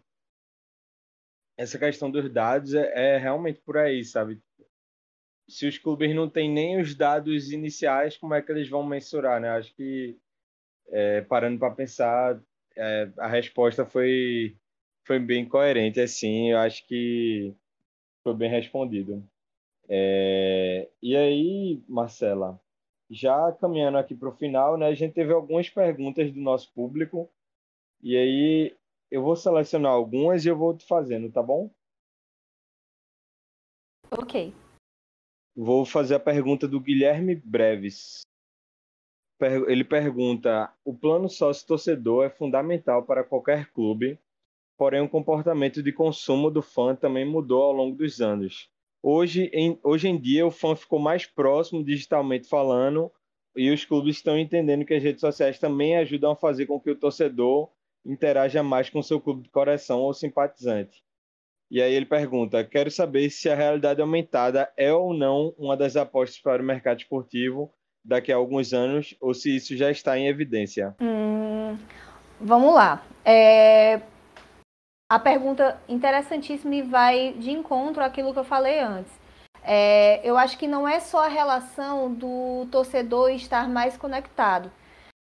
[1.62, 4.40] essa questão dos dados é, é realmente por aí, sabe?
[5.48, 9.40] Se os clubes não têm nem os dados iniciais, como é que eles vão mensurar,
[9.40, 9.50] né?
[9.50, 10.18] Acho que
[10.88, 12.42] é, parando para pensar,
[12.76, 14.56] é, a resposta foi,
[15.06, 17.54] foi bem coerente, assim, eu acho que
[18.24, 19.24] foi bem respondido.
[19.88, 22.60] É, e aí, Marcela,
[23.10, 27.30] já caminhando aqui para o final, né, a gente teve algumas perguntas do nosso público,
[28.02, 28.76] e aí
[29.12, 31.70] eu vou selecionar algumas e eu vou te fazendo, tá bom?
[34.10, 34.52] Ok.
[35.54, 38.22] Vou fazer a pergunta do Guilherme Breves
[39.68, 44.18] ele pergunta: o plano sócio-torcedor é fundamental para qualquer clube,
[44.76, 48.70] porém o comportamento de consumo do fã também mudou ao longo dos anos.
[49.02, 53.10] Hoje em, hoje em dia, o fã ficou mais próximo digitalmente falando
[53.56, 56.90] e os clubes estão entendendo que as redes sociais também ajudam a fazer com que
[56.90, 57.68] o torcedor
[58.04, 61.02] interaja mais com seu clube de coração ou simpatizante.
[61.70, 65.96] E aí ele pergunta: quero saber se a realidade aumentada é ou não uma das
[65.96, 67.72] apostas para o mercado esportivo
[68.04, 70.94] daqui a alguns anos ou se isso já está em evidência?
[71.00, 71.78] Hum,
[72.40, 73.02] vamos lá.
[73.24, 74.00] É...
[75.10, 79.12] A pergunta interessantíssima e vai de encontro àquilo que eu falei antes.
[79.62, 84.70] é, eu acho que não é só a relação do torcedor estar mais conectado.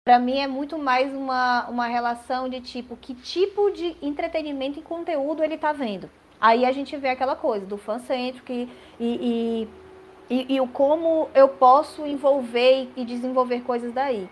[0.07, 4.83] Para mim é muito mais uma, uma relação de tipo, que tipo de entretenimento e
[4.83, 6.09] conteúdo ele está vendo.
[6.41, 8.69] Aí a gente vê aquela coisa do fã-centric e,
[9.01, 9.69] e,
[10.31, 14.31] e, e, o como eu posso envolver e desenvolver coisas daí.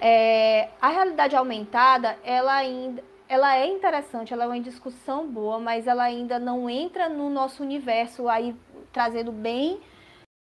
[0.00, 5.88] É, a realidade aumentada, ela ainda ela é interessante, ela é uma discussão boa, mas
[5.88, 8.54] ela ainda não entra no nosso universo aí
[8.92, 9.80] trazendo bem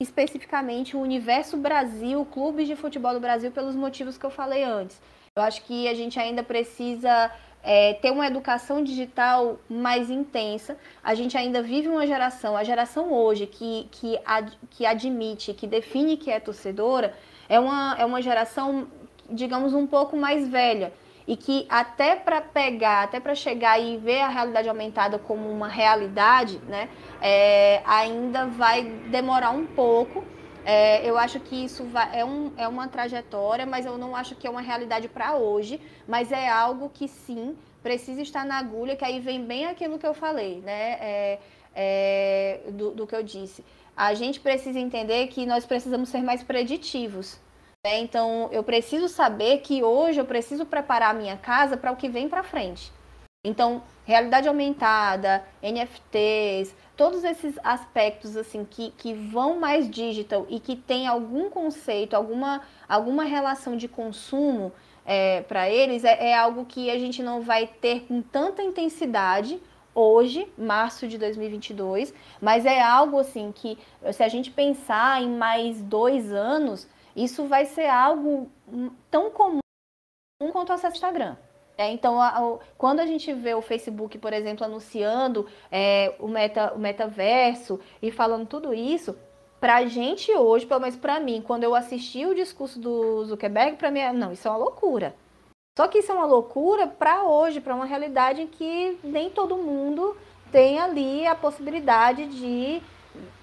[0.01, 5.01] especificamente o universo Brasil, clubes de futebol do Brasil, pelos motivos que eu falei antes.
[5.35, 7.33] Eu acho que a gente ainda precisa
[7.65, 10.79] é, ter uma educação digital mais intensa.
[11.03, 15.67] A gente ainda vive uma geração, a geração hoje que, que, ad, que admite, que
[15.67, 17.13] define que é torcedora,
[17.49, 18.87] é uma, é uma geração,
[19.29, 20.93] digamos, um pouco mais velha
[21.29, 25.69] e que até para pegar, até para chegar e ver a realidade aumentada como uma
[25.69, 26.89] realidade, né,
[27.21, 30.25] é, ainda vai demorar um pouco.
[30.65, 34.35] É, eu acho que isso vai, é, um, é uma trajetória, mas eu não acho
[34.37, 38.97] que é uma realidade para hoje, mas é algo que sim precisa estar na agulha,
[38.97, 41.39] que aí vem bem aquilo que eu falei, né, é,
[41.75, 43.63] é do, do que eu disse.
[43.95, 47.39] A gente precisa entender que nós precisamos ser mais preditivos,
[47.89, 47.99] né?
[48.01, 52.09] Então, eu preciso saber que hoje eu preciso preparar a minha casa para o que
[52.09, 52.93] vem para frente.
[53.43, 60.77] Então, realidade aumentada, NFTs, todos esses aspectos assim que, que vão mais digital e que
[60.77, 64.71] tem algum conceito, alguma, alguma relação de consumo
[65.07, 69.59] é, para eles, é, é algo que a gente não vai ter com tanta intensidade
[69.95, 73.79] hoje, março de 2022, mas é algo assim que,
[74.13, 76.87] se a gente pensar em mais dois anos,
[77.25, 78.51] isso vai ser algo
[79.11, 79.61] tão comum
[80.53, 81.37] quanto o acesso ao Instagram.
[81.77, 86.27] É, então, a, a, quando a gente vê o Facebook, por exemplo, anunciando é, o,
[86.27, 89.17] meta, o metaverso e falando tudo isso,
[89.61, 93.77] para a gente hoje, pelo menos para mim, quando eu assisti o discurso do Zuckerberg,
[93.77, 95.15] para mim, não, isso é uma loucura.
[95.79, 99.57] Só que isso é uma loucura para hoje, para uma realidade em que nem todo
[99.57, 100.17] mundo
[100.51, 102.83] tem ali a possibilidade de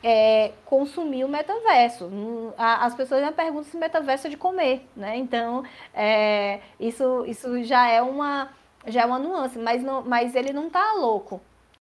[0.04, 2.06] é, consumir o metaverso.
[2.06, 5.18] Hum, as pessoas me perguntam se metaverso é de comer, né?
[5.18, 8.50] Então, é, isso, isso já é uma
[8.88, 11.42] já é uma nuance, mas, não, mas ele não está louco.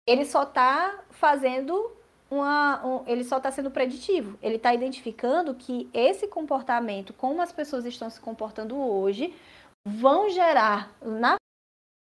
[0.06, 1.92] Ele só está fazendo
[2.30, 2.86] uma.
[2.86, 4.38] Um, ele só está sendo preditivo.
[4.42, 9.34] Ele está identificando que esse comportamento, como as pessoas estão se comportando hoje,
[9.86, 11.36] vão gerar na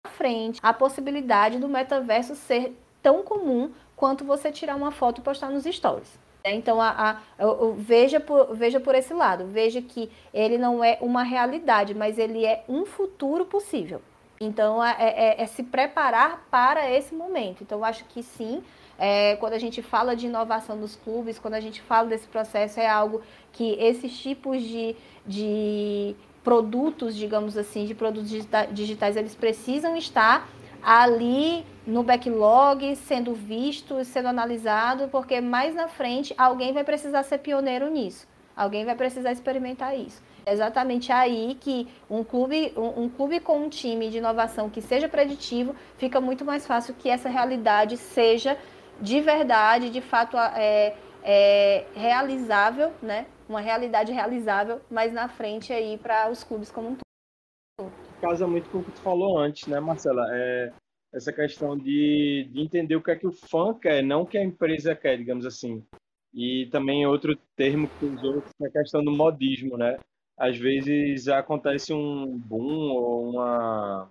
[0.08, 5.50] frente a possibilidade do metaverso ser tão comum quanto você tirar uma foto e postar
[5.50, 6.18] nos stories.
[6.42, 10.82] É, então, a, a, eu, veja, por, veja por esse lado, veja que ele não
[10.82, 14.00] é uma realidade, mas ele é um futuro possível.
[14.40, 17.62] Então, é, é, é se preparar para esse momento.
[17.62, 18.62] Então, acho que sim,
[18.98, 22.80] é, quando a gente fala de inovação dos clubes, quando a gente fala desse processo,
[22.80, 23.20] é algo
[23.52, 24.96] que esses tipos de,
[25.26, 28.30] de produtos, digamos assim, de produtos
[28.72, 30.48] digitais, eles precisam estar
[30.82, 37.38] ali no backlog, sendo visto, sendo analisado, porque mais na frente alguém vai precisar ser
[37.38, 38.26] pioneiro nisso.
[38.56, 40.22] Alguém vai precisar experimentar isso.
[40.44, 44.80] É exatamente aí que um clube, um, um, clube com um time de inovação que
[44.80, 48.56] seja preditivo, fica muito mais fácil que essa realidade seja
[49.00, 53.26] de verdade, de fato é, é realizável, né?
[53.48, 58.09] Uma realidade realizável, mas na frente aí para os clubes como um todo.
[58.20, 60.26] Casa muito com o que tu falou antes, né, Marcela?
[60.30, 60.72] É,
[61.12, 64.38] essa questão de, de entender o que é que o fã quer, não o que
[64.38, 65.84] a empresa quer, digamos assim.
[66.32, 69.98] E também outro termo que usou é a questão do modismo, né?
[70.38, 74.10] Às vezes acontece um boom ou uma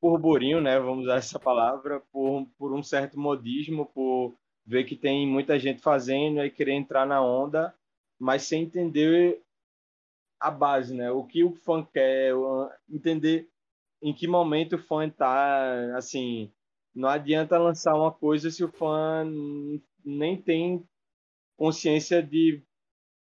[0.00, 0.78] burburinho, né?
[0.78, 4.34] Vamos usar essa palavra, por, por um certo modismo, por
[4.64, 7.74] ver que tem muita gente fazendo e querer entrar na onda,
[8.18, 9.40] mas sem entender
[10.46, 11.10] a base, né?
[11.10, 12.32] O que o fã quer,
[12.88, 13.48] entender
[14.02, 16.52] em que momento o fã tá, assim,
[16.94, 19.24] não adianta lançar uma coisa se o fã
[20.04, 20.86] nem tem
[21.56, 22.62] consciência de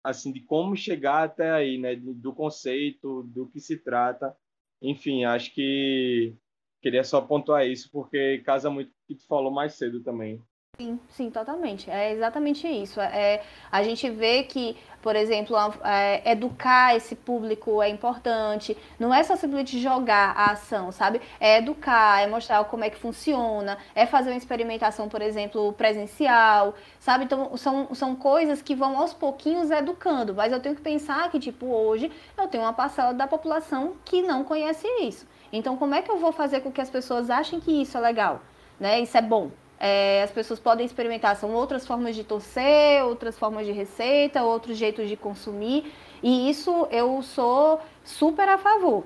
[0.03, 4.35] assim de como chegar até aí, né, do conceito, do que se trata.
[4.81, 6.35] Enfim, acho que
[6.81, 10.41] queria só pontuar isso porque casa muito o que tu falou mais cedo também.
[10.79, 11.91] Sim, sim, totalmente.
[11.91, 13.01] É exatamente isso.
[13.01, 18.77] É, a gente vê que, por exemplo, é, educar esse público é importante.
[18.97, 21.19] Não é só simplesmente jogar a ação, sabe?
[21.37, 26.73] É educar, é mostrar como é que funciona, é fazer uma experimentação, por exemplo, presencial,
[26.97, 27.25] sabe?
[27.25, 30.33] Então, são, são coisas que vão aos pouquinhos educando.
[30.33, 34.21] Mas eu tenho que pensar que, tipo, hoje eu tenho uma parcela da população que
[34.21, 35.27] não conhece isso.
[35.51, 37.99] Então, como é que eu vou fazer com que as pessoas achem que isso é
[37.99, 38.41] legal?
[38.79, 39.01] Né?
[39.01, 41.35] Isso é bom é, as pessoas podem experimentar.
[41.35, 45.93] São outras formas de torcer, outras formas de receita, outros jeitos de consumir.
[46.21, 49.05] E isso eu sou super a favor.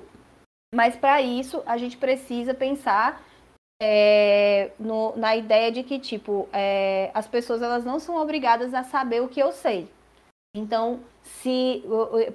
[0.74, 3.22] Mas para isso a gente precisa pensar
[3.80, 8.82] é, no, na ideia de que tipo é, as pessoas elas não são obrigadas a
[8.82, 9.88] saber o que eu sei.
[10.54, 11.82] Então, se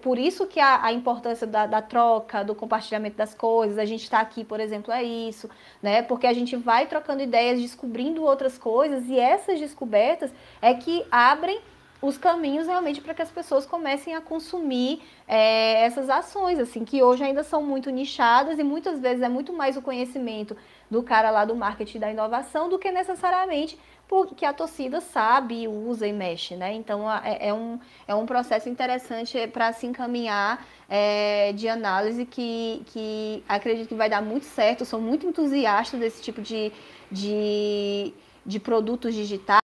[0.01, 4.03] por isso que a, a importância da, da, troca, do compartilhamento das coisas, a gente
[4.03, 5.49] está aqui, por exemplo, é isso,
[5.81, 6.01] né?
[6.01, 10.31] Porque a gente vai trocando ideias, descobrindo outras coisas, e essas descobertas
[10.61, 11.61] é que abrem
[12.01, 17.01] os caminhos realmente para que as pessoas comecem a consumir é, essas ações, assim, que
[17.03, 20.55] hoje ainda são muito nichadas e muitas vezes é muito mais o conhecimento
[20.89, 23.77] do cara lá do marketing da inovação do que necessariamente
[24.09, 26.73] porque a torcida sabe, usa e mexe, né?
[26.73, 32.81] Então é, é um, é um processo interessante para se encaminhar é, de análise que,
[32.87, 34.81] que acredito que vai dar muito certo.
[34.81, 36.71] Eu sou muito entusiasta desse tipo de,
[37.11, 38.11] de,
[38.43, 39.61] de produtos digitais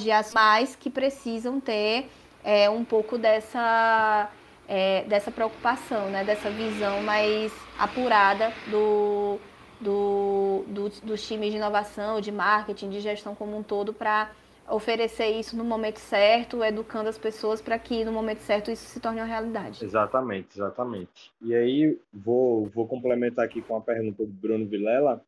[0.00, 2.08] de mais que precisam ter
[2.44, 4.30] é, um pouco dessa,
[4.68, 6.22] é, dessa preocupação, né?
[6.22, 9.40] dessa visão mais apurada do,
[9.82, 14.30] do, do, dos times de inovação, de marketing, de gestão como um todo para
[14.68, 19.00] oferecer isso no momento certo, educando as pessoas para que no momento certo isso se
[19.00, 19.84] torne uma realidade.
[19.84, 21.32] Exatamente, exatamente.
[21.40, 25.22] E aí vou, vou complementar aqui com a pergunta do Bruno Vilela,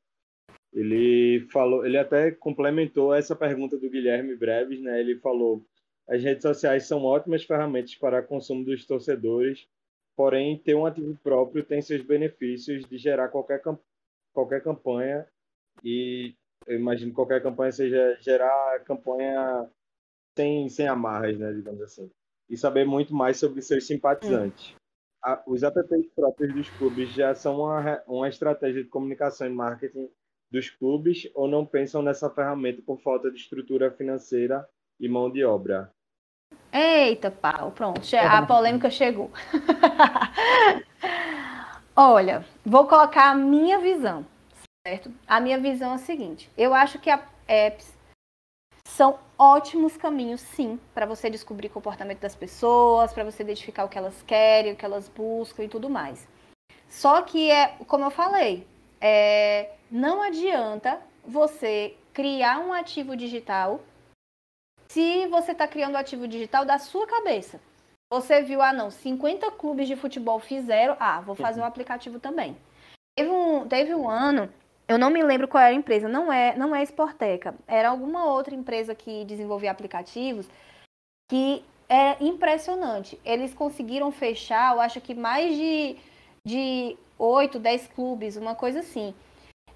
[0.74, 4.98] ele falou, ele até complementou essa pergunta do Guilherme Breves, né?
[4.98, 5.62] Ele falou:
[6.08, 9.68] as redes sociais são ótimas ferramentas para consumo dos torcedores,
[10.16, 13.62] porém ter um ativo próprio tem seus benefícios de gerar qualquer
[14.34, 15.26] qualquer campanha
[15.82, 16.34] e
[16.66, 19.70] eu imagino que qualquer campanha seja gerar campanha
[20.36, 21.52] sem sem amarras, né?
[21.52, 22.10] Digamos assim,
[22.48, 24.74] e saber muito mais sobre seus simpatizantes.
[25.26, 25.36] Hum.
[25.46, 30.10] os apps próprios dos clubes já são uma, uma estratégia de comunicação e marketing
[30.50, 34.68] dos clubes ou não pensam nessa ferramenta por falta de estrutura financeira
[35.00, 35.90] e mão de obra?
[36.72, 39.30] Eita, pau, pronto, a polêmica chegou.
[41.96, 44.26] Olha, vou colocar a minha visão,
[44.84, 45.14] certo?
[45.28, 47.08] A minha visão é a seguinte: eu acho que
[47.46, 47.94] apps
[48.84, 53.88] são ótimos caminhos, sim, para você descobrir o comportamento das pessoas, para você identificar o
[53.88, 56.26] que elas querem, o que elas buscam e tudo mais.
[56.88, 58.66] Só que é, como eu falei,
[59.00, 63.80] é, não adianta você criar um ativo digital
[64.88, 67.60] se você está criando o um ativo digital da sua cabeça.
[68.10, 72.56] Você viu, ah não, 50 clubes de futebol fizeram, ah, vou fazer um aplicativo também.
[73.16, 74.48] Teve um, teve um ano,
[74.86, 78.26] eu não me lembro qual era a empresa, não é, não é Sporteca, era alguma
[78.26, 80.48] outra empresa que desenvolvia aplicativos
[81.30, 83.18] que é impressionante.
[83.24, 85.96] Eles conseguiram fechar, eu acho que mais de,
[86.46, 89.14] de 8, 10 clubes, uma coisa assim.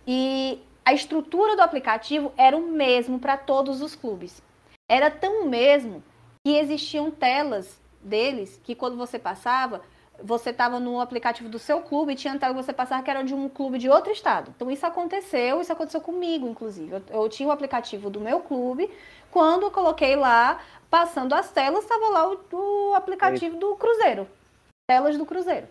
[0.07, 4.43] E a estrutura do aplicativo era o mesmo para todos os clubes.
[4.91, 6.03] Era tão o mesmo
[6.45, 9.83] que existiam telas deles que quando você passava,
[10.23, 13.23] você estava no aplicativo do seu clube e tinha tela que você passava que era
[13.23, 14.53] de um clube de outro estado.
[14.55, 16.93] Então isso aconteceu, isso aconteceu comigo, inclusive.
[16.93, 18.91] Eu, eu tinha o aplicativo do meu clube,
[19.31, 20.61] quando eu coloquei lá,
[20.91, 24.29] passando as telas, estava lá o, o aplicativo do Cruzeiro.
[24.89, 25.69] Telas do Cruzeiro.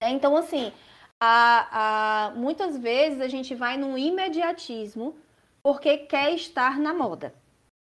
[0.00, 0.72] Então, assim,
[1.20, 5.16] a, a, muitas vezes a gente vai num imediatismo
[5.62, 7.34] porque quer estar na moda.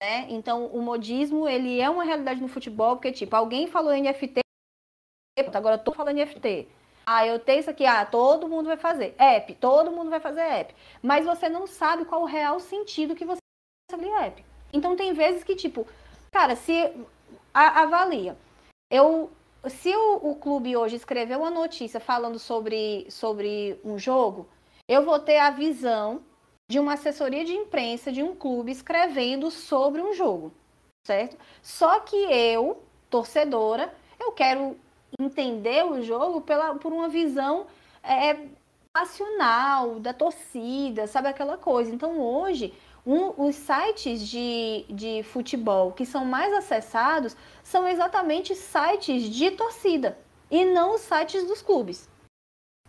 [0.03, 0.27] Né?
[0.29, 4.41] Então, o modismo, ele é uma realidade no futebol, porque, tipo, alguém falou NFT,
[5.55, 6.69] agora tô falando NFT.
[7.07, 9.15] Ah, eu tenho isso aqui, ah, todo mundo vai fazer.
[9.17, 10.75] App, todo mundo vai fazer app.
[11.03, 13.39] Mas você não sabe qual o real sentido que você
[13.91, 14.45] sobre app.
[14.73, 15.87] Então, tem vezes que, tipo,
[16.33, 16.93] cara, se
[17.55, 18.37] a, avalia.
[18.91, 19.31] Eu
[19.69, 24.49] se o, o, clube hoje escrever uma notícia falando sobre, sobre um jogo,
[24.89, 26.23] eu vou ter a visão
[26.69, 30.53] de uma assessoria de imprensa de um clube escrevendo sobre um jogo,
[31.07, 31.37] certo?
[31.63, 34.77] Só que eu, torcedora, eu quero
[35.19, 37.67] entender o jogo pela, por uma visão
[38.03, 38.37] é,
[38.93, 41.95] passional da torcida, sabe aquela coisa.
[41.95, 42.75] Então hoje
[43.07, 50.19] um, os sites de, de futebol que são mais acessados são exatamente sites de torcida
[50.51, 52.09] e não os sites dos clubes.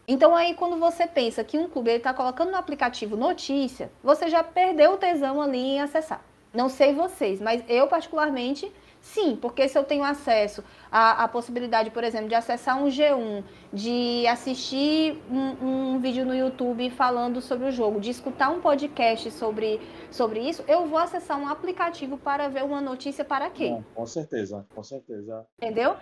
[0.08, 4.44] Então aí quando você pensa que um clube está colocando no aplicativo notícia, você já
[4.44, 6.24] perdeu o tesão ali em acessar.
[6.54, 11.92] Não sei vocês, mas eu particularmente Sim, porque se eu tenho acesso à, à, possibilidade,
[11.92, 17.68] por exemplo, de acessar um G1, de assistir um, um, vídeo no YouTube falando sobre
[17.68, 19.80] o jogo, de escutar um podcast sobre,
[20.12, 23.70] sobre isso, eu vou acessar um aplicativo para ver uma notícia para quê?
[23.70, 25.46] Bom, com certeza, com certeza.
[25.58, 25.96] Entendeu?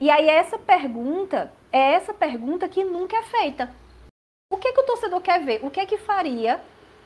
[0.00, 3.74] E aí essa pergunta é essa pergunta que nunca é feita.
[4.50, 5.64] O que, que o torcedor quer ver?
[5.64, 6.60] O que é que faria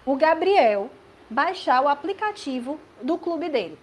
[0.04, 0.90] o Gabriel
[1.28, 3.78] baixar o aplicativo do clube dele.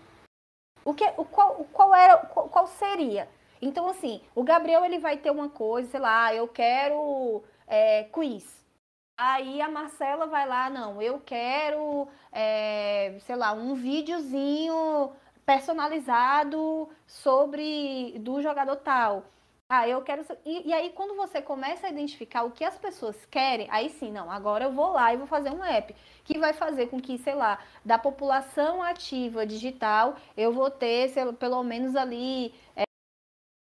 [0.83, 3.29] O que, o, qual, qual, era, qual, qual seria?
[3.61, 8.63] Então, assim, o Gabriel ele vai ter uma coisa, sei lá, eu quero é, quiz.
[9.17, 15.13] Aí a Marcela vai lá, não, eu quero, é, sei lá, um videozinho
[15.45, 19.25] personalizado sobre do jogador tal.
[19.67, 20.23] Ah, eu quero.
[20.45, 24.11] E, e, aí, quando você começa a identificar o que as pessoas querem, aí sim,
[24.11, 27.17] não, agora eu vou lá e vou fazer um app que vai fazer com que,
[27.17, 32.83] sei lá, da população ativa digital, eu vou ter sei, pelo menos ali é,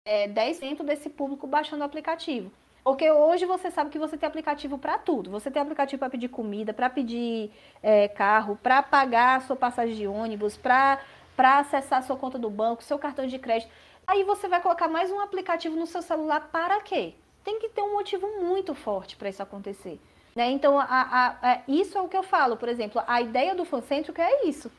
[0.05, 2.51] é, 10% desse público baixando o aplicativo.
[2.83, 5.31] Porque hoje você sabe que você tem aplicativo para tudo.
[5.31, 7.51] Você tem aplicativo para pedir comida, para pedir
[7.81, 10.99] é, carro, para pagar a sua passagem de ônibus, para
[11.37, 13.71] acessar a sua conta do banco, seu cartão de crédito.
[14.05, 17.13] Aí você vai colocar mais um aplicativo no seu celular para quê?
[17.43, 19.99] Tem que ter um motivo muito forte para isso acontecer.
[20.35, 20.49] Né?
[20.51, 22.57] Então, a, a, a, isso é o que eu falo.
[22.57, 24.71] Por exemplo, a ideia do fancêntrico é isso.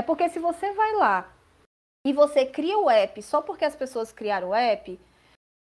[0.00, 1.32] É porque se você vai lá
[2.06, 4.98] e você cria o app só porque as pessoas criaram o app,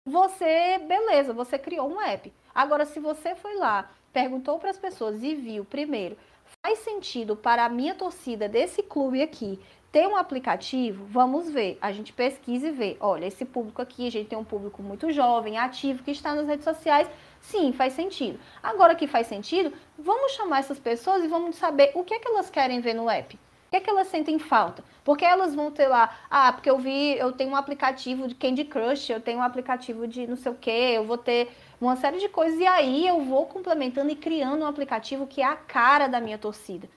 [0.07, 2.33] você, beleza, você criou um app.
[2.53, 6.17] Agora, se você foi lá, perguntou para as pessoas e viu, primeiro,
[6.65, 9.59] faz sentido para a minha torcida desse clube aqui
[9.91, 11.77] tem um aplicativo, vamos ver.
[11.81, 12.97] A gente pesquisa e vê.
[12.99, 16.47] Olha, esse público aqui, a gente tem um público muito jovem, ativo, que está nas
[16.47, 17.09] redes sociais.
[17.41, 18.39] Sim, faz sentido.
[18.63, 22.27] Agora que faz sentido, vamos chamar essas pessoas e vamos saber o que é que
[22.27, 23.35] elas querem ver no app.
[23.35, 23.39] O
[23.71, 24.83] que é que elas sentem falta?
[25.03, 28.65] Porque elas vão ter lá, ah, porque eu vi, eu tenho um aplicativo de Candy
[28.65, 31.49] Crush, eu tenho um aplicativo de não sei o que, eu vou ter
[31.79, 35.45] uma série de coisas e aí eu vou complementando e criando um aplicativo que é
[35.45, 36.89] a cara da minha torcida.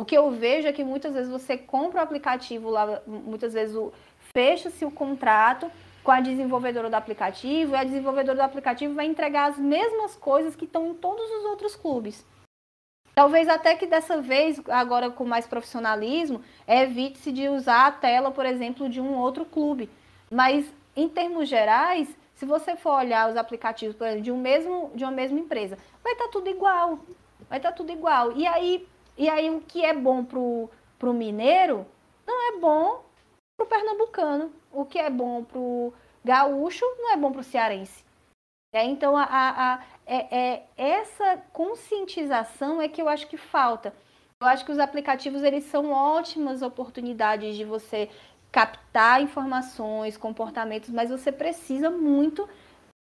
[0.00, 3.76] O que eu vejo é que muitas vezes você compra o aplicativo lá, muitas vezes
[4.32, 5.68] fecha-se o contrato
[6.04, 10.54] com a desenvolvedora do aplicativo e a desenvolvedora do aplicativo vai entregar as mesmas coisas
[10.54, 12.24] que estão em todos os outros clubes.
[13.12, 18.46] Talvez até que dessa vez, agora com mais profissionalismo, evite-se de usar a tela, por
[18.46, 19.90] exemplo, de um outro clube.
[20.30, 25.02] Mas, em termos gerais, se você for olhar os aplicativos exemplo, de, um mesmo, de
[25.02, 27.00] uma mesma empresa, vai estar tá tudo igual.
[27.48, 28.30] Vai estar tá tudo igual.
[28.36, 28.86] E aí,
[29.18, 31.84] e aí o que é bom pro, pro mineiro
[32.26, 33.04] não é bom
[33.58, 34.52] pro pernambucano.
[34.72, 35.92] O que é bom pro
[36.24, 38.04] gaúcho não é bom pro cearense.
[38.72, 43.94] É, então, a, a, a é, é, essa conscientização é que eu acho que falta.
[44.40, 48.08] Eu acho que os aplicativos eles são ótimas oportunidades de você
[48.52, 52.48] captar informações, comportamentos, mas você precisa muito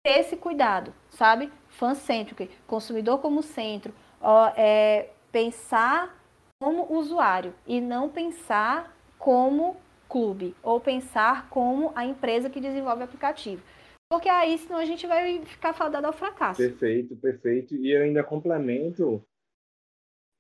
[0.04, 1.52] ter esse cuidado, sabe?
[1.68, 6.16] Fã cêntrico, consumidor como centro, ó, é, pensar
[6.60, 9.76] como usuário e não pensar como
[10.08, 13.62] clube ou pensar como a empresa que desenvolve o aplicativo.
[14.10, 16.58] Porque aí senão a gente vai ficar fadado ao fracasso.
[16.58, 17.74] Perfeito, perfeito.
[17.74, 19.24] E eu ainda complemento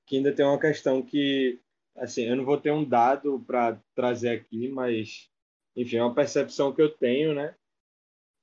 [0.06, 1.58] que ainda tem uma questão que,
[1.96, 5.30] assim, eu não vou ter um dado para trazer aqui, mas,
[5.74, 7.54] enfim, é uma percepção que eu tenho, né?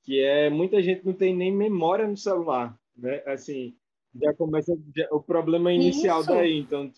[0.04, 3.22] Que é muita gente não tem nem memória no celular, né?
[3.28, 3.78] Assim,
[4.16, 6.30] já começa já, o problema inicial Isso.
[6.30, 6.58] daí.
[6.58, 6.92] Então,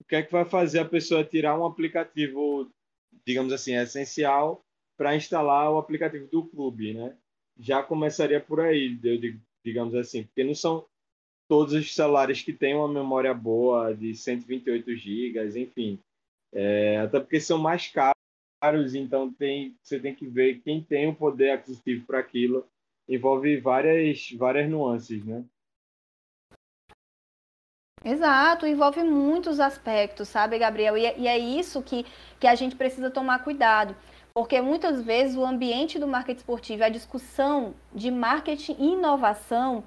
[0.00, 2.70] o que é que vai fazer a pessoa tirar um aplicativo,
[3.26, 4.64] digamos assim, essencial
[4.96, 7.16] para instalar o aplicativo do clube, né?
[7.58, 8.98] Já começaria por aí,
[9.64, 10.86] digamos assim, porque não são
[11.48, 15.98] todos os celulares que têm uma memória boa de 128 GB, enfim.
[16.52, 21.14] É, até porque são mais caros, então tem, você tem que ver quem tem o
[21.14, 22.66] poder aquisitivo para aquilo.
[23.08, 25.44] Envolve várias, várias nuances, né?
[28.02, 30.96] Exato, envolve muitos aspectos, sabe, Gabriel?
[30.96, 32.06] E, é, e é isso que,
[32.38, 33.94] que a gente precisa tomar cuidado.
[34.32, 39.84] Porque muitas vezes o ambiente do marketing esportivo, a discussão de marketing e inovação,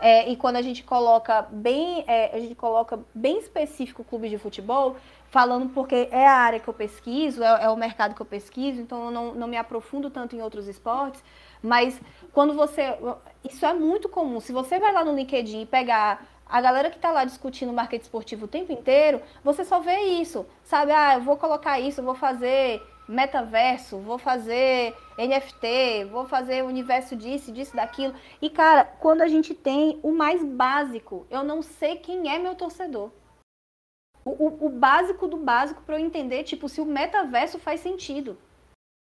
[0.00, 4.28] é, e quando a gente coloca bem, é, a gente coloca bem específico o clube
[4.28, 4.96] de futebol,
[5.30, 8.80] falando porque é a área que eu pesquiso, é, é o mercado que eu pesquiso,
[8.80, 11.24] então eu não, não me aprofundo tanto em outros esportes,
[11.62, 11.98] mas
[12.32, 12.94] quando você.
[13.42, 14.40] Isso é muito comum.
[14.40, 18.04] Se você vai lá no LinkedIn e pegar a galera que está lá discutindo marketing
[18.04, 20.92] esportivo o tempo inteiro, você só vê isso, sabe?
[20.92, 27.52] Ah, eu vou colocar isso, vou fazer metaverso, vou fazer NFT, vou fazer universo disso,
[27.52, 28.14] disso, daquilo.
[28.40, 32.54] E, cara, quando a gente tem o mais básico, eu não sei quem é meu
[32.54, 33.10] torcedor.
[34.24, 38.36] O, o, o básico do básico para eu entender, tipo, se o metaverso faz sentido.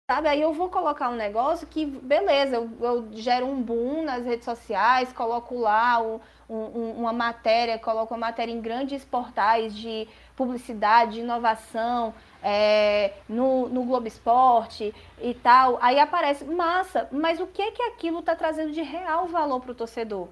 [0.08, 4.24] Sabe, aí eu vou colocar um negócio que, beleza, eu, eu gero um boom nas
[4.24, 10.08] redes sociais, coloco lá um, um, uma matéria, coloco uma matéria em grandes portais de
[10.36, 12.14] publicidade, de inovação,
[12.44, 15.80] é, no, no Globo Esporte e tal.
[15.82, 19.76] Aí aparece, massa, mas o que que aquilo está trazendo de real valor para o
[19.76, 20.28] torcedor?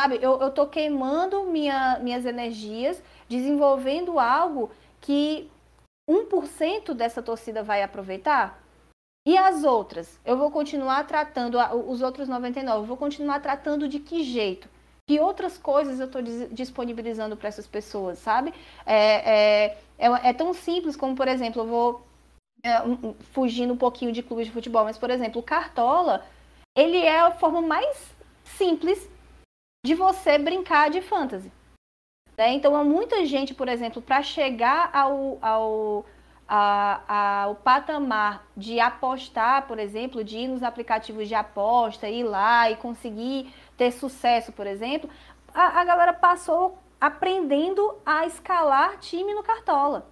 [0.00, 5.48] Sabe, eu, eu tô queimando minha, minhas energias, desenvolvendo algo que
[6.10, 8.63] 1% dessa torcida vai aproveitar?
[9.26, 10.20] E as outras?
[10.24, 11.56] Eu vou continuar tratando,
[11.88, 14.68] os outros 99, eu vou continuar tratando de que jeito?
[15.06, 18.52] Que outras coisas eu estou disponibilizando para essas pessoas, sabe?
[18.84, 22.06] É, é, é, é, tão simples como, por exemplo, eu vou
[22.62, 26.26] é, um, fugindo um pouquinho de clubes de futebol, mas, por exemplo, o Cartola,
[26.76, 28.14] ele é a forma mais
[28.44, 29.08] simples
[29.84, 31.50] de você brincar de fantasy.
[32.36, 32.52] Né?
[32.52, 36.06] Então, há muita gente, por exemplo, para chegar ao, ao,
[36.48, 42.24] a, a, o patamar de apostar, por exemplo, de ir nos aplicativos de aposta, ir
[42.24, 45.08] lá e conseguir ter sucesso, por exemplo,
[45.52, 50.06] a, a galera passou aprendendo a escalar time no Cartola.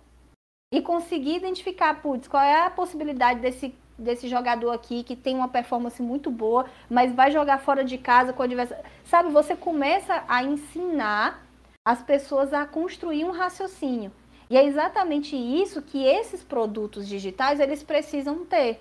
[0.73, 5.49] E conseguir identificar, putz, qual é a possibilidade desse, desse jogador aqui que tem uma
[5.49, 8.85] performance muito boa, mas vai jogar fora de casa com adversário.
[9.05, 11.45] Sabe, você começa a ensinar
[11.85, 14.13] as pessoas a construir um raciocínio.
[14.53, 18.79] E é exatamente isso que esses produtos digitais eles precisam ter.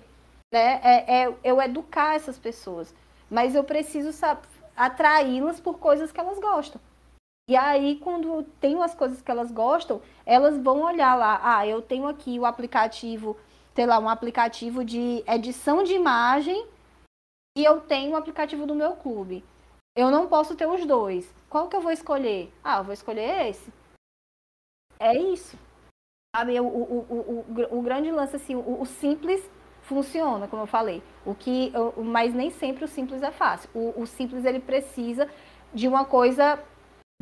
[0.52, 0.78] Né?
[0.84, 2.94] É, é eu educar essas pessoas.
[3.30, 4.10] Mas eu preciso
[4.76, 6.78] atraí-las por coisas que elas gostam.
[7.48, 11.40] E aí, quando tem as coisas que elas gostam, elas vão olhar lá.
[11.42, 13.34] Ah, eu tenho aqui o aplicativo,
[13.74, 16.66] sei lá, um aplicativo de edição de imagem
[17.56, 19.42] e eu tenho o aplicativo do meu clube.
[19.96, 21.34] Eu não posso ter os dois.
[21.48, 22.52] Qual que eu vou escolher?
[22.62, 23.72] Ah, eu vou escolher esse
[25.02, 25.56] é isso.
[26.34, 29.50] Sabe, o, o, o, o, grande lance, assim, o, o, simples
[29.82, 31.02] funciona, como eu falei.
[31.26, 33.68] O que, mas nem sempre o simples é fácil.
[33.74, 35.28] O, o simples ele precisa
[35.74, 36.58] de uma coisa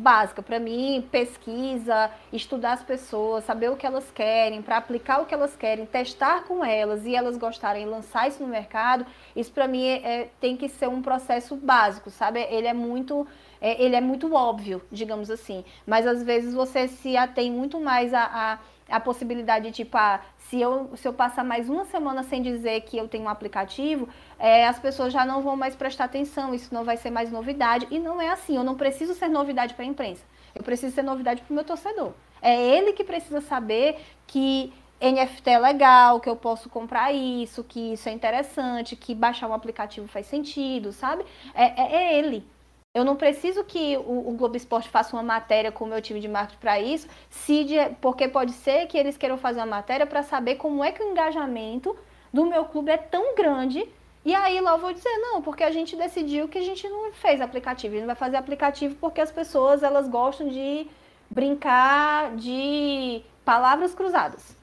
[0.01, 0.41] básica.
[0.41, 5.33] Para mim, pesquisa, estudar as pessoas, saber o que elas querem, para aplicar o que
[5.33, 9.05] elas querem, testar com elas e elas gostarem, lançar isso no mercado.
[9.35, 12.41] Isso para mim é, é, tem que ser um processo básico, sabe?
[12.49, 13.27] Ele é muito
[13.61, 15.63] é, ele é muito óbvio, digamos assim.
[15.85, 20.19] Mas às vezes você se atém muito mais a, a, a possibilidade de, tipo, ah,
[20.37, 24.09] se eu, se eu passar mais uma semana sem dizer que eu tenho um aplicativo,
[24.39, 27.87] é, as pessoas já não vão mais prestar atenção, isso não vai ser mais novidade.
[27.91, 30.23] E não é assim, eu não preciso ser novidade para a imprensa.
[30.55, 32.11] Eu preciso ser novidade para o meu torcedor.
[32.41, 37.93] É ele que precisa saber que NFT é legal, que eu posso comprar isso, que
[37.93, 41.23] isso é interessante, que baixar um aplicativo faz sentido, sabe?
[41.53, 42.43] É, é, é ele.
[42.93, 46.19] Eu não preciso que o, o Globo Esporte faça uma matéria com o meu time
[46.19, 50.05] de marketing para isso, se de, porque pode ser que eles queiram fazer uma matéria
[50.05, 51.97] para saber como é que o engajamento
[52.33, 53.87] do meu clube é tão grande.
[54.25, 57.13] E aí lá eu vou dizer, não, porque a gente decidiu que a gente não
[57.13, 57.95] fez aplicativo.
[57.95, 60.85] A gente vai fazer aplicativo porque as pessoas elas gostam de
[61.29, 64.55] brincar de palavras cruzadas.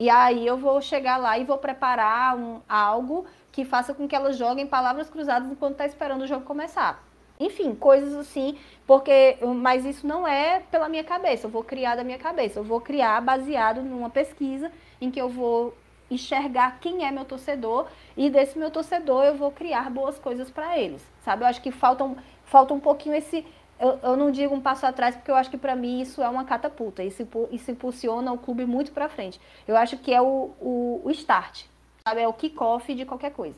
[0.00, 4.16] E aí eu vou chegar lá e vou preparar um, algo que faça com que
[4.16, 7.11] elas joguem palavras cruzadas enquanto está esperando o jogo começar.
[7.44, 8.56] Enfim, coisas assim,
[8.86, 12.64] porque mas isso não é pela minha cabeça, eu vou criar da minha cabeça, eu
[12.64, 14.70] vou criar baseado numa pesquisa
[15.00, 15.74] em que eu vou
[16.10, 20.78] enxergar quem é meu torcedor e desse meu torcedor eu vou criar boas coisas para
[20.78, 21.42] eles, sabe?
[21.42, 23.44] Eu acho que falta um, falta um pouquinho esse
[23.80, 26.28] eu, eu não digo um passo atrás porque eu acho que para mim isso é
[26.28, 29.40] uma catapulta, isso, isso impulsiona o clube muito para frente.
[29.66, 31.64] Eu acho que é o, o, o start,
[32.06, 32.20] sabe?
[32.20, 33.56] É o kickoff de qualquer coisa.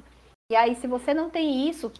[0.50, 1.92] E aí, se você não tem isso,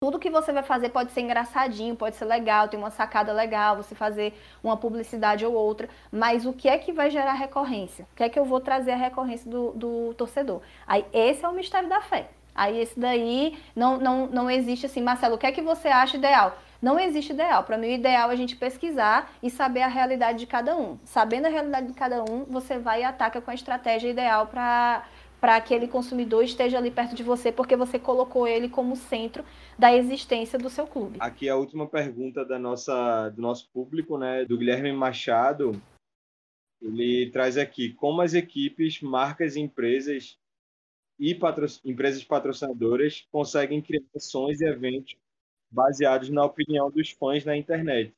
[0.00, 3.76] tudo que você vai fazer pode ser engraçadinho, pode ser legal, tem uma sacada legal,
[3.76, 8.06] você fazer uma publicidade ou outra, mas o que é que vai gerar recorrência?
[8.12, 10.62] O que é que eu vou trazer a recorrência do, do torcedor?
[10.86, 12.30] Aí esse é o mistério da fé.
[12.54, 16.16] Aí esse daí não, não, não existe assim, Marcelo, o que é que você acha
[16.16, 16.56] ideal?
[16.80, 17.64] Não existe ideal.
[17.64, 20.96] Para mim, o ideal é a gente pesquisar e saber a realidade de cada um.
[21.04, 25.02] Sabendo a realidade de cada um, você vai e ataca com a estratégia ideal para
[25.40, 29.44] para aquele consumidor esteja ali perto de você, porque você colocou ele como centro
[29.78, 31.18] da existência do seu clube.
[31.20, 35.80] Aqui a última pergunta da nossa, do nosso público, né, do Guilherme Machado.
[36.80, 40.38] Ele traz aqui como as equipes, marcas e empresas
[41.18, 41.66] e patro...
[41.84, 45.16] empresas patrocinadoras conseguem criar ações e eventos
[45.70, 48.14] baseados na opinião dos fãs na internet,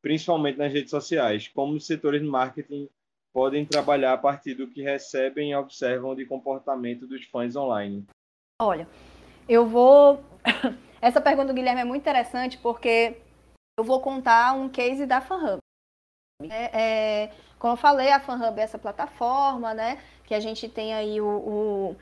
[0.00, 2.88] principalmente nas redes sociais, como os setores de marketing
[3.32, 8.06] podem trabalhar a partir do que recebem e observam de comportamento dos fãs online?
[8.60, 8.88] Olha,
[9.48, 10.22] eu vou.
[11.00, 13.16] Essa pergunta do Guilherme é muito interessante porque
[13.78, 15.58] eu vou contar um case da FanHub.
[16.42, 20.02] É, é, como eu falei, a FanHub é essa plataforma, né?
[20.24, 21.96] Que a gente tem aí o, o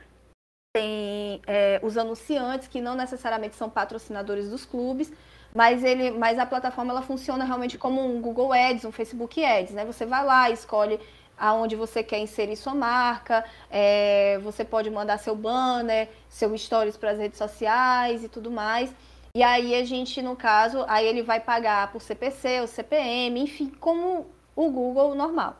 [0.75, 5.11] tem é, os anunciantes que não necessariamente são patrocinadores dos clubes,
[5.53, 9.73] mas ele, mas a plataforma ela funciona realmente como um Google Ads, um Facebook Ads,
[9.73, 9.85] né?
[9.85, 10.99] Você vai lá, escolhe
[11.39, 17.11] aonde você quer inserir sua marca, é, você pode mandar seu banner, seu stories para
[17.11, 18.93] as redes sociais e tudo mais.
[19.35, 23.69] E aí a gente, no caso, aí ele vai pagar por CPC, ou CPM, enfim,
[23.79, 25.55] como o Google normal.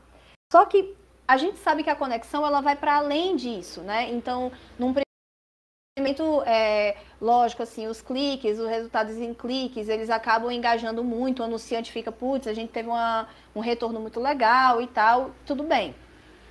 [0.52, 0.96] Só que
[1.28, 4.10] a gente sabe que a conexão ela vai para além disso, né?
[4.12, 4.94] Então, num
[6.00, 11.44] primeiro é, lógico, assim, os cliques, os resultados em cliques, eles acabam engajando muito, o
[11.44, 15.94] anunciante fica, putz, a gente teve uma, um retorno muito legal e tal, tudo bem.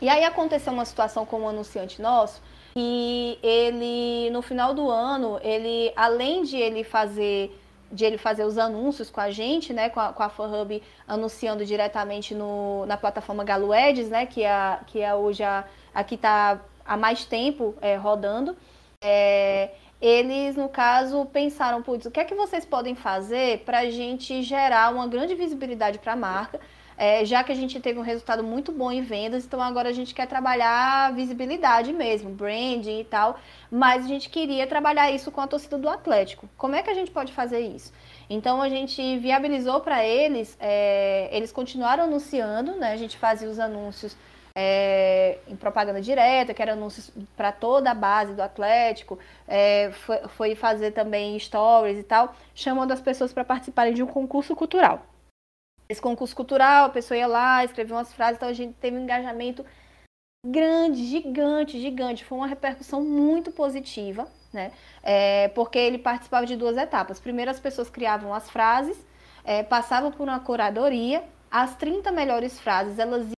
[0.01, 2.43] E aí aconteceu uma situação com um anunciante nosso,
[2.75, 7.59] que ele, no final do ano, ele, além de ele fazer
[7.91, 11.65] de ele fazer os anúncios com a gente, né, com a, com a FanHub anunciando
[11.65, 15.65] diretamente no, na plataforma Galo Ads, né, que é, que é hoje a,
[15.95, 18.55] a que está há mais tempo é, rodando,
[19.01, 19.71] é,
[20.01, 24.43] eles, no caso, pensaram, putz, o que é que vocês podem fazer para a gente
[24.43, 26.61] gerar uma grande visibilidade para a marca,
[26.97, 29.93] é, já que a gente teve um resultado muito bom em vendas, então agora a
[29.93, 33.39] gente quer trabalhar visibilidade mesmo, branding e tal,
[33.71, 36.49] mas a gente queria trabalhar isso com a torcida do Atlético.
[36.57, 37.93] Como é que a gente pode fazer isso?
[38.29, 42.93] Então a gente viabilizou para eles, é, eles continuaram anunciando, né?
[42.93, 44.17] A gente fazia os anúncios
[44.61, 49.17] é, em propaganda direta, que era anúncios para toda a base do Atlético,
[49.47, 54.07] é, foi, foi, fazer também stories e tal, chamando as pessoas para participarem de um
[54.07, 55.07] concurso cultural
[55.89, 59.05] esse concurso cultural, a pessoa ia lá, escrevia umas frases, então a gente teve um
[59.05, 59.65] engajamento
[60.47, 62.27] grande, gigante, gigante.
[62.27, 64.71] Foi uma repercussão muito positiva, né?
[65.03, 67.19] É, porque ele participava de duas etapas.
[67.19, 68.99] Primeiro, as pessoas criavam as frases,
[69.43, 73.38] é, passavam por uma curadoria, as 30 melhores frases, elas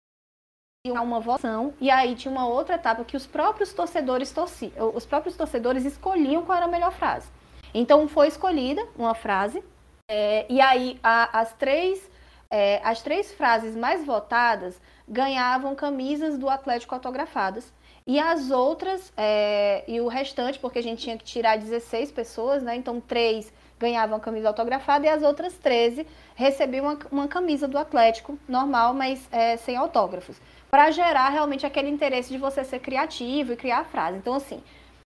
[0.87, 5.05] a uma votação, e aí tinha uma outra etapa que os próprios torcedores torciam, os
[5.05, 7.27] próprios torcedores escolhiam qual era a melhor frase.
[7.73, 9.61] Então foi escolhida uma frase,
[10.07, 12.09] é, e aí a, as três
[12.49, 17.71] é, as três frases mais votadas ganhavam camisas do Atlético autografadas.
[18.07, 22.63] E as outras, é, e o restante, porque a gente tinha que tirar 16 pessoas,
[22.63, 22.75] né?
[22.75, 28.37] Então, três ganhavam camisa autografada e as outras 13 recebiam uma, uma camisa do Atlético,
[28.47, 30.41] normal, mas é, sem autógrafos.
[30.69, 34.17] Para gerar realmente aquele interesse de você ser criativo e criar a frase.
[34.17, 34.61] Então, assim,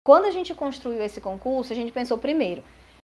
[0.04, 2.62] quando a gente construiu esse concurso, a gente pensou primeiro,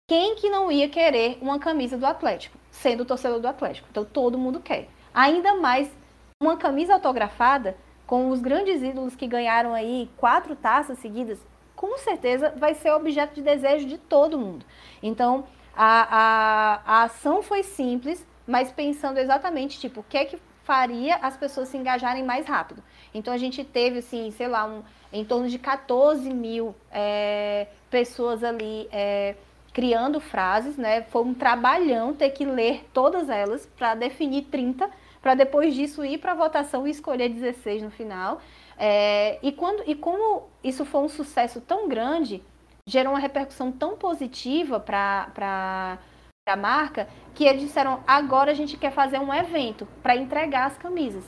[0.08, 3.88] quem que não ia querer uma camisa do Atlético, sendo torcedor do Atlético?
[3.90, 4.88] Então todo mundo quer.
[5.12, 5.90] Ainda mais
[6.40, 7.76] uma camisa autografada
[8.06, 11.44] com os grandes ídolos que ganharam aí quatro taças seguidas,
[11.76, 14.64] com certeza vai ser objeto de desejo de todo mundo.
[15.02, 20.40] Então a, a, a ação foi simples, mas pensando exatamente tipo o que é que
[20.66, 22.84] faria as pessoas se engajarem mais rápido.
[23.14, 24.84] Então a gente teve assim, sei lá, um,
[25.14, 29.36] em torno de 14 mil é, pessoas ali é,
[29.72, 31.04] criando frases, né?
[31.04, 34.90] Foi um trabalhão ter que ler todas elas para definir 30,
[35.22, 38.42] para depois disso ir para a votação e escolher 16 no final.
[38.78, 42.44] É, e, quando, e como isso foi um sucesso tão grande,
[42.88, 46.00] gerou uma repercussão tão positiva para
[46.48, 50.78] a marca, que eles disseram, agora a gente quer fazer um evento para entregar as
[50.78, 51.24] camisas.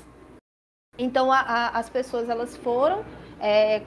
[0.95, 3.03] Então a, a, as pessoas elas foram
[3.39, 3.79] é,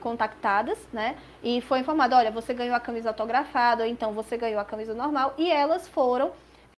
[0.00, 1.16] contactadas, né?
[1.40, 4.92] E foi informado, olha, você ganhou a camisa autografada, ou então você ganhou a camisa
[4.92, 6.32] normal, e elas foram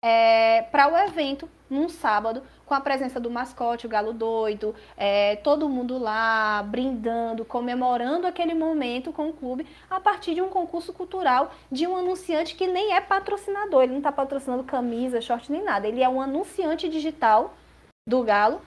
[0.03, 5.37] é, para o evento num sábado, com a presença do mascote, o Galo Doido, é,
[5.37, 10.91] todo mundo lá brindando, comemorando aquele momento com o clube, a partir de um concurso
[10.91, 15.63] cultural de um anunciante que nem é patrocinador, ele não está patrocinando camisa, short nem
[15.63, 17.55] nada, ele é um anunciante digital
[18.05, 18.61] do Galo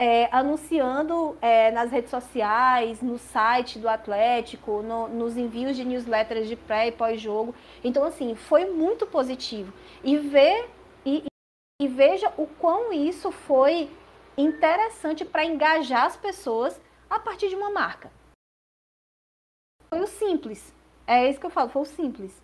[0.00, 6.48] é, anunciando é, nas redes sociais, no site do Atlético, no, nos envios de newsletters
[6.48, 7.54] de pré e pós-jogo.
[7.84, 9.70] Então, assim, foi muito positivo.
[10.02, 10.70] E, ver,
[11.80, 13.90] e, veja o quão isso foi
[14.36, 18.10] interessante para engajar as pessoas a partir de uma marca.
[19.88, 20.72] Foi o simples.
[21.06, 22.40] É isso que eu falo, foi o simples.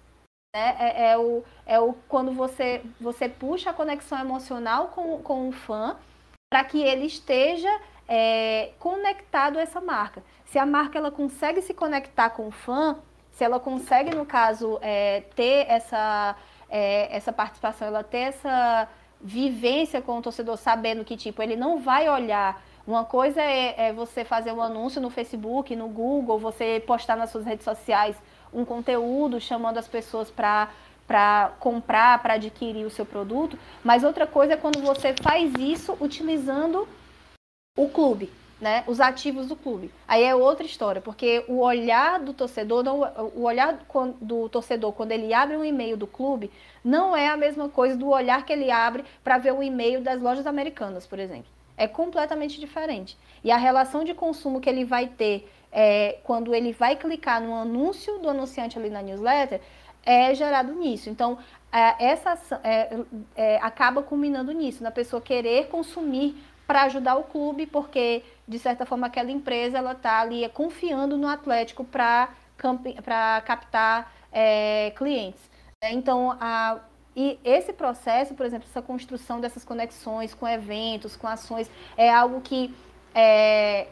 [0.54, 5.48] É, é, é, o, é o quando você, você puxa a conexão emocional com, com
[5.48, 5.98] o fã
[6.50, 7.70] para que ele esteja
[8.08, 10.22] é, conectado a essa marca.
[10.46, 12.96] Se a marca ela consegue se conectar com o fã,
[13.30, 16.34] se ela consegue, no caso, é, ter essa,
[16.70, 18.88] é, essa participação, ela ter essa
[19.20, 22.62] vivência com o torcedor, sabendo que tipo ele não vai olhar.
[22.86, 27.30] Uma coisa é, é você fazer um anúncio no Facebook, no Google, você postar nas
[27.30, 28.16] suas redes sociais
[28.52, 30.70] um conteúdo chamando as pessoas para
[31.06, 35.96] para comprar, para adquirir o seu produto, mas outra coisa é quando você faz isso
[36.00, 36.88] utilizando
[37.78, 38.28] o clube,
[38.60, 38.84] né?
[38.86, 39.90] Os ativos do clube.
[40.08, 43.00] Aí é outra história, porque o olhar do torcedor, não,
[43.34, 43.78] o olhar
[44.20, 46.50] do torcedor quando ele abre um e-mail do clube,
[46.82, 50.20] não é a mesma coisa do olhar que ele abre para ver o e-mail das
[50.20, 51.46] lojas americanas, por exemplo.
[51.76, 53.18] É completamente diferente.
[53.44, 57.54] E a relação de consumo que ele vai ter é, quando ele vai clicar no
[57.54, 59.60] anúncio do anunciante ali na newsletter
[60.02, 61.10] é gerado nisso.
[61.10, 61.36] Então,
[61.70, 62.96] é, essa é,
[63.34, 66.34] é, acaba culminando nisso, na pessoa querer consumir
[66.66, 71.28] para ajudar o clube, porque de certa forma aquela empresa ela está ali confiando no
[71.28, 72.28] Atlético para
[73.44, 75.40] captar é, clientes.
[75.82, 76.80] Então, a,
[77.14, 82.40] e esse processo, por exemplo, essa construção dessas conexões com eventos, com ações, é algo
[82.40, 82.74] que
[83.14, 83.86] é,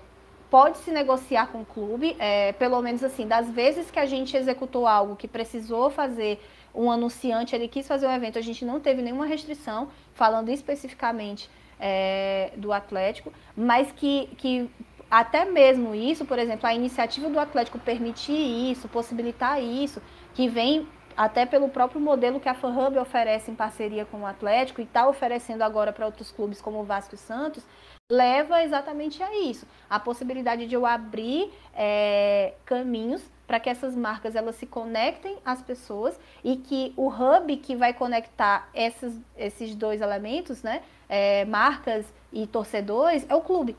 [0.50, 4.36] pode se negociar com o clube, é, pelo menos assim, das vezes que a gente
[4.36, 6.40] executou algo que precisou fazer
[6.74, 11.48] um anunciante, ele quis fazer um evento, a gente não teve nenhuma restrição, falando especificamente
[11.86, 14.70] é, do Atlético, mas que, que
[15.10, 18.32] até mesmo isso, por exemplo, a iniciativa do Atlético permitir
[18.72, 20.00] isso, possibilitar isso,
[20.32, 24.80] que vem até pelo próprio modelo que a FanHub oferece em parceria com o Atlético
[24.80, 27.62] e está oferecendo agora para outros clubes como o Vasco e Santos,
[28.10, 34.34] leva exatamente a isso, a possibilidade de eu abrir é, caminhos para que essas marcas
[34.34, 40.00] elas se conectem às pessoas e que o hub que vai conectar esses, esses dois
[40.00, 43.76] elementos, né, é, marcas e torcedores, é o clube.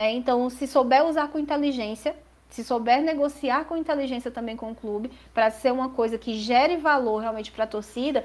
[0.00, 2.14] É, então, se souber usar com inteligência,
[2.48, 6.76] se souber negociar com inteligência também com o clube, para ser uma coisa que gere
[6.76, 8.24] valor realmente para a torcida,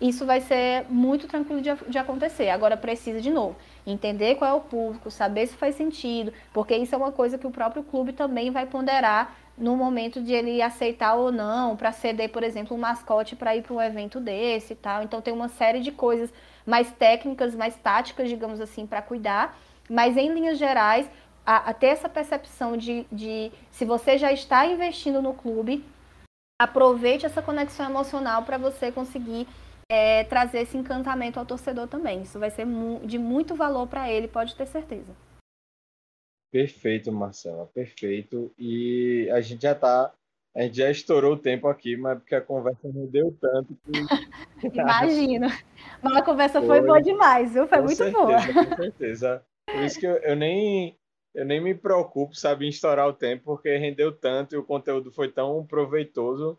[0.00, 2.50] isso vai ser muito tranquilo de, de, acontecer.
[2.50, 3.56] Agora precisa, de novo,
[3.86, 7.46] entender qual é o público, saber se faz sentido, porque isso é uma coisa que
[7.46, 12.28] o próprio clube também vai ponderar no momento de ele aceitar ou não, para ceder,
[12.30, 15.02] por exemplo, um mascote para ir para um evento desse e tal.
[15.02, 16.32] Então tem uma série de coisas
[16.66, 19.58] mais técnicas, mais táticas, digamos assim, para cuidar.
[19.88, 21.10] Mas em linhas gerais,
[21.44, 25.84] a, a ter essa percepção de, de se você já está investindo no clube,
[26.60, 29.46] aproveite essa conexão emocional para você conseguir
[29.90, 32.22] é, trazer esse encantamento ao torcedor também.
[32.22, 35.14] Isso vai ser mu de muito valor para ele, pode ter certeza.
[36.50, 38.54] Perfeito, Marcela, perfeito.
[38.56, 40.14] E a gente já está
[40.56, 43.76] a gente já estourou o tempo aqui, mas porque a conversa não deu tanto.
[44.60, 44.68] Que...
[44.78, 45.48] Imagino.
[46.00, 47.66] Mas a conversa foi, foi boa demais, viu?
[47.66, 48.36] Foi muito certeza, boa.
[48.36, 49.46] Com certeza.
[49.68, 50.96] Por isso que eu, eu, nem,
[51.34, 55.10] eu nem me preocupo, sabe, em estourar o tempo, porque rendeu tanto e o conteúdo
[55.10, 56.56] foi tão proveitoso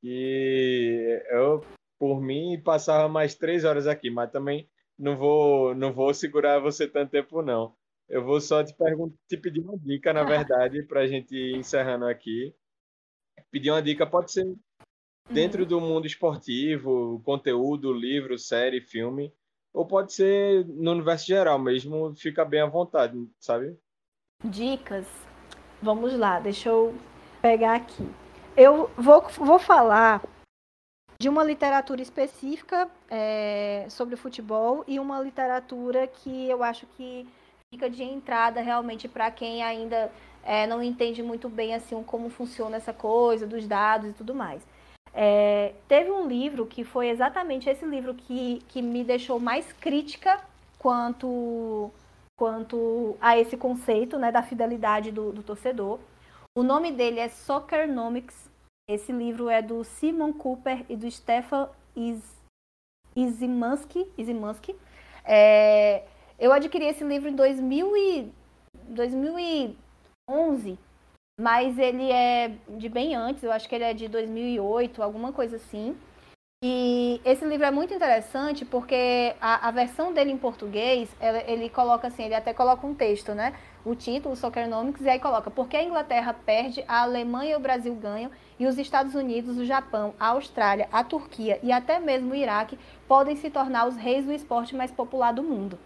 [0.00, 1.62] que eu,
[1.98, 4.66] por mim, passava mais três horas aqui, mas também
[4.98, 7.74] não vou, não vou segurar você tanto tempo, não.
[8.08, 8.74] Eu vou só te,
[9.28, 12.54] te pedir uma dica, na verdade, para a gente ir encerrando aqui
[13.50, 14.46] pedir uma dica pode ser
[15.30, 15.68] dentro uhum.
[15.68, 19.32] do mundo esportivo, conteúdo, livro, série, filme,
[19.72, 23.76] ou pode ser no universo geral mesmo, fica bem à vontade, sabe?
[24.44, 25.06] Dicas.
[25.82, 26.94] Vamos lá, deixa eu
[27.42, 28.08] pegar aqui.
[28.56, 30.22] Eu vou, vou falar
[31.20, 37.28] de uma literatura específica é, sobre futebol e uma literatura que eu acho que
[37.72, 40.10] fica de entrada realmente para quem ainda
[40.46, 44.62] é, não entende muito bem assim como funciona essa coisa dos dados e tudo mais.
[45.12, 50.40] É, teve um livro que foi exatamente esse livro que, que me deixou mais crítica
[50.78, 51.90] quanto,
[52.38, 55.98] quanto a esse conceito né, da fidelidade do, do torcedor.
[56.56, 58.48] O nome dele é Soccernomics.
[58.88, 61.68] Esse livro é do Simon Cooper e do Stefan
[63.16, 64.06] Izimansky.
[64.16, 64.76] Izimansky.
[65.24, 66.04] É,
[66.38, 68.32] eu adquiri esse livro em 2000 e,
[68.90, 69.76] 2000
[70.28, 70.78] 11,
[71.40, 75.56] mas ele é de bem antes, eu acho que ele é de 2008, alguma coisa
[75.56, 75.96] assim.
[76.64, 81.68] E esse livro é muito interessante porque a, a versão dele em português, ele, ele,
[81.68, 83.54] coloca assim, ele até coloca um texto, né?
[83.84, 87.60] O título, Soccernomics, e aí coloca por que a Inglaterra perde, a Alemanha e o
[87.60, 92.32] Brasil ganham, e os Estados Unidos, o Japão, a Austrália, a Turquia e até mesmo
[92.32, 95.78] o Iraque podem se tornar os reis do esporte mais popular do mundo.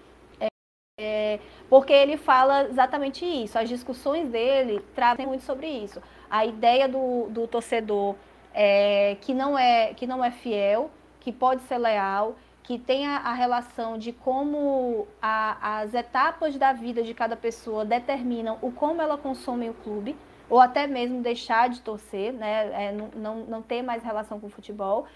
[1.03, 1.41] É,
[1.71, 3.59] porque ele fala exatamente isso.
[3.59, 6.03] As discussões dele trazem muito sobre isso.
[6.31, 8.17] A ideia do, do torcedor
[8.53, 13.17] é, que, não é, que não é fiel, que pode ser leal, que tem a,
[13.17, 19.01] a relação de como a, as etapas da vida de cada pessoa determinam o como
[19.01, 20.15] ela consome o clube,
[20.51, 22.89] ou até mesmo deixar de torcer, né?
[22.89, 25.07] É, não, não ter mais relação com o futebol.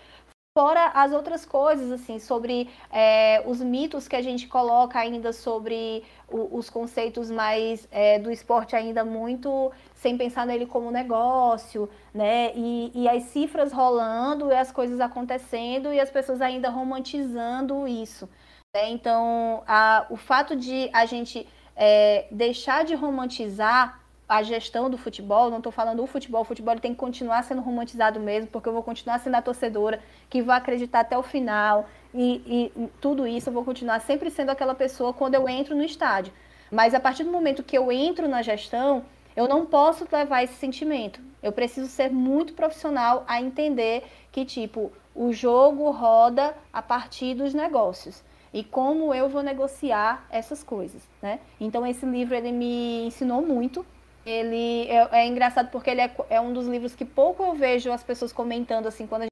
[0.57, 6.05] Fora as outras coisas, assim, sobre é, os mitos que a gente coloca ainda sobre
[6.29, 12.53] o, os conceitos mais é, do esporte ainda muito sem pensar nele como negócio, né?
[12.55, 18.29] E, e, as cifras rolando e as coisas acontecendo e as pessoas ainda romantizando isso.
[18.73, 18.91] Né?
[18.91, 25.51] Então, a, o fato de a gente é, deixar de romantizar a gestão do futebol,
[25.51, 28.73] não estou falando o futebol, o futebol tem que continuar sendo romantizado mesmo, porque eu
[28.73, 33.49] vou continuar sendo a torcedora que vai acreditar até o final e, e, tudo isso
[33.49, 36.33] eu vou continuar sempre sendo aquela pessoa quando eu entro no estádio.
[36.71, 39.05] Mas a partir do momento que eu entro na gestão,
[39.37, 41.21] eu não posso levar esse sentimento.
[41.43, 47.53] Eu preciso ser muito profissional a entender que, tipo, o jogo roda a partir dos
[47.53, 48.23] negócios.
[48.53, 51.41] e como eu vou negociar essas coisas, né?
[51.61, 53.85] Então esse livro ele me ensinou muito.
[54.25, 57.93] Ele é, é engraçado porque ele é, é, um dos livros que pouco eu vejo
[57.93, 59.27] as pessoas comentando assim quando a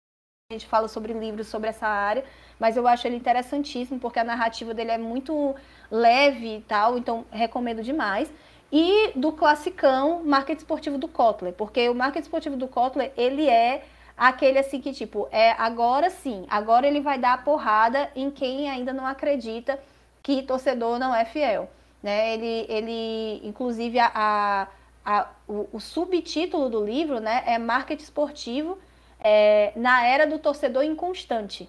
[0.52, 2.24] gente fala sobre livros sobre essa área,
[2.60, 5.54] mas eu acho ele interessantíssimo porque a narrativa dele é muito
[5.90, 8.30] leve e tal, então recomendo demais.
[8.70, 13.82] E do classicão Market Esportivo do Kotler, porque o Market Esportivo do Kotler, ele é
[14.16, 18.70] aquele assim que tipo, é agora sim, agora ele vai dar a porrada em quem
[18.70, 19.78] ainda não acredita
[20.22, 21.68] que torcedor não é fiel,
[22.02, 22.34] né?
[22.34, 24.68] Ele, ele inclusive a, a,
[25.04, 28.78] a o, o, subtítulo do livro, né, é Marketing Esportivo
[29.20, 31.68] é, na era do torcedor inconstante.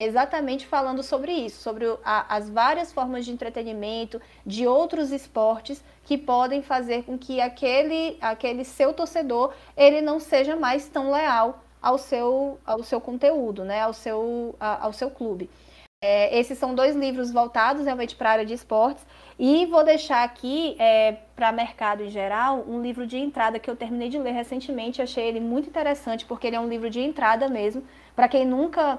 [0.00, 6.18] Exatamente falando sobre isso, sobre a, as várias formas de entretenimento, de outros esportes que
[6.18, 11.96] podem fazer com que aquele, aquele seu torcedor ele não seja mais tão leal ao
[11.96, 13.82] seu, ao seu conteúdo, né?
[13.82, 15.48] ao, seu, a, ao seu clube.
[16.02, 19.06] É, esses são dois livros voltados realmente para a área de esportes.
[19.38, 23.76] E vou deixar aqui, é, para mercado em geral, um livro de entrada que eu
[23.76, 25.02] terminei de ler recentemente.
[25.02, 27.82] Achei ele muito interessante, porque ele é um livro de entrada mesmo.
[28.14, 28.98] Para quem nunca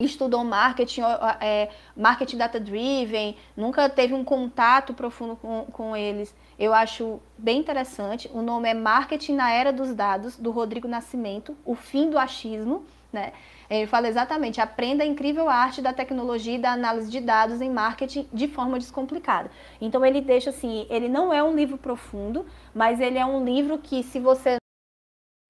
[0.00, 1.02] estudou marketing,
[1.40, 6.34] é, marketing data-driven, nunca teve um contato profundo com, com eles.
[6.58, 8.30] Eu acho bem interessante.
[8.32, 12.84] O nome é Marketing na Era dos Dados, do Rodrigo Nascimento, O Fim do Achismo.
[13.12, 13.32] Né?
[13.70, 17.70] Ele fala exatamente, aprenda a incrível arte da tecnologia e da análise de dados em
[17.70, 19.48] marketing de forma descomplicada.
[19.80, 22.44] Então ele deixa assim, ele não é um livro profundo,
[22.74, 24.56] mas ele é um livro que se você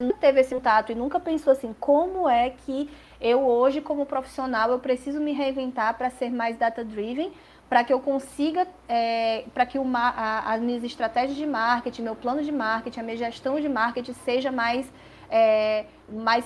[0.02, 4.70] não teve esse contato e nunca pensou assim, como é que eu hoje como profissional
[4.70, 7.32] eu preciso me reinventar para ser mais data driven,
[7.70, 12.16] para que eu consiga, é, para que uma, a, as minhas estratégias de marketing, meu
[12.16, 14.90] plano de marketing, a minha gestão de marketing seja mais,
[15.30, 16.44] é, mais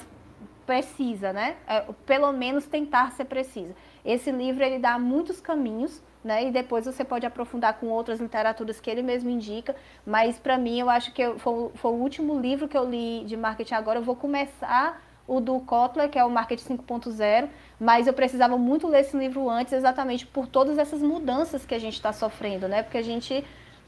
[0.67, 1.57] precisa, né?
[1.67, 3.75] É, pelo menos tentar ser precisa.
[4.05, 6.47] Esse livro ele dá muitos caminhos, né?
[6.47, 9.75] E depois você pode aprofundar com outras literaturas que ele mesmo indica.
[10.05, 13.37] Mas para mim eu acho que foi, foi o último livro que eu li de
[13.37, 13.99] marketing agora.
[13.99, 17.49] Eu vou começar o do Kotler, que é o Marketing 5.0,
[17.81, 21.79] mas eu precisava muito ler esse livro antes, exatamente por todas essas mudanças que a
[21.79, 22.83] gente está sofrendo, né?
[22.83, 23.45] Porque a gente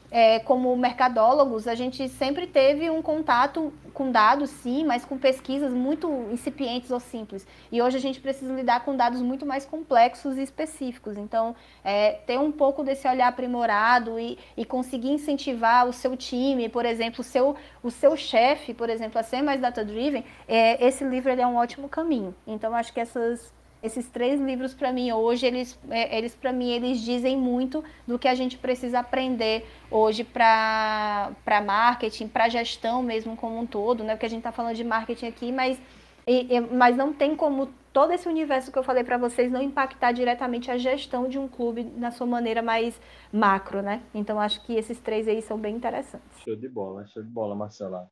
[0.09, 5.73] é, como mercadólogos, a gente sempre teve um contato com dados, sim, mas com pesquisas
[5.73, 7.45] muito incipientes ou simples.
[7.71, 11.17] E hoje a gente precisa lidar com dados muito mais complexos e específicos.
[11.17, 16.69] Então, é, ter um pouco desse olhar aprimorado e, e, conseguir incentivar o seu time,
[16.69, 21.03] por exemplo, o seu, o seu chefe, por exemplo, a ser mais data-driven, é, esse
[21.03, 22.33] livro é um ótimo caminho.
[22.45, 23.51] Então, acho que essas
[23.87, 28.19] esses três livros para mim hoje eles, é, eles para mim eles dizem muito do
[28.19, 31.35] que a gente precisa aprender hoje para
[31.65, 34.13] marketing, para gestão mesmo como um todo, né?
[34.13, 35.79] Porque a gente está falando de marketing aqui, mas
[36.27, 39.61] e, e, mas não tem como todo esse universo que eu falei para vocês não
[39.61, 42.99] impactar diretamente a gestão de um clube na sua maneira mais
[43.31, 44.03] macro, né?
[44.13, 46.39] Então acho que esses três aí são bem interessantes.
[46.43, 48.11] Show de bola, show de bola, Marcela.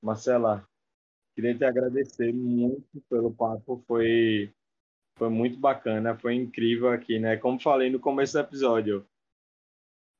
[0.00, 0.64] Marcela,
[1.34, 4.54] queria te agradecer muito pelo papo, foi
[5.18, 7.36] foi muito bacana, foi incrível aqui, né?
[7.36, 9.06] Como falei no começo do episódio,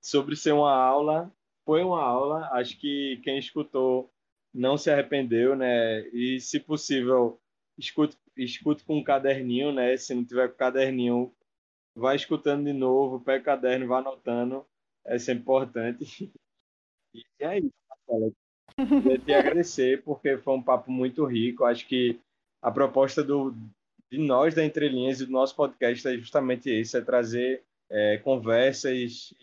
[0.03, 1.33] sobre ser uma aula,
[1.65, 2.49] foi uma aula.
[2.53, 4.11] Acho que quem escutou
[4.53, 6.01] não se arrependeu, né?
[6.09, 7.41] E, se possível,
[7.79, 9.97] escute, escute com um caderninho, né?
[9.97, 11.33] Se não tiver com caderninho,
[11.95, 14.66] vai escutando de novo, pega o caderno, vai anotando.
[15.05, 16.33] É sempre importante.
[17.15, 18.33] E é isso, Marcela.
[19.03, 21.65] Queria te agradecer, porque foi um papo muito rico.
[21.65, 22.20] Acho que
[22.62, 23.55] a proposta do,
[24.11, 29.35] de nós da Entrelinhas e do nosso podcast é justamente isso, é trazer é, conversas,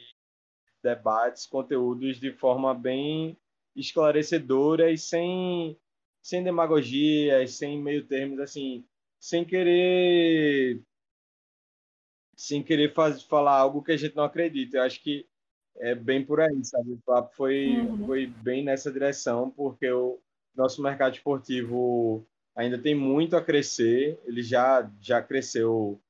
[0.83, 3.37] debates, conteúdos de forma bem
[3.75, 5.77] esclarecedora e sem,
[6.21, 8.85] sem demagogias, sem meio termos, assim,
[9.19, 10.81] sem querer
[12.37, 14.77] sem querer faz, falar algo que a gente não acredita.
[14.77, 15.25] Eu acho que
[15.77, 16.91] é bem por aí, sabe?
[16.91, 18.05] O papo foi, uhum.
[18.05, 20.19] foi bem nessa direção, porque o
[20.53, 24.19] nosso mercado esportivo ainda tem muito a crescer.
[24.25, 26.01] Ele já já cresceu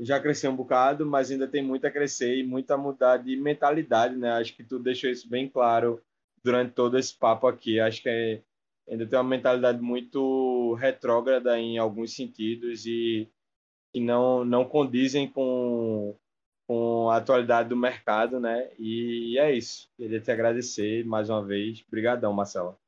[0.00, 3.36] já cresceu um bocado, mas ainda tem muito a crescer e muito a mudar de
[3.36, 4.30] mentalidade, né?
[4.32, 6.00] Acho que tu deixou isso bem claro
[6.44, 7.80] durante todo esse papo aqui.
[7.80, 8.42] Acho que é,
[8.88, 13.28] ainda tem uma mentalidade muito retrógrada em alguns sentidos e
[13.92, 16.16] que não não condizem com
[16.66, 18.70] com a atualidade do mercado, né?
[18.78, 19.88] E é isso.
[19.96, 21.82] Queria te agradecer mais uma vez.
[21.88, 22.78] Obrigadão, Marcelo.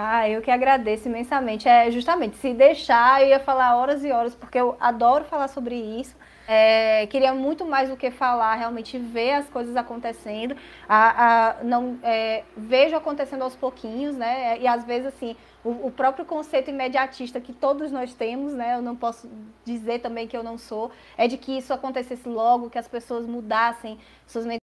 [0.00, 1.68] Ah, eu que agradeço imensamente.
[1.68, 5.74] É justamente, se deixar, eu ia falar horas e horas, porque eu adoro falar sobre
[5.74, 6.14] isso.
[6.46, 10.56] É, queria muito mais do que falar, realmente ver as coisas acontecendo.
[10.88, 14.60] A, a não é, vejo acontecendo aos pouquinhos, né?
[14.60, 15.34] E às vezes assim,
[15.64, 18.76] o, o, próprio conceito imediatista que todos nós temos, né?
[18.76, 19.28] Eu não posso
[19.64, 23.26] dizer também que eu não sou, é de que isso acontecesse logo, que as pessoas
[23.26, 23.98] mudassem
[24.28, 24.67] suas mentalidades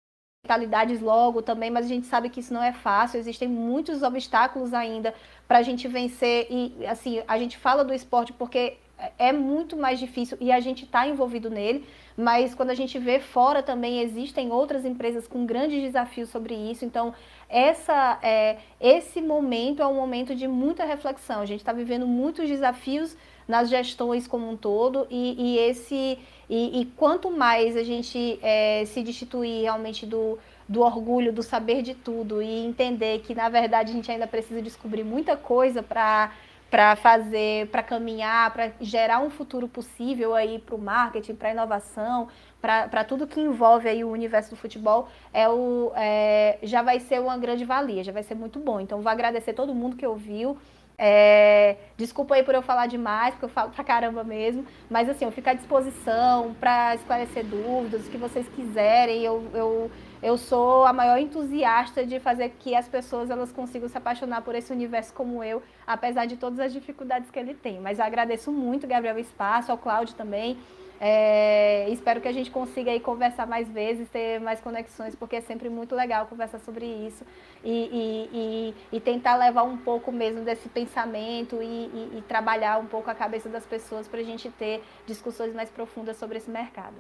[1.01, 5.15] logo também, mas a gente sabe que isso não é fácil, existem muitos obstáculos ainda
[5.47, 8.77] para a gente vencer e assim, a gente fala do esporte porque
[9.19, 11.87] é muito mais difícil e a gente está envolvido nele,
[12.17, 16.85] mas quando a gente vê fora também existem outras empresas com grandes desafios sobre isso,
[16.85, 17.15] então
[17.49, 22.49] essa é, esse momento é um momento de muita reflexão, a gente está vivendo muitos
[22.49, 23.17] desafios
[23.47, 28.85] nas gestões como um todo e, e esse e, e, quanto mais a gente é,
[28.85, 30.39] se destituir realmente do,
[30.69, 34.61] do orgulho, do saber de tudo e entender que na verdade a gente ainda precisa
[34.61, 36.31] descobrir muita coisa para
[36.73, 41.53] para fazer, para caminhar, para gerar um futuro possível aí para o marketing, para a
[41.53, 42.29] inovação,
[42.63, 47.21] para tudo que envolve aí o universo do futebol, é o, é, já vai ser
[47.21, 48.81] uma grande valia, já vai ser muito bom.
[48.81, 50.57] Então, vou agradecer todo mundo que ouviu.
[51.05, 55.25] É, desculpa aí por eu falar demais, porque eu falo pra caramba mesmo, mas assim,
[55.25, 59.25] eu fico à disposição para esclarecer dúvidas, o que vocês quiserem.
[59.25, 59.91] Eu, eu,
[60.23, 64.55] eu sou a maior entusiasta de fazer que as pessoas elas consigam se apaixonar por
[64.55, 67.81] esse universo como eu, apesar de todas as dificuldades que ele tem.
[67.81, 70.57] Mas eu agradeço muito, Gabriel, espaço, ao Cláudio também.
[71.05, 75.41] É, espero que a gente consiga aí conversar mais vezes, ter mais conexões, porque é
[75.41, 77.27] sempre muito legal conversar sobre isso
[77.65, 83.11] e, e, e, e tentar levar um pouco mesmo desse pensamento e, trabalhar um pouco
[83.11, 86.95] a cabeça das pessoas para a gente ter discussões mais profundas sobre esse mercado.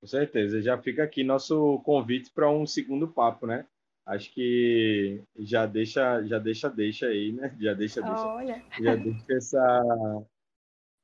[0.00, 0.62] Com certeza.
[0.62, 3.66] Já fica aqui nosso convite para um segundo papo, né?
[4.06, 7.54] Acho que já deixa, já deixa, deixa aí, né?
[7.60, 8.26] Já deixa, deixa.
[8.26, 8.62] Olha.
[8.80, 10.24] Já deixa essa,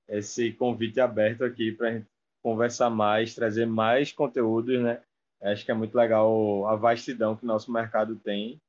[0.09, 2.07] esse convite aberto aqui para a gente
[2.43, 5.03] conversar mais, trazer mais conteúdos, né?
[5.41, 8.61] Acho que é muito legal a vastidão que o nosso mercado tem.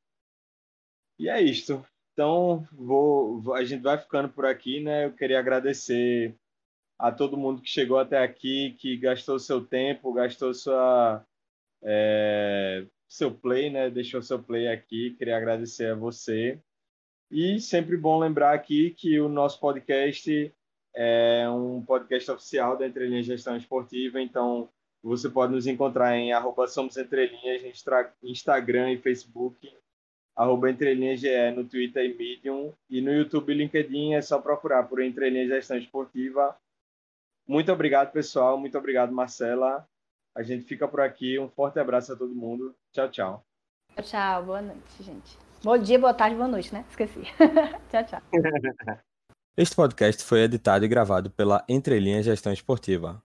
[1.18, 1.84] E é isto.
[2.14, 5.06] Então, vou, a gente vai ficando por aqui, né?
[5.06, 6.36] Eu queria agradecer
[6.98, 11.26] a todo mundo que chegou até aqui, que gastou seu tempo, gastou sua,
[11.82, 13.90] é, seu play, né?
[13.90, 15.16] Deixou seu play aqui.
[15.18, 16.60] Queria agradecer a você.
[17.32, 20.54] E sempre bom lembrar aqui que o nosso podcast
[20.96, 24.70] é um podcast oficial da Entrelinhas Gestão Esportiva, então
[25.02, 27.62] você pode nos encontrar em arroba Somos Entrelinhas,
[28.24, 29.72] Instagram e Facebook,
[30.36, 34.84] arroba Entrelinhas GE no Twitter e Medium, e no YouTube e LinkedIn é só procurar
[34.84, 36.56] por Entrelinhas Gestão Esportiva.
[37.48, 38.58] Muito obrigado, pessoal.
[38.58, 39.88] Muito obrigado, Marcela.
[40.36, 41.40] A gente fica por aqui.
[41.40, 42.76] Um forte abraço a todo mundo.
[42.92, 43.46] Tchau, tchau.
[44.04, 45.38] Tchau, boa noite, gente.
[45.64, 46.86] Bom dia, boa tarde, boa noite, né?
[46.90, 47.22] Esqueci.
[47.90, 48.22] tchau, tchau.
[49.58, 53.18] Este podcast foi editado e gravado pela Entrelinhas Gestão Esportiva.